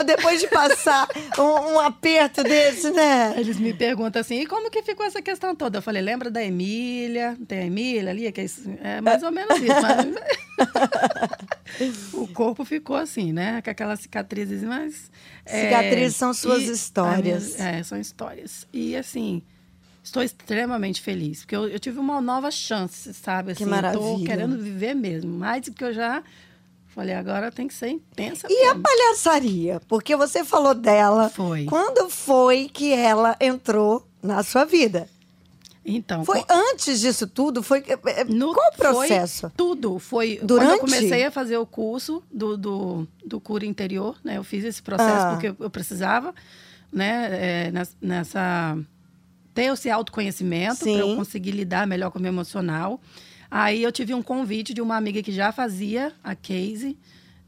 depois 0.06 0.40
de 0.42 0.48
passar 0.48 1.08
um, 1.40 1.74
um 1.74 1.80
aperto 1.80 2.44
desse, 2.44 2.92
né? 2.92 3.34
Eles 3.38 3.58
me 3.60 3.74
perguntam 3.74 4.20
assim, 4.20 4.42
e 4.42 4.46
como 4.46 4.70
que 4.70 4.84
ficou 4.84 5.04
essa 5.06 5.20
questão 5.22 5.56
toda? 5.56 5.78
Eu 5.80 5.82
falei, 5.82 6.02
lembra 6.04 6.30
da 6.30 6.44
Emília? 6.44 7.36
Tem 7.48 7.60
a 7.60 7.66
Emília 7.66 8.12
ali? 8.12 8.30
Que 8.32 8.42
é, 8.42 8.44
isso? 8.44 8.62
é 8.82 9.00
mais 9.02 9.24
ou 9.24 9.32
menos 9.32 9.58
isso. 9.58 9.74
mas- 9.82 10.06
o 12.14 12.28
corpo 12.28 12.64
ficou 12.66 12.96
assim, 12.96 13.32
né? 13.34 13.62
Com 13.62 13.70
aquelas 13.70 14.00
cicatrizes, 14.02 14.64
mas... 14.64 15.12
é, 15.46 15.64
Cicatrizes 15.66 16.16
são 16.16 16.34
suas 16.34 16.64
e- 16.64 16.72
histórias. 16.72 17.56
a 17.60 17.64
minha- 17.64 17.80
é, 17.80 17.84
são 17.84 18.00
histórias. 18.00 18.68
E 18.74 18.96
assim... 18.96 19.42
Estou 20.04 20.24
extremamente 20.24 21.02
feliz, 21.02 21.40
porque 21.42 21.54
eu, 21.54 21.68
eu 21.68 21.78
tive 21.80 22.00
uma 22.00 22.22
nova 22.22 22.50
chance, 22.50 23.14
sabe? 23.14 23.54
Que 23.54 23.64
Assim, 23.64 23.66
tô 23.66 23.70
maravilha. 23.76 24.26
querendo 24.26 24.58
viver 24.58 24.94
mesmo. 24.94 25.38
Mais 25.38 25.62
do 25.64 25.74
que 25.74 25.84
eu 25.84 25.94
já 25.94 26.24
falei, 26.86 27.14
agora 27.14 27.52
tem 27.52 27.68
que 27.68 27.74
ser 27.74 27.90
intensa 27.90 28.48
E 28.50 28.64
a 28.68 28.74
mesmo. 28.74 28.84
palhaçaria? 28.84 29.82
Porque 29.86 30.16
você 30.16 30.46
falou 30.46 30.74
dela. 30.74 31.28
Foi. 31.30 31.66
Quando 31.66 32.10
foi 32.10 32.70
que 32.72 32.94
ela 32.94 33.36
entrou 33.42 34.08
na 34.24 34.44
sua 34.44 34.64
vida? 34.64 35.10
Então, 35.90 36.26
Foi 36.26 36.42
co- 36.44 36.54
antes 36.54 37.00
disso 37.00 37.26
tudo? 37.26 37.64
Foi 37.64 37.82
é, 38.08 38.24
No- 38.26 38.54
qual 38.54 38.70
o 38.72 38.76
foi 38.76 39.08
processo? 39.08 39.50
tudo. 39.56 39.98
Foi 40.00 40.36
quando 40.36 40.48
Durante? 40.48 40.72
eu 40.74 40.80
comecei 40.80 41.24
a 41.24 41.32
fazer 41.32 41.56
o 41.58 41.66
curso 41.66 42.22
do, 42.30 42.58
do, 42.58 43.08
do 43.26 43.40
cura 43.40 43.66
interior, 43.66 44.18
né? 44.22 44.38
Eu 44.38 44.44
fiz 44.44 44.66
esse 44.66 44.82
processo 44.84 45.26
Ah. 45.28 45.30
porque 45.40 45.64
eu, 45.64 45.70
precisava, 45.70 46.36
né? 46.92 47.30
é, 47.68 47.72
nes- 47.72 47.96
nessa 48.02 48.78
ter 49.54 49.72
esse 49.74 49.90
autoconhecimento 49.90 50.80
para 50.82 50.90
eu 50.92 51.16
conseguir 51.16 51.52
lidar 51.52 51.88
melhor 51.88 52.12
com 52.12 52.20
o 52.20 52.22
meu 52.22 52.32
emocional. 52.34 53.00
Aí 53.50 53.82
eu 53.82 53.92
tive 53.92 54.14
um 54.14 54.22
convite 54.22 54.74
de 54.74 54.82
uma 54.82 54.98
amiga 54.98 55.24
que 55.24 55.32
já 55.32 55.54
fazia 55.54 56.12
a 56.22 56.36
case, 56.36 56.98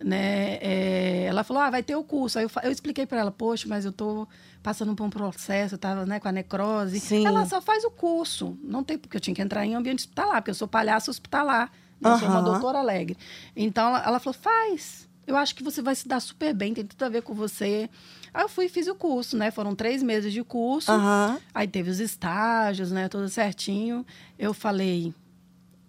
né? 0.02 0.58
é, 0.62 1.26
ela 1.28 1.44
falou, 1.44 1.62
ah, 1.62 1.70
vai 1.70 1.84
ter 1.84 1.96
o 1.98 2.04
curso. 2.06 2.40
Aí 2.40 2.46
eu, 2.46 2.52
eu 2.64 2.72
expliquei 2.72 3.06
para 3.06 3.20
ela, 3.20 3.32
poxa, 3.32 3.68
mas 3.68 3.84
eu 3.84 3.92
tô 3.92 4.26
passando 4.62 4.96
por 4.96 5.06
um 5.06 5.10
processo, 5.10 5.76
eu 5.76 5.80
tava 5.80 6.06
né, 6.06 6.20
com 6.20 6.28
a 6.28 6.32
necrose. 6.32 7.00
Sim. 7.00 7.26
Ela 7.26 7.46
só 7.46 7.62
faz 7.62 7.84
o 7.84 7.92
curso. 7.92 8.58
Não 8.64 8.84
tem 8.84 8.98
porque 8.98 9.18
eu 9.18 9.22
tinha 9.22 9.36
que 9.36 9.42
entrar 9.42 9.66
em 9.66 9.76
ambiente 9.76 10.00
hospitalar, 10.00 10.42
porque 10.42 10.52
eu 10.52 10.56
sou 10.56 10.68
palhaço 10.68 11.10
hospitalar. 11.10 11.72
Eu 12.02 12.18
sou 12.18 12.30
uma 12.30 12.42
doutora 12.42 12.80
alegre. 12.80 13.18
Então 13.56 13.88
ela, 13.88 14.04
ela 14.06 14.20
falou, 14.20 14.38
faz. 14.40 15.08
Eu 15.28 15.38
acho 15.38 15.54
que 15.54 15.62
você 15.64 15.82
vai 15.82 15.94
se 15.94 16.08
dar 16.08 16.20
super 16.20 16.54
bem, 16.56 16.74
tem 16.74 16.86
tudo 16.86 17.04
a 17.04 17.10
ver 17.10 17.22
com 17.22 17.34
você. 17.34 17.90
Aí 18.34 18.44
eu 18.44 18.50
fui 18.50 18.66
e 18.66 18.70
fiz 18.70 18.88
o 18.88 18.96
curso, 18.96 19.38
né? 19.38 19.52
Foram 19.52 19.76
três 19.76 20.02
meses 20.02 20.34
de 20.34 20.44
curso. 20.44 20.92
Aham. 20.92 21.40
Aí 21.54 21.68
teve 21.68 21.90
os 21.90 22.00
estágios, 22.00 22.92
né? 22.92 23.08
Tudo 23.10 23.28
certinho. 23.30 24.06
Eu 24.38 24.54
falei, 24.54 25.14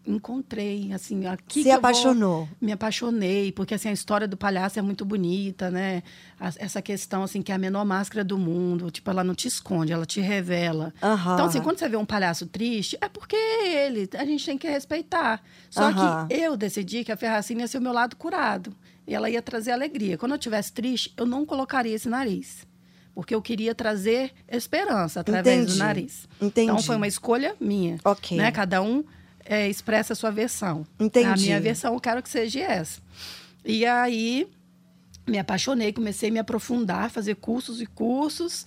encontrei, 0.06 0.92
assim, 0.92 1.26
aqui 1.26 1.60
Se 1.60 1.62
que 1.62 1.68
eu 1.68 1.72
vou- 1.72 1.78
apaixonou. 1.78 2.48
me 2.60 2.72
apaixonei, 2.72 3.52
porque 3.52 3.74
assim, 3.74 3.88
a 3.88 3.92
história 3.92 4.26
do 4.26 4.36
palhaço 4.36 4.78
é 4.78 4.82
muito 4.82 5.04
bonita, 5.04 5.70
né? 5.70 6.02
A- 6.38 6.52
Essa 6.58 6.80
questão, 6.82 7.22
assim, 7.22 7.42
que 7.42 7.52
é 7.52 7.54
a 7.54 7.58
menor 7.58 7.84
máscara 7.84 8.24
do 8.24 8.38
mundo, 8.38 8.90
tipo, 8.90 9.08
ela 9.10 9.22
não 9.22 9.34
te 9.34 9.46
esconde, 9.48 9.92
ela 9.92 10.06
te 10.06 10.20
revela. 10.20 10.92
Aham. 11.02 11.34
Então, 11.34 11.46
assim, 11.46 11.60
quando 11.60 11.78
você 11.78 11.88
vê 11.88 11.96
um 11.96 12.04
palhaço 12.04 12.46
triste, 12.46 12.96
é 13.00 13.08
porque 13.08 13.36
ele, 13.36 14.08
a 14.18 14.24
gente 14.24 14.44
tem 14.44 14.58
que 14.58 14.68
respeitar. 14.68 15.42
Só 15.70 15.84
Aham. 15.84 16.26
que 16.28 16.34
eu 16.34 16.56
decidi 16.56 17.04
que 17.04 17.12
a 17.12 17.16
Ferracina 17.16 17.60
ia 17.62 17.68
ser 17.68 17.78
o 17.78 17.82
meu 17.82 17.92
lado 17.92 18.16
curado. 18.16 18.74
E 19.06 19.14
ela 19.14 19.28
ia 19.28 19.42
trazer 19.42 19.72
alegria. 19.72 20.16
Quando 20.16 20.32
eu 20.32 20.36
estivesse 20.38 20.72
triste, 20.72 21.12
eu 21.16 21.26
não 21.26 21.44
colocaria 21.44 21.94
esse 21.94 22.08
nariz. 22.08 22.66
Porque 23.12 23.34
eu 23.34 23.42
queria 23.42 23.74
trazer 23.74 24.30
esperança 24.48 25.20
através 25.20 25.56
Entendi. 25.62 25.72
do 25.72 25.78
nariz. 25.78 26.28
Entendi. 26.40 26.70
Então, 26.70 26.82
foi 26.82 26.94
uma 26.96 27.08
escolha 27.08 27.56
minha. 27.60 27.98
Ok. 28.04 28.36
Né? 28.38 28.50
Cada 28.52 28.80
um 28.80 29.04
é, 29.50 29.68
expressa 29.68 30.12
a 30.12 30.16
sua 30.16 30.30
versão. 30.30 30.86
Entendi. 30.98 31.26
A 31.26 31.36
minha 31.36 31.60
versão, 31.60 31.92
eu 31.94 32.00
quero 32.00 32.22
que 32.22 32.30
seja 32.30 32.60
essa. 32.60 33.00
E 33.64 33.84
aí, 33.84 34.48
me 35.26 35.40
apaixonei, 35.40 35.92
comecei 35.92 36.28
a 36.28 36.32
me 36.32 36.38
aprofundar, 36.38 37.10
fazer 37.10 37.34
cursos 37.34 37.82
e 37.82 37.86
cursos. 37.86 38.64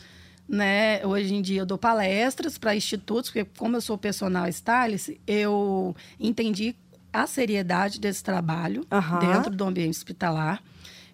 Né? 0.48 1.04
Hoje 1.06 1.34
em 1.34 1.42
dia 1.42 1.62
eu 1.62 1.66
dou 1.66 1.78
palestras 1.78 2.58
para 2.58 2.76
institutos, 2.76 3.32
porque 3.32 3.46
como 3.58 3.78
eu 3.78 3.82
sou 3.82 3.98
personal 3.98 4.46
stylist, 4.50 5.12
eu 5.26 5.96
entendi 6.20 6.76
a 7.14 7.26
seriedade 7.28 7.98
desse 7.98 8.22
trabalho 8.22 8.86
Aham. 8.92 9.20
dentro 9.20 9.56
do 9.56 9.64
ambiente 9.64 9.96
hospitalar. 9.96 10.62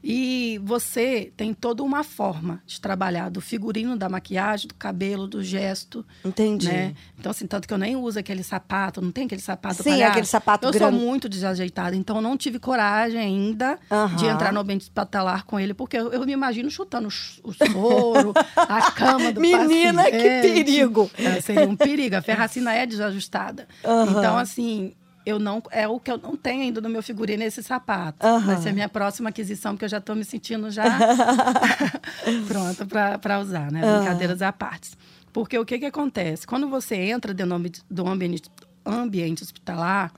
E 0.04 0.60
você 0.64 1.32
tem 1.36 1.54
toda 1.54 1.84
uma 1.84 2.04
forma 2.04 2.62
de 2.66 2.80
trabalhar 2.80 3.30
do 3.30 3.42
figurino, 3.42 3.98
da 3.98 4.08
maquiagem, 4.08 4.68
do 4.68 4.74
cabelo, 4.74 5.28
do 5.28 5.44
gesto. 5.44 6.06
Entendi. 6.24 6.68
Né? 6.68 6.96
Então, 7.18 7.32
assim, 7.32 7.46
tanto 7.46 7.68
que 7.68 7.74
eu 7.74 7.78
nem 7.78 7.96
uso 7.96 8.18
aquele 8.18 8.44
sapato, 8.44 9.02
não 9.02 9.12
tem 9.12 9.26
aquele 9.26 9.42
sapato 9.42 9.84
Sim, 9.84 10.02
aquele 10.02 10.26
sapato 10.26 10.66
Eu 10.68 10.72
grande. 10.72 10.96
sou 10.98 11.06
muito 11.06 11.28
desajeitada, 11.28 11.96
então 11.96 12.16
eu 12.16 12.22
não 12.22 12.38
tive 12.38 12.60
coragem 12.60 13.20
ainda 13.20 13.78
de 14.18 14.26
entrar 14.26 14.54
no 14.54 14.62
ambiente 14.62 14.84
hospitalar 14.84 15.44
com 15.46 15.60
ele, 15.60 15.74
porque 15.74 15.98
eu, 15.98 16.12
eu 16.14 16.26
me 16.26 16.32
imagino 16.32 16.70
chutando 16.72 17.08
o 17.44 17.52
soro, 17.54 18.34
a 18.56 18.92
cama 18.92 19.32
do 19.34 19.42
Menina, 19.42 20.06
que 20.06 20.12
paciente. 20.12 20.42
perigo. 20.42 21.12
É, 21.18 21.42
seria 21.42 21.68
um 21.68 21.76
perigo. 21.76 22.16
A 22.16 22.22
ferracina 22.22 22.74
é 22.74 22.86
desajustada. 22.86 23.68
Então, 24.10 24.38
assim, 24.38 24.94
eu 25.30 25.40
não 25.40 25.62
é 25.72 25.88
o 25.88 26.00
que 26.00 26.12
eu 26.12 26.18
não 26.18 26.36
tenho 26.36 26.62
ainda 26.64 26.82
no 26.82 26.90
meu 26.90 27.02
figurino 27.04 27.44
esse 27.44 27.62
sapato. 27.64 28.26
Aham. 28.26 28.46
Vai 28.46 28.58
ser 28.62 28.70
a 28.70 28.74
minha 28.74 28.90
próxima 28.90 29.30
aquisição, 29.30 29.74
porque 29.74 29.86
eu 29.86 29.90
já 29.90 29.98
estou 30.00 30.16
me 30.16 30.24
sentindo 30.26 30.70
já 30.72 30.84
pronta 32.48 32.86
para 33.20 33.40
usar, 33.40 33.72
né? 33.72 33.82
Brincadeiras 33.98 34.42
à 34.42 34.52
parte. 34.52 34.92
Porque 35.32 35.58
o 35.58 35.66
que, 35.66 35.78
que 35.80 35.86
acontece? 35.86 36.46
Quando 36.48 36.68
você 36.68 36.96
entra 36.96 37.34
dentro 37.34 37.50
do 37.50 37.56
ambi- 37.56 37.82
do 37.90 38.08
ambiente, 38.08 38.50
ambiente 38.86 39.44
hospitalar, 39.44 40.12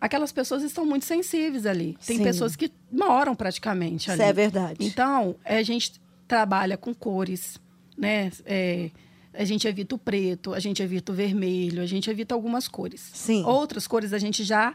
aquelas 0.00 0.30
pessoas 0.32 0.62
estão 0.62 0.86
muito 0.86 1.04
sensíveis 1.04 1.66
ali. 1.66 1.96
Tem 2.06 2.18
Sim. 2.18 2.22
pessoas 2.22 2.54
que 2.54 2.70
moram 2.92 3.34
praticamente 3.34 4.10
ali. 4.10 4.20
Isso 4.20 4.28
é 4.30 4.32
verdade. 4.32 4.76
Então, 4.80 5.34
a 5.44 5.62
gente 5.62 6.00
trabalha 6.28 6.76
com 6.76 6.94
cores, 6.94 7.58
né? 7.98 8.30
É, 8.46 8.90
a 9.34 9.44
gente 9.44 9.66
evita 9.68 9.94
o 9.94 9.98
preto, 9.98 10.54
a 10.54 10.60
gente 10.60 10.82
evita 10.82 11.12
o 11.12 11.14
vermelho, 11.14 11.82
a 11.82 11.86
gente 11.86 12.10
evita 12.10 12.34
algumas 12.34 12.68
cores. 12.68 13.10
Sim. 13.12 13.44
Outras 13.44 13.86
cores 13.86 14.12
a 14.12 14.18
gente 14.18 14.44
já 14.44 14.74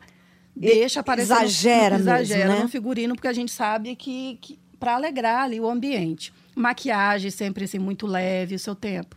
deixa 0.56 1.00
aparecer. 1.00 1.34
no- 1.34 1.42
exagera 1.42 1.98
no, 1.98 2.04
mesmo, 2.06 2.20
exagera 2.20 2.56
né? 2.56 2.62
no 2.64 2.68
figurino, 2.70 3.16
porque 3.16 3.28
a 3.28 3.34
gente 3.34 3.52
sabe 3.52 3.96
que, 3.96 4.38
que 4.42 4.60
para 4.80 4.96
alegrar 4.96 5.44
ali 5.44 5.60
o 5.60 5.70
ambiente. 5.70 6.34
Maquiagem 6.56 7.32
sempre 7.32 7.64
assim, 7.66 7.80
muito 7.80 8.06
leve, 8.06 8.56
o 8.56 8.60
seu 8.60 8.76
tempo. 8.76 9.16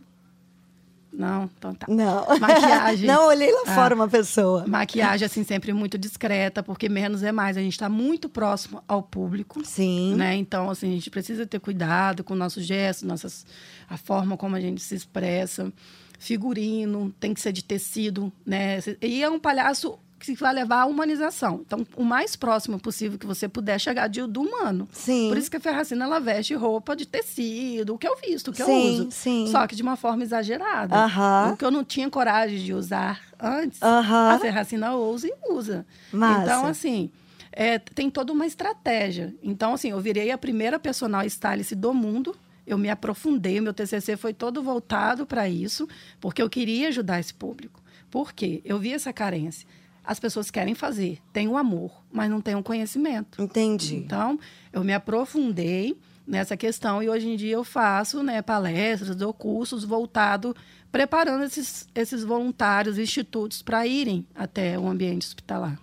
Não? 1.13 1.49
Então 1.57 1.75
tá. 1.75 1.85
Não. 1.87 2.25
Maquiagem. 2.39 3.05
Não, 3.07 3.27
olhei 3.27 3.51
lá 3.51 3.61
Ah. 3.67 3.75
fora 3.75 3.93
uma 3.93 4.07
pessoa. 4.07 4.65
Maquiagem, 4.67 5.25
assim, 5.25 5.43
sempre 5.43 5.71
muito 5.71 5.97
discreta, 5.97 6.63
porque 6.63 6.89
menos 6.89 7.21
é 7.21 7.31
mais. 7.31 7.55
A 7.55 7.61
gente 7.61 7.73
está 7.73 7.87
muito 7.87 8.27
próximo 8.27 8.83
ao 8.87 9.03
público. 9.03 9.63
Sim. 9.63 10.15
Né? 10.15 10.35
Então, 10.35 10.69
assim, 10.69 10.89
a 10.89 10.93
gente 10.95 11.09
precisa 11.11 11.45
ter 11.45 11.59
cuidado 11.59 12.23
com 12.23 12.33
nossos 12.33 12.65
gestos, 12.65 13.07
nossas, 13.07 13.45
a 13.87 13.95
forma 13.97 14.35
como 14.35 14.55
a 14.55 14.59
gente 14.59 14.81
se 14.81 14.95
expressa. 14.95 15.71
Figurino, 16.17 17.13
tem 17.19 17.33
que 17.33 17.41
ser 17.41 17.51
de 17.51 17.63
tecido, 17.63 18.31
né? 18.45 18.79
E 19.01 19.21
é 19.21 19.29
um 19.29 19.37
palhaço 19.39 19.99
que 20.25 20.33
vai 20.35 20.53
levar 20.53 20.81
à 20.81 20.85
humanização. 20.85 21.61
Então, 21.65 21.85
o 21.95 22.03
mais 22.03 22.35
próximo 22.35 22.79
possível 22.79 23.17
que 23.17 23.25
você 23.25 23.47
puder 23.47 23.79
chegar 23.79 24.07
de, 24.07 24.25
do 24.25 24.41
humano. 24.41 24.87
Sim. 24.91 25.29
Por 25.29 25.37
isso 25.37 25.49
que 25.51 25.57
a 25.57 25.59
Ferracina, 25.59 26.05
ela 26.05 26.19
veste 26.19 26.53
roupa 26.53 26.95
de 26.95 27.05
tecido, 27.05 27.93
o 27.93 27.97
que 27.97 28.07
eu 28.07 28.15
visto, 28.17 28.49
o 28.49 28.53
que 28.53 28.63
Sim, 28.63 28.71
eu 28.71 28.91
uso. 28.91 29.07
sim. 29.11 29.47
Só 29.47 29.65
que 29.67 29.75
de 29.75 29.81
uma 29.81 29.95
forma 29.95 30.23
exagerada. 30.23 30.95
Aham. 30.95 31.51
O 31.53 31.57
que 31.57 31.65
eu 31.65 31.71
não 31.71 31.83
tinha 31.83 32.09
coragem 32.09 32.59
de 32.59 32.73
usar 32.73 33.21
antes, 33.39 33.81
Aham. 33.81 34.31
a 34.31 34.39
Ferracina 34.39 34.95
usa 34.95 35.27
e 35.27 35.33
usa. 35.51 35.85
Massa. 36.11 36.41
Então, 36.41 36.65
assim, 36.65 37.11
é, 37.51 37.77
tem 37.77 38.09
toda 38.09 38.31
uma 38.33 38.45
estratégia. 38.45 39.33
Então, 39.43 39.73
assim, 39.73 39.91
eu 39.91 39.99
virei 39.99 40.31
a 40.31 40.37
primeira 40.37 40.79
personal 40.79 41.23
stylist 41.25 41.73
do 41.73 41.93
mundo. 41.93 42.35
Eu 42.65 42.77
me 42.77 42.89
aprofundei, 42.89 43.59
o 43.59 43.63
meu 43.63 43.73
TCC 43.73 44.15
foi 44.15 44.33
todo 44.33 44.63
voltado 44.63 45.25
para 45.25 45.49
isso, 45.49 45.87
porque 46.21 46.41
eu 46.41 46.49
queria 46.49 46.87
ajudar 46.87 47.19
esse 47.19 47.33
público. 47.33 47.81
Por 48.09 48.31
quê? 48.31 48.61
Eu 48.63 48.79
vi 48.79 48.93
essa 48.93 49.11
carência. 49.11 49.67
As 50.03 50.19
pessoas 50.19 50.51
querem 50.51 50.75
fazer, 50.75 51.19
têm 51.31 51.47
o 51.47 51.57
amor, 51.57 51.91
mas 52.11 52.29
não 52.29 52.41
têm 52.41 52.55
o 52.55 52.63
conhecimento. 52.63 53.41
Entendi. 53.41 53.95
Então, 53.95 54.37
eu 54.71 54.83
me 54.83 54.93
aprofundei 54.93 55.97
nessa 56.27 56.57
questão 56.57 57.01
e 57.01 57.09
hoje 57.09 57.27
em 57.27 57.35
dia 57.35 57.53
eu 57.53 57.63
faço 57.63 58.23
né, 58.23 58.41
palestras 58.41 59.19
ou 59.21 59.33
cursos 59.33 59.83
voltado 59.83 60.55
preparando 60.91 61.43
esses, 61.43 61.87
esses 61.95 62.23
voluntários, 62.23 62.97
institutos 62.97 63.61
para 63.61 63.85
irem 63.87 64.25
até 64.35 64.77
o 64.77 64.87
ambiente 64.87 65.25
hospitalar. 65.25 65.79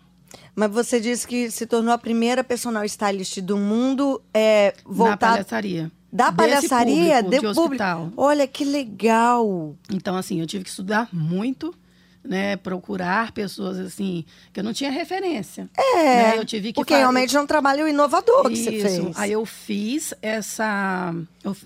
Mas 0.55 0.71
você 0.71 1.01
disse 1.01 1.27
que 1.27 1.51
se 1.51 1.67
tornou 1.67 1.93
a 1.93 1.99
primeira 1.99 2.45
personal 2.45 2.85
stylist 2.85 3.41
do 3.41 3.57
mundo 3.57 4.23
é, 4.33 4.75
Na 4.87 4.93
voltada 4.93 5.33
palhaçaria. 5.33 5.91
da 6.13 6.33
palhaçaria, 6.33 7.23
público 7.23 7.31
do 7.47 7.53
de 7.55 7.61
hospital. 7.61 8.13
Olha 8.17 8.47
que 8.47 8.65
legal. 8.65 9.77
Então, 9.93 10.17
assim, 10.17 10.41
eu 10.41 10.47
tive 10.47 10.65
que 10.65 10.71
estudar 10.71 11.09
muito, 11.13 11.75
né? 12.23 12.57
Procurar 12.57 13.33
pessoas, 13.33 13.79
assim, 13.79 14.25
que 14.53 14.61
eu 14.61 14.65
não 14.65 14.73
tinha 14.73 14.91
referência. 14.91 15.69
É, 15.77 15.95
né, 16.17 16.39
Eu 16.39 16.45
tive 16.45 16.69
que 16.69 16.75
porque 16.75 16.93
fa- 16.95 16.99
realmente 16.99 17.37
é 17.37 17.41
um 17.41 17.47
trabalho 17.47 17.89
inovador 17.89 18.49
que 18.51 18.57
você 18.57 18.71
Isso. 18.71 19.03
fez. 19.05 19.19
Aí 19.19 19.33
eu 19.33 19.45
fiz 19.47 20.13
essa. 20.23 21.15
Eu 21.43 21.57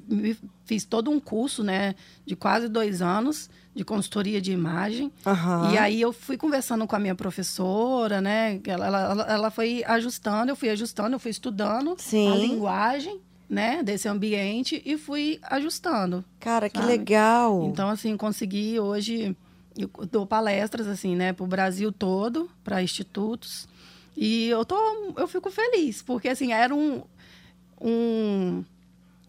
fiz 0.64 0.84
todo 0.84 1.11
um 1.11 1.18
curso, 1.20 1.62
né, 1.62 1.94
de 2.24 2.34
quase 2.36 2.68
dois 2.68 3.02
anos 3.02 3.50
de 3.74 3.84
consultoria 3.84 4.40
de 4.40 4.52
imagem. 4.52 5.11
Aham. 5.26 5.72
E 5.72 5.78
aí 5.78 6.00
eu 6.00 6.12
fui 6.12 6.36
conversando 6.36 6.86
com 6.86 6.94
a 6.94 6.98
minha 7.00 7.14
professora, 7.14 8.20
né? 8.20 8.61
Ela, 8.66 8.86
ela, 8.86 9.22
ela 9.28 9.50
foi 9.50 9.82
ajustando, 9.84 10.52
eu 10.52 10.57
fui 10.57 10.70
ajustando, 10.70 11.16
eu 11.16 11.18
fui 11.18 11.32
estudando 11.32 11.96
Sim. 11.98 12.30
a 12.30 12.36
linguagem, 12.36 13.18
né, 13.50 13.82
desse 13.82 14.09
ambiente 14.09 14.80
e 14.86 14.96
fui 14.96 15.38
ajustando. 15.42 16.24
Cara, 16.40 16.68
que 16.70 16.78
sabe? 16.78 16.88
legal. 16.92 17.64
Então, 17.64 17.88
assim, 17.88 18.16
consegui 18.16 18.78
hoje. 18.78 19.36
Eu 19.77 19.91
dou 20.11 20.25
palestras, 20.27 20.87
assim, 20.87 21.16
né, 21.16 21.33
para 21.33 21.45
o 21.45 21.49
Brasil 21.49 21.91
todo, 21.91 22.49
para 22.62 22.83
institutos. 22.83 23.66
E 24.16 24.49
eu, 24.49 24.64
tô, 24.64 24.77
eu 25.16 25.27
fico 25.27 25.51
feliz, 25.51 26.01
porque, 26.03 26.29
assim, 26.29 26.53
era 26.53 26.72
um, 26.72 27.03
um, 27.81 28.64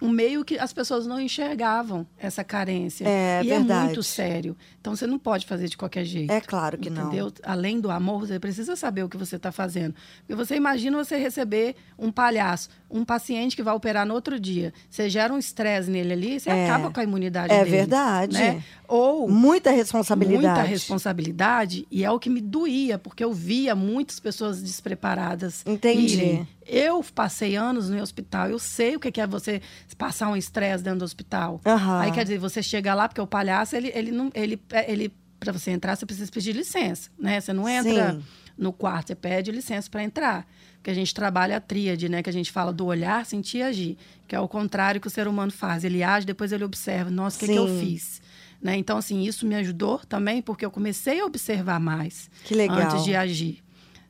um 0.02 0.10
meio 0.10 0.46
que 0.46 0.60
as 0.60 0.72
pessoas 0.72 1.08
não 1.08 1.20
enxergavam 1.20 2.06
essa 2.20 2.44
carência. 2.44 3.08
É, 3.08 3.42
e 3.44 3.48
verdade. 3.48 3.72
é 3.82 3.84
muito 3.86 4.04
sério. 4.04 4.56
Então, 4.80 4.96
você 4.96 5.08
não 5.08 5.18
pode 5.18 5.48
fazer 5.48 5.68
de 5.68 5.76
qualquer 5.76 6.06
jeito. 6.06 6.30
É 6.32 6.40
claro 6.40 6.78
que 6.78 6.90
não. 6.92 7.08
Entendeu? 7.08 7.32
Além 7.44 7.80
do 7.80 7.90
amor, 7.90 8.20
você 8.28 8.40
precisa 8.40 8.76
saber 8.76 9.04
o 9.04 9.10
que 9.10 9.18
você 9.18 9.38
está 9.38 9.52
fazendo. 9.52 9.96
Porque 10.20 10.36
você 10.36 10.56
imagina 10.56 10.96
você 11.04 11.18
receber 11.18 11.76
um 11.98 12.12
palhaço, 12.12 12.70
um 12.90 13.04
paciente 13.04 13.56
que 13.56 13.64
vai 13.64 13.74
operar 13.74 14.06
no 14.06 14.14
outro 14.14 14.40
dia. 14.40 14.72
Você 14.90 15.10
gera 15.10 15.34
um 15.34 15.40
estresse 15.40 15.90
nele 15.90 16.14
ali, 16.14 16.40
você 16.40 16.52
É. 16.52 16.66
acaba 16.70 16.92
com 16.92 17.00
a 17.00 17.04
imunidade 17.04 17.52
É 17.52 17.64
dele. 17.64 17.72
verdade. 17.72 18.34
Né? 18.38 18.64
Ou 18.88 19.30
Muita 19.30 19.72
responsabilidade. 19.72 20.46
muita 20.46 20.62
responsabilidade, 20.62 21.88
e 21.92 22.04
é 22.04 22.12
o 22.12 22.20
que 22.20 22.30
me 22.30 22.42
doía, 22.42 22.98
porque 22.98 23.24
eu 23.24 23.34
via 23.34 23.76
muitas 23.76 24.20
pessoas 24.20 24.62
despreparadas. 24.62 25.64
Entendi. 25.66 26.16
irem. 26.16 26.48
Eu 26.66 27.04
passei 27.14 27.56
anos 27.56 27.90
no 27.90 28.02
hospital, 28.02 28.50
eu 28.50 28.60
sei 28.60 28.96
o 28.96 29.00
que 29.00 29.22
é 29.22 29.28
você 29.28 29.62
passar 29.98 30.30
um 30.30 30.36
estresse 30.36 30.84
dentro 30.84 31.00
do 31.00 31.06
hospital. 31.06 31.62
Aham. 31.66 32.00
Aí 32.00 32.12
quer 32.12 32.24
dizer, 32.24 32.40
você 32.40 32.62
chega 32.64 32.94
lá, 32.94 33.08
porque 33.08 33.22
o 33.22 33.28
palhaço, 33.28 33.76
ele, 33.76 33.92
ele 33.94 34.12
não. 34.12 34.32
Ele, 34.34 34.60
ele, 34.88 35.14
para 35.40 35.52
você 35.52 35.72
entrar, 35.72 35.96
você 35.96 36.06
precisa 36.06 36.32
pedir 36.32 36.54
licença, 36.54 37.10
né? 37.20 37.40
Você 37.40 37.54
não 37.54 37.70
entra 37.70 38.14
Sim. 38.14 38.24
no 38.58 38.74
quarto, 38.74 39.08
você 39.08 39.16
pede 39.16 39.52
licença 39.52 39.90
para 39.90 40.04
entrar. 40.04 40.48
Porque 40.78 40.92
a 40.92 40.94
gente 40.94 41.16
trabalha 41.16 41.58
a 41.58 41.60
tríade, 41.60 42.08
né? 42.08 42.22
Que 42.22 42.30
a 42.30 42.34
gente 42.34 42.52
fala 42.52 42.72
do 42.72 42.86
olhar, 42.86 43.26
sentir 43.26 43.58
e 43.58 43.64
agir. 43.64 43.98
Que 44.28 44.36
é 44.36 44.40
o 44.40 44.48
contrário 44.48 45.02
que 45.02 45.08
o 45.08 45.10
ser 45.10 45.28
humano 45.28 45.52
faz. 45.52 45.84
Ele 45.84 46.04
age, 46.04 46.28
depois 46.28 46.52
ele 46.52 46.64
observa. 46.64 47.10
Nossa, 47.10 47.38
o 47.38 47.40
que, 47.40 47.48
que 47.48 47.58
eu 47.58 47.68
fiz? 47.80 48.22
Né? 48.62 48.76
Então, 48.78 48.98
assim, 48.98 49.22
isso 49.24 49.46
me 49.46 49.56
ajudou 49.56 50.00
também, 50.00 50.42
porque 50.42 50.66
eu 50.66 50.72
comecei 50.72 51.20
a 51.20 51.26
observar 51.26 51.80
mais 51.80 52.30
Que 52.44 52.56
legal. 52.56 52.78
antes 52.80 53.04
de 53.04 53.16
agir, 53.16 53.64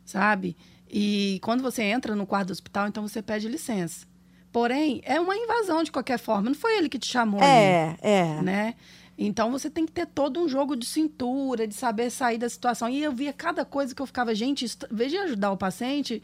sabe? 0.05 0.55
E 0.89 1.39
quando 1.43 1.61
você 1.61 1.83
entra 1.83 2.15
no 2.15 2.25
quarto 2.25 2.47
do 2.47 2.51
hospital, 2.53 2.87
então 2.87 3.05
você 3.07 3.21
pede 3.21 3.47
licença. 3.49 4.05
Porém, 4.51 5.01
é 5.03 5.19
uma 5.19 5.35
invasão 5.35 5.83
de 5.83 5.91
qualquer 5.91 6.17
forma. 6.17 6.49
Não 6.49 6.55
foi 6.55 6.77
ele 6.77 6.87
que 6.87 6.97
te 6.97 7.07
chamou 7.07 7.41
ali 7.41 7.49
É, 7.51 7.97
é. 8.01 8.41
né? 8.41 8.75
Então 9.17 9.51
você 9.51 9.69
tem 9.69 9.85
que 9.85 9.91
ter 9.91 10.05
todo 10.05 10.39
um 10.41 10.47
jogo 10.47 10.75
de 10.75 10.85
cintura, 10.85 11.67
de 11.67 11.73
saber 11.75 12.09
sair 12.09 12.37
da 12.37 12.47
situação. 12.49 12.87
E 12.87 13.03
eu 13.03 13.11
via 13.11 13.33
cada 13.33 13.65
coisa 13.65 13.93
que 13.93 14.01
eu 14.01 14.05
ficava, 14.05 14.33
gente, 14.35 14.63
isso, 14.63 14.77
vez 14.91 15.11
de 15.11 15.17
ajudar 15.17 15.51
o 15.51 15.57
paciente, 15.57 16.21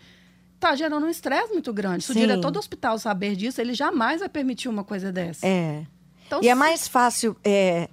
tá 0.60 0.76
gerando 0.76 1.06
um 1.06 1.10
estresse 1.10 1.52
muito 1.52 1.74
grande. 1.74 2.04
Se 2.06 2.14
Sim. 2.14 2.20
o 2.20 2.22
diretor 2.22 2.52
do 2.52 2.60
hospital 2.60 2.98
saber 3.00 3.36
disso, 3.36 3.60
ele 3.60 3.74
jamais 3.74 4.20
vai 4.22 4.30
permitir 4.30 4.70
uma 4.70 4.84
coisa 4.84 5.12
dessa. 5.12 5.46
É. 5.46 5.86
Então, 6.28 6.40
E 6.42 6.48
é 6.48 6.54
se- 6.54 6.60
mais 6.60 6.88
fácil. 6.88 7.36
É, 7.44 7.90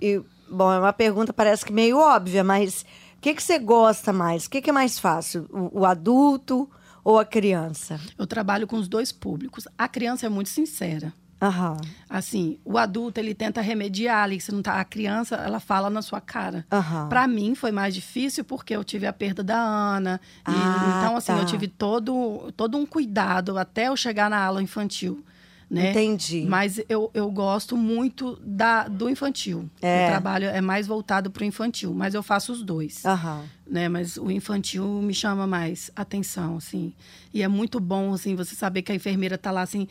e, 0.00 0.20
bom, 0.50 0.72
é 0.72 0.78
uma 0.78 0.92
pergunta 0.92 1.32
parece 1.32 1.64
que 1.64 1.72
meio 1.72 1.98
óbvia, 1.98 2.42
mas 2.44 2.84
o 3.16 3.20
que, 3.20 3.34
que 3.34 3.42
você 3.42 3.58
gosta 3.58 4.12
mais? 4.12 4.46
O 4.46 4.50
que, 4.50 4.60
que 4.60 4.70
é 4.70 4.72
mais 4.72 4.98
fácil? 4.98 5.46
O, 5.50 5.80
o 5.80 5.86
adulto 5.86 6.68
ou 7.02 7.18
a 7.18 7.24
criança? 7.24 8.00
Eu 8.18 8.26
trabalho 8.26 8.66
com 8.66 8.76
os 8.76 8.88
dois 8.88 9.12
públicos. 9.12 9.66
A 9.76 9.88
criança 9.88 10.26
é 10.26 10.28
muito 10.28 10.48
sincera. 10.50 11.12
Aham. 11.40 11.76
Assim, 12.08 12.58
o 12.64 12.78
adulto, 12.78 13.20
ele 13.20 13.34
tenta 13.34 13.60
remediar 13.60 14.24
ali, 14.24 14.40
você 14.40 14.50
não 14.50 14.62
tá... 14.62 14.80
A 14.80 14.84
criança, 14.86 15.36
ela 15.36 15.60
fala 15.60 15.90
na 15.90 16.00
sua 16.00 16.18
cara. 16.20 16.64
Aham. 16.72 17.08
Para 17.10 17.26
mim 17.28 17.54
foi 17.54 17.70
mais 17.70 17.94
difícil 17.94 18.42
porque 18.42 18.74
eu 18.74 18.82
tive 18.82 19.06
a 19.06 19.12
perda 19.12 19.44
da 19.44 19.58
Ana. 19.58 20.18
E, 20.48 20.52
Ah, 20.52 20.96
então, 20.96 21.14
assim, 21.16 21.32
tá. 21.32 21.38
eu 21.38 21.44
tive 21.44 21.68
todo, 21.68 22.50
todo 22.56 22.78
um 22.78 22.86
cuidado 22.86 23.58
até 23.58 23.88
eu 23.88 23.96
chegar 23.96 24.30
na 24.30 24.42
aula 24.42 24.62
infantil. 24.62 25.22
Né? 25.68 25.90
Entendi. 25.90 26.46
Mas 26.48 26.80
eu, 26.88 27.10
eu 27.12 27.28
gosto 27.30 27.76
muito 27.76 28.38
da, 28.40 28.86
do 28.86 29.10
infantil. 29.10 29.68
É. 29.82 30.04
O 30.04 30.08
trabalho 30.10 30.46
é 30.46 30.60
mais 30.60 30.86
voltado 30.86 31.28
para 31.30 31.42
o 31.42 31.44
infantil, 31.44 31.92
mas 31.92 32.14
eu 32.14 32.22
faço 32.22 32.52
os 32.52 32.62
dois. 32.62 33.04
Aham. 33.04 33.44
Né? 33.68 33.88
Mas 33.88 34.16
o 34.16 34.30
infantil 34.30 34.84
me 35.02 35.12
chama 35.12 35.44
mais 35.44 35.90
atenção, 35.96 36.56
assim. 36.58 36.92
E 37.34 37.42
é 37.42 37.48
muito 37.48 37.80
bom, 37.80 38.14
assim, 38.14 38.36
você 38.36 38.54
saber 38.54 38.82
que 38.82 38.92
a 38.92 38.94
enfermeira 38.94 39.36
tá 39.36 39.50
lá, 39.50 39.62
assim, 39.62 39.88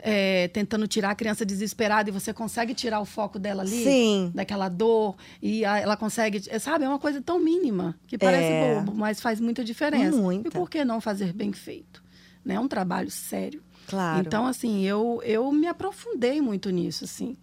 é, 0.00 0.48
tentando 0.48 0.88
tirar 0.88 1.10
a 1.10 1.14
criança 1.14 1.46
desesperada 1.46 2.10
e 2.10 2.12
você 2.12 2.32
consegue 2.32 2.74
tirar 2.74 2.98
o 2.98 3.04
foco 3.04 3.38
dela 3.38 3.62
ali. 3.62 3.84
Sim. 3.84 4.32
Daquela 4.34 4.68
dor. 4.68 5.14
E 5.40 5.64
a- 5.64 5.78
ela 5.78 5.96
consegue, 5.96 6.42
é, 6.48 6.58
sabe? 6.58 6.84
É 6.84 6.88
uma 6.88 6.98
coisa 6.98 7.22
tão 7.22 7.38
mínima 7.38 7.94
que 8.08 8.18
parece 8.18 8.42
É. 8.50 8.74
bobo, 8.74 8.92
mas 8.92 9.20
faz 9.20 9.38
muita 9.38 9.62
diferença. 9.64 10.16
Muita. 10.16 10.48
E 10.48 10.50
por 10.50 10.68
que 10.68 10.84
não 10.84 11.00
fazer 11.00 11.32
bem 11.32 11.52
feito? 11.52 12.02
Né? 12.44 12.54
É 12.54 12.60
um 12.60 12.66
trabalho 12.66 13.08
sério. 13.08 13.62
Claro. 13.86 14.20
Então, 14.20 14.46
assim, 14.46 14.82
eu, 14.82 15.20
eu 15.24 15.50
me 15.52 15.66
aprofundei 15.66 16.40
muito 16.40 16.70
nisso, 16.70 17.04
assim. 17.04 17.36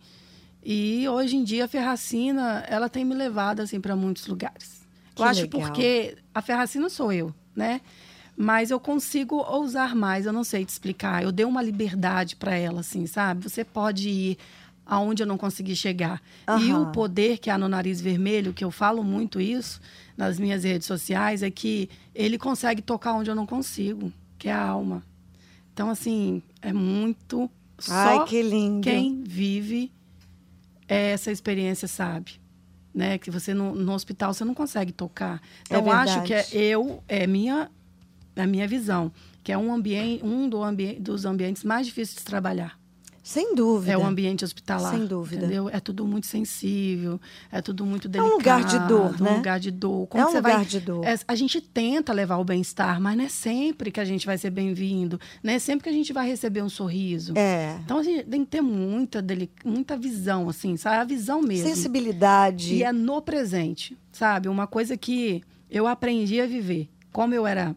E 0.63 1.07
hoje 1.07 1.37
em 1.37 1.43
dia 1.43 1.65
a 1.65 1.67
Ferracina, 1.67 2.65
ela 2.67 2.89
tem 2.89 3.05
me 3.05 3.15
levado, 3.15 3.61
assim, 3.61 3.79
para 3.79 3.95
muitos 3.95 4.27
lugares. 4.27 4.81
Que 5.15 5.21
eu 5.21 5.25
acho 5.25 5.41
legal. 5.41 5.61
porque 5.61 6.17
a 6.33 6.41
Ferracina 6.41 6.89
sou 6.89 7.11
eu, 7.11 7.33
né? 7.55 7.81
Mas 8.35 8.71
eu 8.71 8.79
consigo 8.79 9.35
ousar 9.35 9.95
mais, 9.95 10.25
eu 10.25 10.31
não 10.31 10.43
sei 10.43 10.63
te 10.63 10.69
explicar. 10.69 11.23
Eu 11.23 11.31
dei 11.31 11.45
uma 11.45 11.61
liberdade 11.61 12.35
para 12.35 12.55
ela, 12.55 12.79
assim, 12.79 13.05
sabe? 13.05 13.43
Você 13.43 13.65
pode 13.65 14.09
ir 14.09 14.37
aonde 14.85 15.21
eu 15.21 15.27
não 15.27 15.37
consegui 15.37 15.75
chegar. 15.75 16.21
E 16.47 16.73
Aham. 16.73 16.81
o 16.81 16.87
poder 16.87 17.37
que 17.37 17.49
há 17.49 17.57
no 17.57 17.67
nariz 17.67 18.01
vermelho, 18.01 18.53
que 18.53 18.63
eu 18.63 18.71
falo 18.71 19.03
muito 19.03 19.39
isso 19.39 19.79
nas 20.17 20.39
minhas 20.39 20.63
redes 20.63 20.87
sociais, 20.87 21.43
é 21.43 21.51
que 21.51 21.89
ele 22.15 22.37
consegue 22.37 22.81
tocar 22.81 23.13
onde 23.13 23.29
eu 23.29 23.35
não 23.35 23.45
consigo, 23.45 24.11
que 24.37 24.49
é 24.49 24.53
a 24.53 24.61
alma. 24.61 25.03
Então, 25.73 25.89
assim, 25.89 26.41
é 26.61 26.73
muito. 26.73 27.49
Ai, 27.87 28.17
Só 28.17 28.25
que 28.25 28.41
lindo. 28.41 28.81
quem 28.81 29.23
vive 29.23 29.91
essa 30.87 31.31
experiência 31.31 31.87
sabe. 31.87 32.39
Né? 32.93 33.17
Que 33.17 33.29
você 33.29 33.53
no, 33.53 33.75
no 33.75 33.93
hospital 33.93 34.33
você 34.33 34.43
não 34.43 34.53
consegue 34.53 34.91
tocar. 34.91 35.41
É 35.69 35.77
Então, 35.77 35.91
acho 35.91 36.23
que 36.23 36.33
é 36.33 36.45
eu, 36.53 37.03
é 37.07 37.27
minha, 37.27 37.69
a 38.35 38.47
minha 38.47 38.67
visão, 38.67 39.11
que 39.43 39.51
é 39.51 39.57
um, 39.57 39.71
ambiente, 39.73 40.25
um 40.25 40.49
do 40.49 40.63
ambi 40.63 40.93
dos 40.99 41.25
ambientes 41.25 41.63
mais 41.63 41.85
difíceis 41.85 42.17
de 42.17 42.23
trabalhar. 42.23 42.78
Sem 43.29 43.53
dúvida. 43.53 43.91
É 43.91 43.97
o 43.97 44.03
ambiente 44.03 44.43
hospitalar. 44.43 44.91
Sem 44.91 45.05
dúvida. 45.05 45.45
Entendeu? 45.45 45.69
É 45.69 45.79
tudo 45.79 46.03
muito 46.07 46.25
sensível, 46.25 47.21
é 47.51 47.61
tudo 47.61 47.85
muito 47.85 48.07
um 48.07 48.11
delicado. 48.11 48.33
lugar 48.35 48.63
de 48.63 48.79
dor, 48.87 49.21
né? 49.21 49.31
Um 49.31 49.35
lugar 49.37 49.59
de 49.59 49.69
dor. 49.69 50.07
É 50.15 50.25
um 50.25 50.33
lugar 50.33 50.41
vai- 50.41 50.65
de 50.65 50.79
dor. 50.79 51.05
é, 51.05 51.15
a 51.27 51.35
gente 51.35 51.61
tenta 51.61 52.11
levar 52.11 52.37
o 52.37 52.43
bem-estar, 52.43 52.99
mas 52.99 53.15
não 53.15 53.23
é 53.25 53.29
sempre 53.29 53.91
que 53.91 53.99
a 53.99 54.03
gente 54.05 54.25
vai 54.25 54.35
ser 54.35 54.49
bem-vindo. 54.49 55.19
Não 55.43 55.53
é 55.53 55.59
sempre 55.59 55.83
que 55.83 55.89
a 55.89 55.93
gente 55.93 56.11
vai 56.11 56.27
receber 56.27 56.63
um 56.63 56.69
sorriso. 56.69 57.33
É. 57.37 57.77
Então 57.85 57.99
a 57.99 58.03
gente 58.03 58.23
tem 58.25 58.43
que 58.43 58.49
ter 58.49 58.61
muita, 58.61 59.21
deli- 59.21 59.51
muita 59.63 59.95
visão, 59.95 60.49
assim, 60.49 60.75
sabe? 60.75 60.95
A 60.97 61.03
visão 61.03 61.39
mesmo. 61.39 61.67
Sensibilidade. 61.67 62.73
E 62.73 62.83
é 62.83 62.91
no 62.91 63.21
presente, 63.21 63.95
sabe? 64.11 64.49
Uma 64.49 64.65
coisa 64.65 64.97
que 64.97 65.43
eu 65.69 65.85
aprendi 65.85 66.41
a 66.41 66.47
viver. 66.47 66.89
Como 67.13 67.35
eu 67.35 67.45
era. 67.45 67.75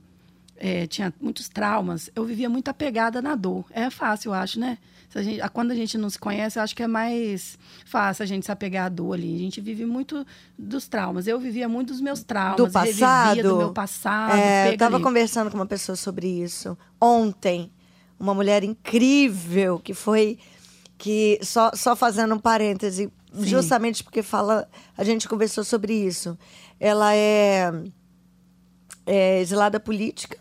é, 0.65 0.87
tinha 0.87 1.13
muitos 1.21 1.49
traumas, 1.49 2.09
eu 2.15 2.25
vivia 2.25 2.49
muito 2.49 2.69
apegada 2.69 3.21
na 3.21 3.35
dor. 3.35 3.65
É 3.73 3.91
fácil, 3.91 4.29
eu 4.29 4.35
acho, 4.35 4.61
né? 4.61 4.79
A 5.15 5.23
gente- 5.23 5.41
quando 5.51 5.71
a 5.71 5.75
gente 5.75 5.99
não 5.99 6.09
se 6.09 6.19
conhece, 6.19 6.59
eu 6.59 6.63
acho 6.63 6.75
que 6.75 6.83
é 6.83 6.87
mais 6.87 7.59
fácil 7.85 8.23
a 8.23 8.27
gente 8.27 8.47
se 8.47 8.53
apegar 8.53 8.87
à 8.87 8.89
dor 8.89 9.13
ali. 9.15 9.37
A 9.37 9.39
gente 9.39 9.61
vive 9.61 9.85
muito 9.85 10.27
dos 10.59 10.89
traumas. 10.89 11.27
Eu 11.27 11.39
vivia 11.39 11.69
muito 11.69 11.89
dos 11.93 12.01
meus 12.01 12.23
traumas. 12.23 12.57
do 12.57 12.71
passado. 12.71 13.43
do 13.43 13.57
meu 13.59 13.73
passado. 13.73 14.39
É, 14.39 14.69
eu 14.69 14.73
estava 14.73 14.99
conversando 15.01 15.51
com 15.51 15.57
uma 15.57 15.67
pessoa 15.67 15.97
sobre 15.97 16.27
isso 16.27 16.77
ontem. 17.01 17.71
Uma 18.19 18.35
mulher 18.35 18.63
incrível 18.65 19.79
que 19.81 19.93
foi 19.95 20.39
que 20.97 21.39
só, 21.43 21.73
só 21.75 21.97
fazendo 21.97 22.35
um 22.35 22.39
parêntese, 22.39 23.11
Sim. 23.35 23.45
justamente 23.47 24.05
porque 24.05 24.23
fala, 24.23 24.69
a 24.97 25.03
gente 25.03 25.29
conversou 25.29 25.65
sobre 25.65 25.93
isso. 25.93 26.39
Ela 26.79 27.13
é, 27.15 27.73
é 29.07 29.41
exilada 29.41 29.81
política, 29.81 30.39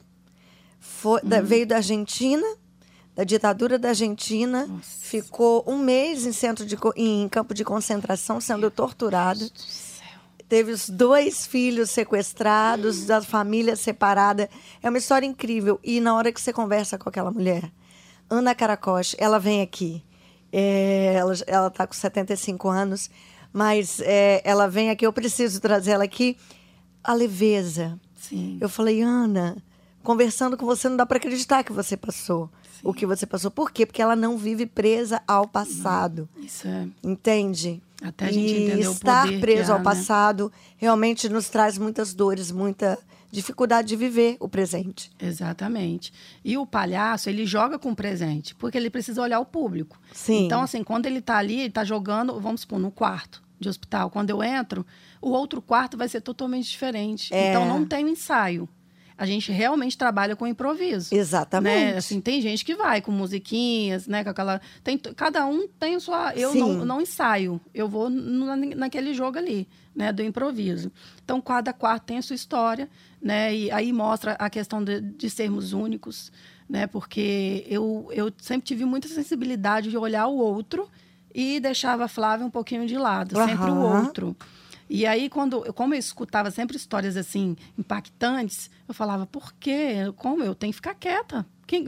foi- 0.79 1.19
Uhum. 1.23 1.29
da- 1.29 1.41
veio 1.41 1.65
da 1.65 1.77
Argentina, 1.77 2.45
da 3.15 3.23
ditadura 3.23 3.77
da 3.77 3.89
Argentina, 3.89 4.65
Nossa. 4.65 4.83
ficou 5.01 5.63
um 5.67 5.77
mês 5.77 6.25
em 6.25 6.31
centro 6.31 6.65
de 6.65 6.77
em 6.95 7.27
campo 7.29 7.53
de 7.53 7.63
concentração 7.63 8.39
sendo 8.39 8.71
torturada 8.71 9.49
teve 10.51 10.73
os 10.73 10.89
dois 10.89 11.47
filhos 11.47 11.91
sequestrados, 11.91 13.05
da 13.05 13.21
família 13.21 13.73
separada. 13.77 14.49
É 14.83 14.89
uma 14.89 14.97
história 14.97 15.25
incrível. 15.25 15.79
E 15.81 16.01
na 16.01 16.13
hora 16.13 16.29
que 16.29 16.41
você 16.41 16.51
conversa 16.51 16.97
com 16.97 17.07
aquela 17.07 17.31
mulher, 17.31 17.71
Ana 18.29 18.53
Caracoche, 18.53 19.15
ela 19.17 19.39
vem 19.39 19.61
aqui. 19.61 20.03
É, 20.51 21.13
ela, 21.15 21.33
ela 21.47 21.69
tá 21.69 21.87
com 21.87 21.93
75 21.93 22.67
anos, 22.67 23.09
mas 23.53 24.01
é, 24.01 24.41
ela 24.43 24.67
vem 24.67 24.89
aqui, 24.89 25.05
eu 25.05 25.13
preciso 25.13 25.61
trazer 25.61 25.91
ela 25.91 26.03
aqui. 26.03 26.35
A 27.01 27.13
leveza. 27.13 27.97
Sim. 28.17 28.57
Eu 28.59 28.67
falei, 28.67 29.01
Ana, 29.01 29.55
conversando 30.03 30.57
com 30.57 30.65
você, 30.65 30.89
não 30.89 30.97
dá 30.97 31.05
para 31.05 31.17
acreditar 31.17 31.63
que 31.63 31.71
você 31.71 31.95
passou 31.95 32.49
o 32.83 32.93
que 32.93 33.05
você 33.05 33.25
passou. 33.25 33.51
Por 33.51 33.71
quê? 33.71 33.85
Porque 33.85 34.01
ela 34.01 34.15
não 34.15 34.37
vive 34.37 34.65
presa 34.65 35.21
ao 35.27 35.47
passado. 35.47 36.27
Isso 36.37 36.67
é. 36.67 36.87
Entende? 37.03 37.81
Até 38.01 38.25
a 38.25 38.31
gente 38.31 38.53
e 38.53 38.79
estar 38.79 39.27
preso 39.39 39.71
há, 39.71 39.75
ao 39.75 39.79
né? 39.79 39.83
passado 39.83 40.51
realmente 40.77 41.29
nos 41.29 41.49
traz 41.49 41.77
muitas 41.77 42.13
dores, 42.13 42.51
muita 42.51 42.97
dificuldade 43.31 43.89
de 43.89 43.95
viver 43.95 44.37
o 44.39 44.49
presente. 44.49 45.11
Exatamente. 45.19 46.11
E 46.43 46.57
o 46.57 46.65
palhaço, 46.65 47.29
ele 47.29 47.45
joga 47.45 47.77
com 47.77 47.91
o 47.91 47.95
presente, 47.95 48.55
porque 48.55 48.77
ele 48.77 48.89
precisa 48.89 49.21
olhar 49.21 49.39
o 49.39 49.45
público. 49.45 49.99
Sim. 50.11 50.45
Então, 50.45 50.61
assim, 50.61 50.83
quando 50.83 51.05
ele 51.05 51.21
tá 51.21 51.37
ali, 51.37 51.61
ele 51.61 51.69
tá 51.69 51.83
jogando, 51.83 52.39
vamos 52.39 52.61
supor, 52.61 52.79
no 52.79 52.91
quarto 52.91 53.41
de 53.59 53.69
hospital. 53.69 54.09
Quando 54.09 54.31
eu 54.31 54.41
entro, 54.41 54.85
o 55.21 55.29
outro 55.29 55.61
quarto 55.61 55.95
vai 55.95 56.09
ser 56.09 56.21
totalmente 56.21 56.69
diferente. 56.69 57.31
É. 57.33 57.51
Então, 57.51 57.67
não 57.67 57.85
tem 57.85 58.09
ensaio. 58.09 58.67
A 59.21 59.25
gente 59.27 59.51
realmente 59.51 59.95
trabalha 59.95 60.35
com 60.35 60.47
improviso. 60.47 61.13
Exatamente. 61.13 61.91
Né? 61.91 61.97
Assim, 61.97 62.19
tem 62.19 62.41
gente 62.41 62.65
que 62.65 62.73
vai 62.73 63.03
com 63.03 63.11
musiquinhas, 63.11 64.07
né? 64.07 64.23
Com 64.23 64.31
aquela. 64.31 64.59
Tem, 64.83 64.97
cada 64.97 65.45
um 65.45 65.67
tem 65.67 65.99
sua. 65.99 66.33
Eu 66.33 66.55
não, 66.55 66.83
não 66.83 66.99
ensaio. 66.99 67.61
Eu 67.71 67.87
vou 67.87 68.09
na, 68.09 68.55
naquele 68.55 69.13
jogo 69.13 69.37
ali, 69.37 69.67
né? 69.95 70.11
Do 70.11 70.23
improviso. 70.23 70.91
Então, 71.23 71.39
cada 71.39 71.71
quarto 71.71 72.05
tem 72.05 72.17
a 72.17 72.21
sua 72.23 72.35
história, 72.35 72.89
né? 73.21 73.55
E 73.55 73.69
aí 73.69 73.93
mostra 73.93 74.31
a 74.39 74.49
questão 74.49 74.83
de, 74.83 74.99
de 74.99 75.29
sermos 75.29 75.71
únicos, 75.71 76.31
né? 76.67 76.87
Porque 76.87 77.63
eu, 77.69 78.09
eu 78.11 78.33
sempre 78.39 78.65
tive 78.65 78.85
muita 78.85 79.07
sensibilidade 79.07 79.91
de 79.91 79.97
olhar 79.99 80.25
o 80.25 80.35
outro 80.35 80.89
e 81.31 81.59
deixava 81.59 82.05
a 82.05 82.07
Flávia 82.07 82.43
um 82.43 82.49
pouquinho 82.49 82.87
de 82.87 82.97
lado, 82.97 83.35
sempre 83.35 83.69
o 83.69 83.81
outro. 83.81 84.35
E 84.93 85.05
aí, 85.05 85.29
quando, 85.29 85.73
como 85.73 85.93
eu 85.93 85.99
escutava 85.99 86.51
sempre 86.51 86.75
histórias 86.75 87.15
assim, 87.15 87.55
impactantes, 87.77 88.69
eu 88.87 88.93
falava, 88.93 89.25
por 89.25 89.53
quê? 89.53 90.11
Como 90.17 90.43
eu 90.43 90.53
tenho 90.53 90.71
que 90.73 90.75
ficar 90.75 90.95
quieta? 90.95 91.45
O 91.63 91.65
que, 91.65 91.81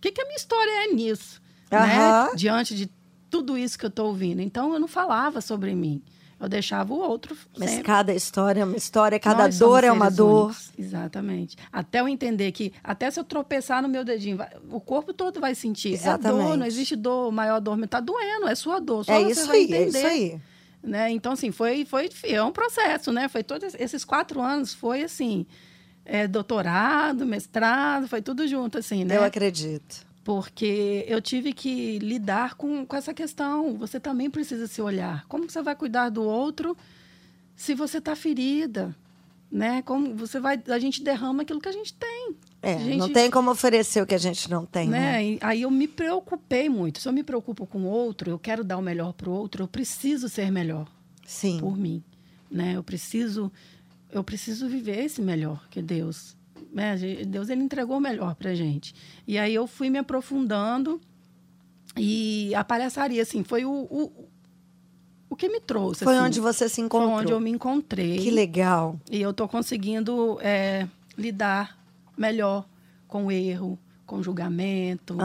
que, 0.00 0.12
que 0.12 0.20
a 0.22 0.24
minha 0.24 0.36
história 0.36 0.70
é 0.84 0.94
nisso? 0.94 1.42
Né? 1.70 2.30
Diante 2.34 2.74
de 2.74 2.90
tudo 3.28 3.58
isso 3.58 3.78
que 3.78 3.84
eu 3.84 3.88
estou 3.90 4.06
ouvindo. 4.06 4.40
Então, 4.40 4.72
eu 4.72 4.80
não 4.80 4.88
falava 4.88 5.42
sobre 5.42 5.74
mim. 5.74 6.02
Eu 6.40 6.48
deixava 6.48 6.92
o 6.92 6.98
outro 6.98 7.36
Mas 7.56 7.68
sempre. 7.70 7.84
cada 7.84 8.12
história 8.14 8.62
é 8.62 8.64
uma 8.64 8.76
história, 8.76 9.20
cada 9.20 9.44
Nós 9.44 9.58
dor 9.58 9.84
é 9.84 9.92
uma 9.92 10.10
dor. 10.10 10.46
únicos. 10.46 10.72
Exatamente. 10.76 11.56
Até 11.70 12.00
eu 12.00 12.08
entender 12.08 12.50
que, 12.50 12.72
até 12.82 13.10
se 13.10 13.20
eu 13.20 13.24
tropeçar 13.24 13.80
no 13.82 13.88
meu 13.88 14.04
dedinho, 14.04 14.38
vai- 14.38 14.50
o 14.70 14.80
corpo 14.80 15.12
todo 15.12 15.38
vai 15.38 15.54
sentir. 15.54 15.88
É 15.88 15.96
dor, 15.96 16.00
Exatamente. 16.00 16.56
não 16.56 16.66
existe 16.66 16.96
dor, 16.96 17.30
maior 17.30 17.60
dor. 17.60 17.78
Tá 17.86 18.00
doendo, 18.00 18.48
é 18.48 18.54
sua 18.54 18.80
dor. 18.80 19.04
Só 19.04 19.12
É 19.12 19.30
isso 19.30 19.52
aí, 19.52 19.72
é 19.72 19.86
isso 19.86 20.06
aí. 20.06 20.40
Né? 20.82 21.10
Então, 21.10 21.32
assim, 21.32 21.52
foi, 21.52 21.84
foi 21.84 22.10
é 22.24 22.42
um 22.42 22.52
processo, 22.52 23.12
né? 23.12 23.28
Foi 23.28 23.42
todos 23.42 23.74
esses 23.74 24.04
quatro 24.04 24.40
anos, 24.40 24.74
foi 24.74 25.02
assim, 25.02 25.46
é, 26.04 26.26
doutorado, 26.26 27.24
mestrado, 27.24 28.08
foi 28.08 28.20
tudo 28.20 28.46
junto, 28.48 28.78
assim, 28.78 29.04
né? 29.04 29.16
Eu 29.16 29.22
acredito. 29.22 30.04
Porque 30.24 31.04
eu 31.08 31.20
tive 31.20 31.52
que 31.52 31.98
lidar 31.98 32.54
com, 32.54 32.86
com 32.86 32.96
essa 32.96 33.12
questão. 33.12 33.76
Você 33.78 33.98
também 33.98 34.30
precisa 34.30 34.66
se 34.66 34.80
olhar. 34.80 35.24
Como 35.26 35.50
você 35.50 35.60
vai 35.62 35.74
cuidar 35.74 36.10
do 36.10 36.22
outro 36.22 36.76
se 37.56 37.74
você 37.74 37.98
está 37.98 38.14
ferida? 38.14 38.94
Né? 39.50 39.82
Como 39.82 40.14
você 40.14 40.38
vai. 40.38 40.62
A 40.68 40.78
gente 40.78 41.02
derrama 41.02 41.42
aquilo 41.42 41.60
que 41.60 41.68
a 41.68 41.72
gente 41.72 41.92
tem. 41.94 42.36
É, 42.62 42.78
gente- 42.78 42.96
não 42.96 43.12
tem 43.12 43.28
como 43.28 43.50
oferecer 43.50 44.00
o 44.00 44.06
que 44.06 44.14
a 44.14 44.18
gente 44.18 44.48
não 44.48 44.64
tem, 44.64 44.88
né? 44.88 45.20
né? 45.32 45.38
Aí 45.40 45.62
eu 45.62 45.70
me 45.70 45.88
preocupei 45.88 46.68
muito. 46.68 47.00
Se 47.00 47.08
eu 47.08 47.12
me 47.12 47.24
preocupo 47.24 47.66
com 47.66 47.80
o 47.80 47.86
outro, 47.86 48.30
eu 48.30 48.38
quero 48.38 48.62
dar 48.62 48.78
o 48.78 48.82
melhor 48.82 49.12
para 49.12 49.28
o 49.28 49.32
outro, 49.32 49.64
eu 49.64 49.68
preciso 49.68 50.28
ser 50.28 50.50
melhor 50.52 50.86
Sim. 51.26 51.58
por 51.58 51.76
mim, 51.76 52.02
né? 52.48 52.76
Eu 52.76 52.82
preciso, 52.84 53.50
eu 54.12 54.22
preciso 54.22 54.68
viver 54.68 55.04
esse 55.04 55.20
melhor 55.20 55.66
que 55.70 55.82
Deus, 55.82 56.36
né? 56.72 56.96
Deus 57.26 57.48
ele 57.48 57.64
entregou 57.64 57.96
o 57.96 58.00
melhor 58.00 58.36
para 58.36 58.54
gente. 58.54 58.94
E 59.26 59.36
aí 59.38 59.52
eu 59.52 59.66
fui 59.66 59.90
me 59.90 59.98
aprofundando 59.98 61.00
e 61.96 62.54
a 62.54 62.62
palhaçaria, 62.64 63.22
assim, 63.22 63.42
foi 63.44 63.64
o, 63.64 63.70
o, 63.72 64.28
o 65.28 65.34
que 65.36 65.48
me 65.48 65.60
trouxe. 65.60 66.04
Foi 66.04 66.14
assim. 66.16 66.26
onde 66.26 66.40
você 66.40 66.68
se 66.68 66.76
Foi 66.76 66.84
encontrou. 66.84 67.12
onde 67.18 67.32
eu 67.32 67.40
me 67.40 67.50
encontrei. 67.50 68.18
Que 68.18 68.30
legal. 68.30 68.98
E 69.10 69.20
eu 69.20 69.30
estou 69.30 69.48
conseguindo 69.48 70.38
é, 70.40 70.86
lidar 71.18 71.81
melhor 72.16 72.66
com 73.08 73.30
erro, 73.30 73.78
com 74.06 74.22
julgamento, 74.22 75.16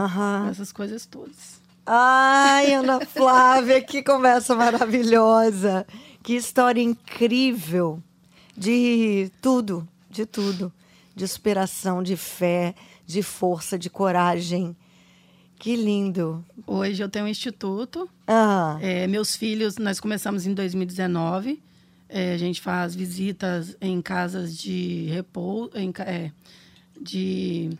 com 0.44 0.48
essas 0.48 0.72
coisas 0.72 1.06
todas. 1.06 1.60
Ai, 1.86 2.74
Ana 2.74 3.00
Flávia, 3.06 3.80
que 3.82 4.02
conversa 4.02 4.54
maravilhosa. 4.54 5.86
Que 6.22 6.34
história 6.34 6.82
incrível. 6.82 8.02
De 8.56 9.30
tudo, 9.40 9.88
de 10.10 10.26
tudo. 10.26 10.72
De 11.14 11.26
superação, 11.26 12.02
de 12.02 12.16
fé, 12.16 12.74
de 13.06 13.22
força, 13.22 13.78
de 13.78 13.88
coragem. 13.88 14.76
Que 15.58 15.74
lindo. 15.74 16.44
Hoje 16.66 17.02
eu 17.02 17.08
tenho 17.08 17.24
um 17.24 17.28
instituto. 17.28 18.08
Ah, 18.26 18.78
É, 18.80 19.06
meus 19.06 19.34
filhos, 19.34 19.76
nós 19.78 19.98
começamos 19.98 20.46
em 20.46 20.54
2019. 20.54 21.60
É, 22.08 22.32
a 22.34 22.38
gente 22.38 22.60
faz 22.60 22.94
visitas 22.94 23.76
em 23.80 24.00
casas 24.00 24.56
de 24.56 25.06
repouso, 25.10 25.70
em 25.74 25.92
é, 26.00 26.30
de 27.00 27.70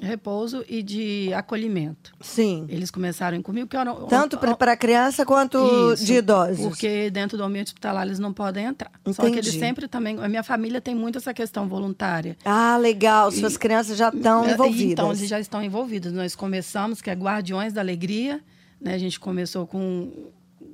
repouso 0.00 0.64
e 0.68 0.82
de 0.82 1.32
acolhimento. 1.32 2.12
sim. 2.20 2.66
Eles 2.68 2.90
começaram 2.90 3.40
comigo 3.40 3.68
que 3.68 3.76
eram 3.76 4.06
Tanto 4.06 4.36
para 4.36 4.76
criança 4.76 5.24
quanto 5.24 5.92
Isso, 5.94 6.04
de 6.04 6.14
idosos. 6.14 6.66
Porque 6.66 7.08
dentro 7.08 7.38
do 7.38 7.44
ambiente 7.44 7.68
hospitalar 7.68 8.04
eles 8.04 8.18
não 8.18 8.32
podem 8.32 8.64
entrar. 8.66 8.90
Só 9.12 9.22
que 9.22 9.28
eles 9.36 9.46
Entendi. 9.48 9.58
sempre 9.60 9.86
também. 9.86 10.18
A 10.20 10.28
minha 10.28 10.42
família 10.42 10.80
tem 10.80 10.92
muito 10.92 11.18
essa 11.18 11.32
questão 11.32 11.68
voluntária. 11.68 12.36
Ah, 12.44 12.76
legal. 12.78 13.30
Suas 13.30 13.56
crianças 13.56 13.96
já 13.96 14.08
estão 14.08 14.44
É, 14.44 14.54
envolvidas. 14.54 14.92
Então, 14.92 15.12
eles 15.12 15.28
já 15.28 15.38
estão 15.38 15.62
envolvidos. 15.62 16.12
Nós 16.12 16.34
começamos, 16.34 17.00
que 17.00 17.08
é 17.08 17.14
Guardiões 17.14 17.72
da 17.72 17.80
Alegria. 17.80 18.40
Né? 18.80 18.94
A 18.94 18.98
gente 18.98 19.20
começou 19.20 19.68
com 19.68 20.10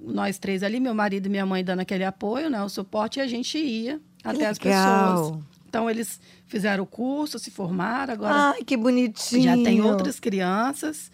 nós 0.06 0.38
três 0.38 0.62
ali, 0.62 0.80
meu 0.80 0.94
marido 0.94 1.26
e 1.26 1.28
minha 1.28 1.44
mãe 1.44 1.62
dando 1.62 1.80
aquele 1.80 2.04
apoio, 2.04 2.48
né? 2.48 2.62
o 2.62 2.68
suporte, 2.70 3.18
e 3.18 3.20
a 3.22 3.26
gente 3.26 3.58
ia 3.58 4.00
até 4.24 4.46
as 4.46 4.58
legal. 4.58 5.16
pessoas. 5.32 5.42
Então, 5.68 5.88
eles 5.88 6.18
fizeram 6.46 6.84
o 6.84 6.86
curso, 6.86 7.38
se 7.38 7.50
formaram, 7.50 8.14
agora 8.14 8.34
Ai, 8.34 8.64
que 8.64 8.76
bonitinho. 8.76 9.42
já 9.42 9.54
tem 9.54 9.82
outras 9.82 10.18
crianças. 10.18 11.10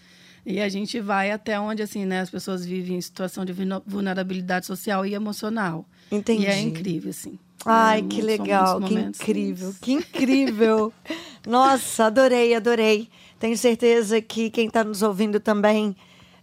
E 0.46 0.60
a 0.60 0.68
gente 0.68 1.00
vai 1.00 1.30
até 1.30 1.58
onde, 1.58 1.82
assim, 1.82 2.04
né? 2.04 2.20
As 2.20 2.30
pessoas 2.30 2.64
vivem 2.64 2.96
em 2.98 3.00
situação 3.00 3.44
de 3.44 3.52
vulnerabilidade 3.86 4.66
social 4.66 5.04
e 5.04 5.14
emocional. 5.14 5.86
Entendi. 6.10 6.44
E 6.44 6.46
é 6.46 6.60
incrível, 6.60 7.10
assim. 7.10 7.38
Ai, 7.64 8.00
É, 8.00 8.02
que 8.02 8.20
legal, 8.20 8.80
que 8.80 8.94
incrível, 8.94 9.74
que 9.80 9.92
incrível. 9.92 10.92
Nossa, 11.46 12.04
adorei, 12.06 12.54
adorei. 12.54 13.08
Tenho 13.38 13.56
certeza 13.56 14.20
que 14.20 14.50
quem 14.50 14.66
está 14.66 14.84
nos 14.84 15.02
ouvindo 15.02 15.40
também 15.40 15.96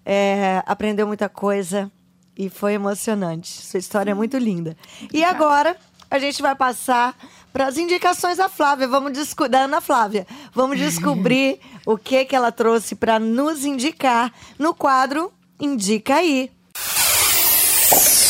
é, 0.04 0.64
aprendeu 0.66 1.06
muita 1.06 1.30
coisa 1.30 1.92
e 2.36 2.50
foi 2.50 2.74
emocionante. 2.74 3.50
Sua 3.62 3.78
história 3.80 4.12
é 4.12 4.14
muito 4.16 4.38
linda. 4.38 4.76
E 5.14 5.24
agora 5.24 5.78
a 6.12 6.20
gente 6.20 6.42
vai 6.42 6.56
passar 6.56 7.16
para 7.52 7.66
as 7.66 7.78
indicações 7.78 8.38
da 8.38 8.48
Flávia. 8.48 8.88
Vamos 8.88 9.14
da 9.50 9.62
Ana 9.62 9.82
Flávia. 9.82 10.28
Vamos 10.54 10.78
descobrir 10.80 11.60
o 11.86 11.98
que 11.98 12.26
que 12.26 12.36
ela 12.36 12.52
trouxe 12.52 12.94
para 12.94 13.18
nos 13.18 13.66
indicar 13.66 14.32
no 14.60 14.76
quadro 14.76 15.32
Indica 15.62 16.16
aí. 16.16 16.50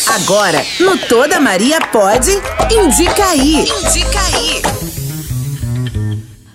Agora, 0.06 0.62
no 0.82 0.98
Toda 1.08 1.40
Maria 1.40 1.80
Pode, 1.88 2.32
indica 2.70 3.26
aí. 3.30 3.62
Indica 3.62 4.20
aí. 4.20 4.62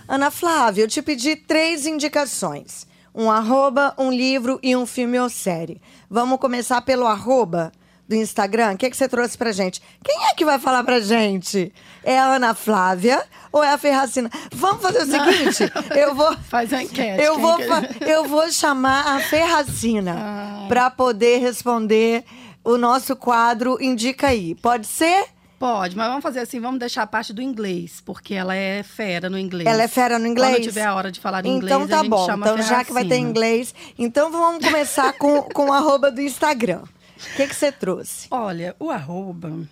Ana 0.06 0.30
Flávia, 0.30 0.82
eu 0.82 0.88
te 0.88 1.00
pedi 1.00 1.34
três 1.34 1.86
indicações. 1.86 2.86
Um 3.14 3.30
arroba, 3.30 3.94
um 3.96 4.12
livro 4.12 4.60
e 4.62 4.76
um 4.76 4.84
filme 4.84 5.18
ou 5.18 5.30
série. 5.30 5.80
Vamos 6.10 6.38
começar 6.38 6.82
pelo 6.82 7.06
arroba 7.06 7.72
do 8.08 8.14
Instagram. 8.14 8.72
O 8.72 8.76
que, 8.76 8.88
que 8.90 8.96
você 8.96 9.08
trouxe 9.08 9.36
pra 9.36 9.52
gente? 9.52 9.80
Quem 10.04 10.26
é 10.28 10.34
que 10.34 10.44
vai 10.44 10.58
falar 10.58 10.84
pra 10.84 11.00
gente? 11.00 11.72
É 12.04 12.18
a 12.18 12.24
Ana 12.34 12.54
Flávia 12.54 13.22
ou 13.52 13.62
é 13.64 13.70
a 13.72 13.78
Ferracina? 13.78 14.30
Vamos 14.54 14.80
fazer 14.82 15.02
o 15.02 15.06
seguinte, 15.06 15.72
eu 15.96 16.14
vou... 16.14 16.36
Faz 16.48 16.72
a 16.72 16.82
enquete. 16.82 17.22
Eu 17.22 17.38
vou, 17.38 17.56
quer- 17.56 17.68
fa- 17.68 17.82
eu 18.06 18.24
vou 18.24 18.50
chamar 18.52 19.16
a 19.16 19.20
Ferracina 19.20 20.14
Ai. 20.62 20.68
para 20.68 20.90
poder 20.90 21.38
responder 21.38 22.24
o 22.64 22.76
nosso 22.76 23.16
quadro 23.16 23.76
Indica 23.80 24.28
aí. 24.28 24.54
Pode 24.54 24.86
ser? 24.86 25.24
Pode, 25.58 25.96
mas 25.96 26.06
vamos 26.08 26.22
fazer 26.22 26.40
assim, 26.40 26.60
vamos 26.60 26.78
deixar 26.78 27.02
a 27.04 27.06
parte 27.06 27.32
do 27.32 27.40
inglês, 27.40 28.02
porque 28.04 28.34
ela 28.34 28.54
é 28.54 28.82
fera 28.82 29.30
no 29.30 29.38
inglês. 29.38 29.66
Ela 29.66 29.84
é 29.84 29.88
fera 29.88 30.18
no 30.18 30.26
inglês? 30.26 30.52
Quando 30.56 30.62
tiver 30.64 30.84
a 30.84 30.94
hora 30.94 31.10
de 31.10 31.18
falar 31.18 31.46
em 31.46 31.56
inglês, 31.56 31.74
Então 31.74 31.88
tá 31.88 31.96
a 31.96 32.02
gente 32.02 32.10
bom. 32.10 32.26
chama 32.26 32.46
Então, 32.46 32.62
já 32.62 32.84
que 32.84 32.92
vai 32.92 33.06
ter 33.06 33.16
inglês, 33.16 33.74
então 33.98 34.30
vamos 34.30 34.62
começar 34.62 35.14
com, 35.14 35.40
com 35.42 35.70
o 35.70 35.72
arroba 35.72 36.10
do 36.10 36.20
Instagram. 36.20 36.82
O 37.16 37.36
que 37.36 37.46
que 37.46 37.54
você 37.54 37.72
trouxe? 37.72 38.28
Olha, 38.30 38.76
o 38.78 38.90
arroba, 38.90 39.66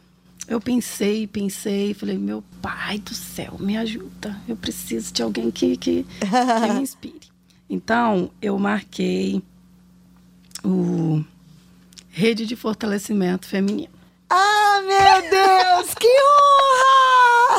eu 0.46 0.60
pensei, 0.60 1.26
pensei, 1.26 1.94
falei, 1.94 2.18
meu 2.18 2.42
pai 2.60 2.98
do 2.98 3.14
céu, 3.14 3.56
me 3.58 3.76
ajuda. 3.76 4.36
Eu 4.46 4.56
preciso 4.56 5.12
de 5.12 5.22
alguém 5.22 5.50
que, 5.50 5.76
que, 5.76 6.04
que 6.04 6.72
me 6.72 6.80
inspire. 6.82 7.28
Então, 7.68 8.30
eu 8.42 8.58
marquei 8.58 9.42
o 10.62 11.24
Rede 12.10 12.46
de 12.46 12.56
Fortalecimento 12.56 13.46
Feminino. 13.46 13.92
Ah, 14.28 14.80
meu 14.86 15.30
Deus! 15.30 15.94
que 15.94 16.08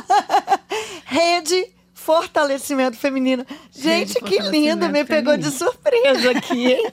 honra! 0.07 0.59
Rede 1.05 1.74
Fortalecimento 2.05 2.95
Feminino. 2.97 3.43
Gente, 3.71 4.13
que 4.21 4.37
lindo! 4.39 4.87
Me 4.89 5.03
Fortalecimento 5.03 5.07
pegou 5.07 5.37
de 5.37 5.49
Feminino. 5.49 5.57
surpresa 5.71 6.31
aqui, 6.31 6.67
hein? 6.73 6.91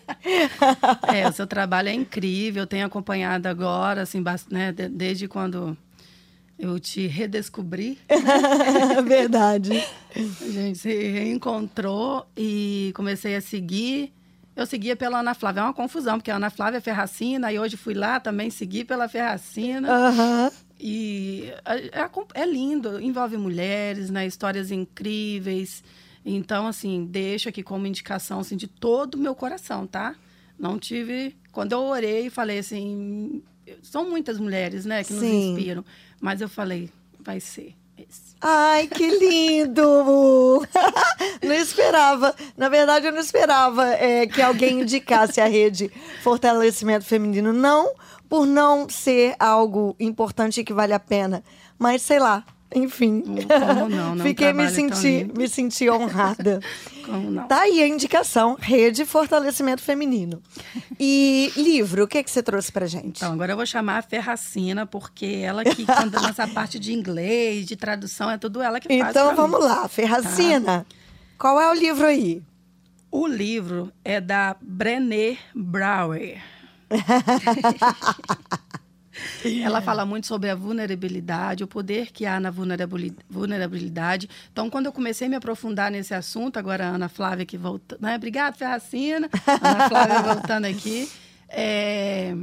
É, 1.14 1.28
o 1.28 1.32
seu 1.32 1.46
trabalho 1.46 1.90
é 1.90 1.92
incrível, 1.92 2.62
eu 2.62 2.66
tenho 2.66 2.86
acompanhado 2.86 3.46
agora, 3.46 4.00
assim, 4.02 4.24
né, 4.50 4.72
de- 4.72 4.88
desde 4.88 5.28
quando 5.28 5.76
eu 6.58 6.80
te 6.80 7.06
redescobri. 7.06 7.98
Verdade. 9.04 9.84
A 10.16 10.50
gente 10.50 10.78
se 10.78 10.88
reencontrou 10.92 12.26
e 12.36 12.90
comecei 12.94 13.36
a 13.36 13.40
seguir. 13.40 14.12
Eu 14.54 14.66
seguia 14.66 14.94
pela 14.96 15.20
Ana 15.20 15.34
Flávia. 15.34 15.60
É 15.60 15.64
uma 15.64 15.72
confusão, 15.74 16.18
porque 16.18 16.30
a 16.30 16.36
Ana 16.36 16.50
Flávia 16.50 16.78
é 16.78 16.80
Ferracina, 16.80 17.50
e 17.52 17.58
hoje 17.58 17.76
fui 17.76 17.94
lá 17.94 18.20
também 18.20 18.50
seguir 18.50 18.84
pela 18.84 19.08
Ferracina. 19.08 19.88
Aham. 19.90 20.50
E 20.84 21.52
é, 21.64 22.40
é 22.42 22.44
lindo, 22.44 23.00
envolve 23.00 23.36
mulheres, 23.36 24.10
né, 24.10 24.26
histórias 24.26 24.72
incríveis. 24.72 25.84
Então, 26.26 26.66
assim, 26.66 27.06
deixo 27.08 27.48
aqui 27.48 27.62
como 27.62 27.86
indicação 27.86 28.40
assim, 28.40 28.56
de 28.56 28.66
todo 28.66 29.14
o 29.14 29.18
meu 29.18 29.32
coração, 29.32 29.86
tá? 29.86 30.16
Não 30.58 30.80
tive. 30.80 31.36
Quando 31.52 31.70
eu 31.70 31.82
orei, 31.82 32.28
falei 32.28 32.58
assim. 32.58 33.40
São 33.80 34.10
muitas 34.10 34.40
mulheres, 34.40 34.84
né, 34.84 35.04
que 35.04 35.12
nos 35.12 35.22
Sim. 35.22 35.52
inspiram. 35.52 35.84
Mas 36.20 36.40
eu 36.40 36.48
falei, 36.48 36.90
vai 37.20 37.38
ser 37.38 37.76
esse. 37.96 38.34
Ai, 38.40 38.88
que 38.88 39.08
lindo! 39.08 40.66
não 41.40 41.54
esperava. 41.54 42.34
Na 42.56 42.68
verdade, 42.68 43.06
eu 43.06 43.12
não 43.12 43.20
esperava 43.20 43.88
é, 43.90 44.26
que 44.26 44.42
alguém 44.42 44.80
indicasse 44.80 45.40
a 45.40 45.46
rede 45.46 45.92
Fortalecimento 46.24 47.04
Feminino. 47.04 47.52
Não 47.52 47.94
por 48.32 48.46
não 48.46 48.88
ser 48.88 49.36
algo 49.38 49.94
importante 50.00 50.62
e 50.62 50.64
que 50.64 50.72
vale 50.72 50.94
a 50.94 50.98
pena, 50.98 51.44
mas 51.78 52.00
sei 52.00 52.18
lá. 52.18 52.42
Enfim, 52.74 53.20
Como 53.20 53.88
não? 53.90 54.12
Um 54.16 54.18
fiquei 54.20 54.54
me 54.54 54.70
senti, 54.70 55.30
me 55.36 55.46
senti 55.46 55.90
honrada. 55.90 56.58
Como 57.04 57.30
não? 57.30 57.46
Tá 57.46 57.60
aí 57.60 57.82
a 57.82 57.86
indicação, 57.86 58.56
Rede 58.58 59.04
Fortalecimento 59.04 59.82
Feminino. 59.82 60.42
E 60.98 61.52
livro, 61.54 62.04
o 62.04 62.08
que, 62.08 62.22
que 62.22 62.30
você 62.30 62.42
trouxe 62.42 62.72
pra 62.72 62.86
gente? 62.86 63.18
Então, 63.18 63.34
agora 63.34 63.52
eu 63.52 63.56
vou 63.58 63.66
chamar 63.66 63.98
a 63.98 64.02
Ferracina, 64.02 64.86
porque 64.86 65.42
ela 65.44 65.62
que, 65.62 65.84
quando 65.84 66.16
nessa 66.22 66.48
parte 66.48 66.78
de 66.78 66.94
inglês, 66.94 67.66
de 67.66 67.76
tradução, 67.76 68.30
é 68.30 68.38
tudo 68.38 68.62
ela 68.62 68.80
que 68.80 68.88
faz. 68.88 69.10
Então 69.10 69.36
vamos 69.36 69.60
mim. 69.60 69.66
lá, 69.66 69.86
Ferracina. 69.88 70.86
Qual 71.36 71.60
é 71.60 71.70
o 71.70 71.74
livro 71.74 72.06
aí? 72.06 72.42
O 73.10 73.26
livro 73.26 73.92
é 74.02 74.22
da 74.22 74.56
Brené 74.58 75.36
Brower. 75.54 76.40
Ela 79.62 79.82
fala 79.82 80.07
muito 80.07 80.26
sobre 80.26 80.49
a 80.49 80.55
vulnerabilidade, 80.55 81.62
o 81.62 81.66
poder 81.66 82.11
que 82.12 82.24
há 82.24 82.40
na 82.40 82.51
vulnerabili- 82.51 83.14
vulnerabilidade. 83.28 84.28
Então, 84.51 84.70
quando 84.70 84.86
eu 84.86 84.93
comecei 84.93 85.26
a 85.26 85.30
me 85.30 85.36
aprofundar 85.36 85.90
nesse 85.90 86.14
assunto, 86.14 86.57
agora 86.59 86.86
a 86.86 86.90
Ana 86.95 87.09
Flávia 87.09 87.45
que 87.45 87.59
volta, 87.59 87.99
né? 88.01 88.16
Obrigada, 88.16 88.57
Ferracina. 88.57 89.28
Ana 89.61 89.88
Flávia 89.88 90.22
voltando 90.34 90.64
aqui. 90.64 91.09
É, 91.49 92.34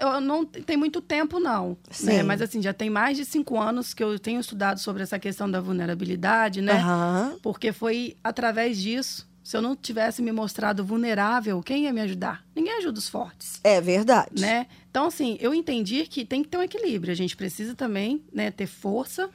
eu 0.00 0.20
não 0.20 0.44
tem 0.44 0.76
muito 0.76 1.00
tempo 1.00 1.40
não, 1.40 1.76
né? 2.02 2.22
Mas 2.22 2.42
assim 2.42 2.60
já 2.60 2.72
tem 2.74 2.90
mais 2.90 3.16
de 3.16 3.24
cinco 3.24 3.58
anos 3.60 3.94
que 3.94 4.02
eu 4.04 4.18
tenho 4.18 4.40
estudado 4.40 4.78
sobre 4.78 5.02
essa 5.02 5.18
questão 5.18 5.50
da 5.50 5.60
vulnerabilidade, 5.60 6.60
né? 6.60 6.74
Aham. 6.80 7.36
Porque 7.42 7.72
foi 7.72 8.16
através 8.22 8.78
disso. 8.78 9.26
Se 9.46 9.56
eu 9.56 9.62
não 9.62 9.76
tivesse 9.76 10.20
me 10.22 10.32
mostrado 10.32 10.84
vulnerável, 10.84 11.62
quem 11.62 11.84
ia 11.84 11.92
me 11.92 12.00
ajudar? 12.00 12.44
Ninguém 12.52 12.78
ajuda 12.78 12.98
os 12.98 13.08
fortes, 13.08 13.60
É 13.62 13.80
verdade. 13.80 14.40
né? 14.40 14.66
Então, 14.90 15.06
assim, 15.06 15.36
eu 15.40 15.54
entendi 15.54 16.04
que 16.08 16.24
tem 16.24 16.42
que 16.42 16.48
ter 16.48 16.56
um 16.58 16.62
equilíbrio. 16.64 17.12
A 17.12 17.14
gente 17.16 17.36
precisa 17.36 17.72
também, 17.72 18.24
né, 18.32 18.50
ter 18.50 18.66
força, 18.66 19.30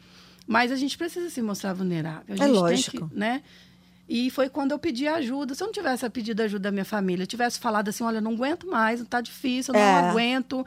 mas 0.45 0.69
a 0.69 0.75
gente 0.75 0.97
precisa 0.97 1.29
se 1.29 1.41
mostrar 1.41 1.71
vulnerável. 1.71 2.35
A 2.37 2.43
É 2.43 2.47
lógico. 2.47 2.97
Tem 2.99 3.07
que, 3.07 3.15
né? 3.15 3.41
E 4.09 4.29
foi 4.29 4.49
quando 4.49 4.71
eu 4.73 4.79
pedi 4.79 5.07
ajuda. 5.07 5.55
Se 5.55 5.63
eu 5.63 5.67
não 5.67 5.71
tivesse 5.73 6.09
pedido 6.09 6.41
ajuda 6.41 6.63
da 6.63 6.71
minha 6.73 6.83
família, 6.83 7.25
tivesse 7.25 7.57
falado 7.57 7.87
assim, 7.87 8.03
olha, 8.03 8.19
não 8.19 8.33
aguento 8.33 8.67
mais, 8.67 8.99
não 8.99 9.05
tá 9.07 9.21
difícil, 9.21 9.73
não 9.73 9.79
É. 9.79 10.09
aguento, 10.09 10.65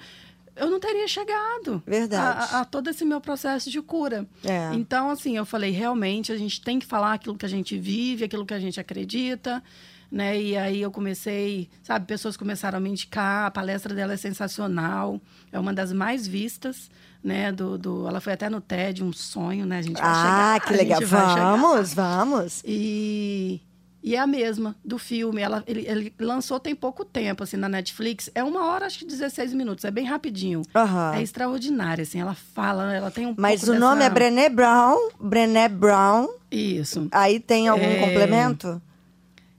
eu 0.56 0.70
não 0.70 0.78
teria 0.78 1.06
chegado 1.08 1.82
a, 2.16 2.60
a- 2.60 2.64
todo 2.64 2.88
esse 2.90 3.04
meu 3.04 3.20
processo 3.20 3.70
de 3.70 3.80
cura. 3.82 4.26
É. 4.44 4.70
Então, 4.74 5.10
assim, 5.10 5.36
eu 5.36 5.44
falei, 5.44 5.70
realmente, 5.70 6.32
a 6.32 6.36
gente 6.36 6.60
tem 6.60 6.78
que 6.78 6.86
falar 6.86 7.14
aquilo 7.14 7.36
que 7.36 7.46
a 7.46 7.48
gente 7.48 7.76
vive, 7.78 8.24
aquilo 8.24 8.46
que 8.46 8.54
a 8.54 8.60
gente 8.60 8.78
acredita, 8.78 9.62
né? 10.10 10.40
E 10.40 10.56
aí 10.56 10.80
eu 10.80 10.90
comecei, 10.90 11.68
sabe, 11.82 12.06
pessoas 12.06 12.36
começaram 12.36 12.78
a 12.78 12.80
me 12.80 12.90
indicar, 12.90 13.46
a 13.46 13.50
palestra 13.50 13.94
dela 13.94 14.12
é 14.12 14.16
sensacional, 14.16 15.20
é 15.50 15.58
uma 15.58 15.72
das 15.72 15.92
mais 15.92 16.26
vistas, 16.26 16.88
né? 17.22 17.50
Do, 17.50 17.76
do 17.76 18.08
ela 18.08 18.20
foi 18.20 18.34
até 18.34 18.48
no 18.48 18.60
TED, 18.60 19.02
um 19.02 19.12
sonho, 19.12 19.66
né? 19.66 19.78
A 19.78 19.82
gente 19.82 20.00
vai 20.00 20.10
ah, 20.10 20.14
chegar. 20.14 20.60
que 20.60 20.72
legal. 20.74 21.00
Vamos, 21.02 21.94
vamos. 21.94 22.62
E 22.64 23.60
e 24.04 24.14
é 24.14 24.18
a 24.18 24.26
mesma 24.26 24.76
do 24.84 24.98
filme. 24.98 25.40
Ela, 25.40 25.64
ele, 25.66 25.86
ele, 25.88 26.12
lançou 26.20 26.60
tem 26.60 26.74
pouco 26.74 27.06
tempo, 27.06 27.42
assim, 27.42 27.56
na 27.56 27.70
Netflix. 27.70 28.30
É 28.34 28.44
uma 28.44 28.66
hora, 28.66 28.84
acho 28.84 28.98
que 28.98 29.06
16 29.06 29.54
minutos. 29.54 29.82
É 29.82 29.90
bem 29.90 30.04
rapidinho. 30.04 30.60
Uhum. 30.74 31.14
É 31.14 31.22
extraordinária, 31.22 32.02
assim. 32.02 32.20
Ela 32.20 32.34
fala, 32.34 32.92
ela 32.92 33.10
tem 33.10 33.26
um 33.26 33.34
Mas 33.34 33.62
o 33.62 33.66
dessa... 33.68 33.78
nome 33.78 34.04
é 34.04 34.10
Brené 34.10 34.50
Brown. 34.50 35.08
Brené 35.18 35.68
Brown. 35.70 36.28
Isso. 36.50 37.08
Aí 37.10 37.40
tem 37.40 37.66
algum 37.66 37.82
é... 37.82 38.00
complemento? 38.00 38.82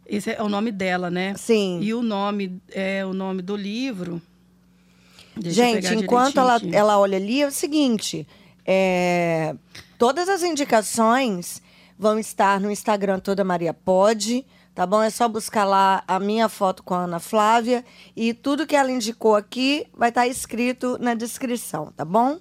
Esse 0.06 0.34
é 0.34 0.44
o 0.44 0.48
nome 0.48 0.72
dela, 0.72 1.10
né? 1.10 1.34
Sim. 1.36 1.80
E 1.82 1.92
o 1.92 2.04
nome, 2.04 2.62
é 2.72 3.04
o 3.04 3.14
nome 3.14 3.42
do 3.42 3.56
livro... 3.56 4.22
Deixa 5.36 5.56
Gente, 5.56 5.94
enquanto 5.96 6.40
ela, 6.40 6.62
ela 6.72 7.00
olha 7.00 7.18
ali, 7.18 7.42
é 7.42 7.48
o 7.48 7.52
seguinte... 7.52 8.28
É... 8.64 9.56
Todas 9.98 10.30
as 10.30 10.44
indicações 10.44 11.64
vão 11.98 12.20
estar 12.20 12.60
no 12.60 12.72
Instagram 12.72 13.20
Toda 13.20 13.44
Maria 13.44 13.74
Pode, 13.74 14.46
tá 14.74 14.86
bom? 14.86 15.02
É 15.02 15.10
só 15.10 15.28
buscar 15.28 15.64
lá 15.64 16.04
a 16.08 16.20
minha 16.20 16.50
foto 16.50 16.84
com 16.84 16.94
a 16.94 17.04
Ana 17.04 17.20
Flávia 17.20 17.84
e 18.16 18.34
tudo 18.34 18.68
que 18.68 18.76
ela 18.76 18.92
indicou 18.92 19.36
aqui 19.36 19.88
vai 19.94 20.10
estar 20.10 20.28
escrito 20.28 20.98
na 21.00 21.14
descrição, 21.14 21.92
tá 21.96 22.04
bom? 22.04 22.40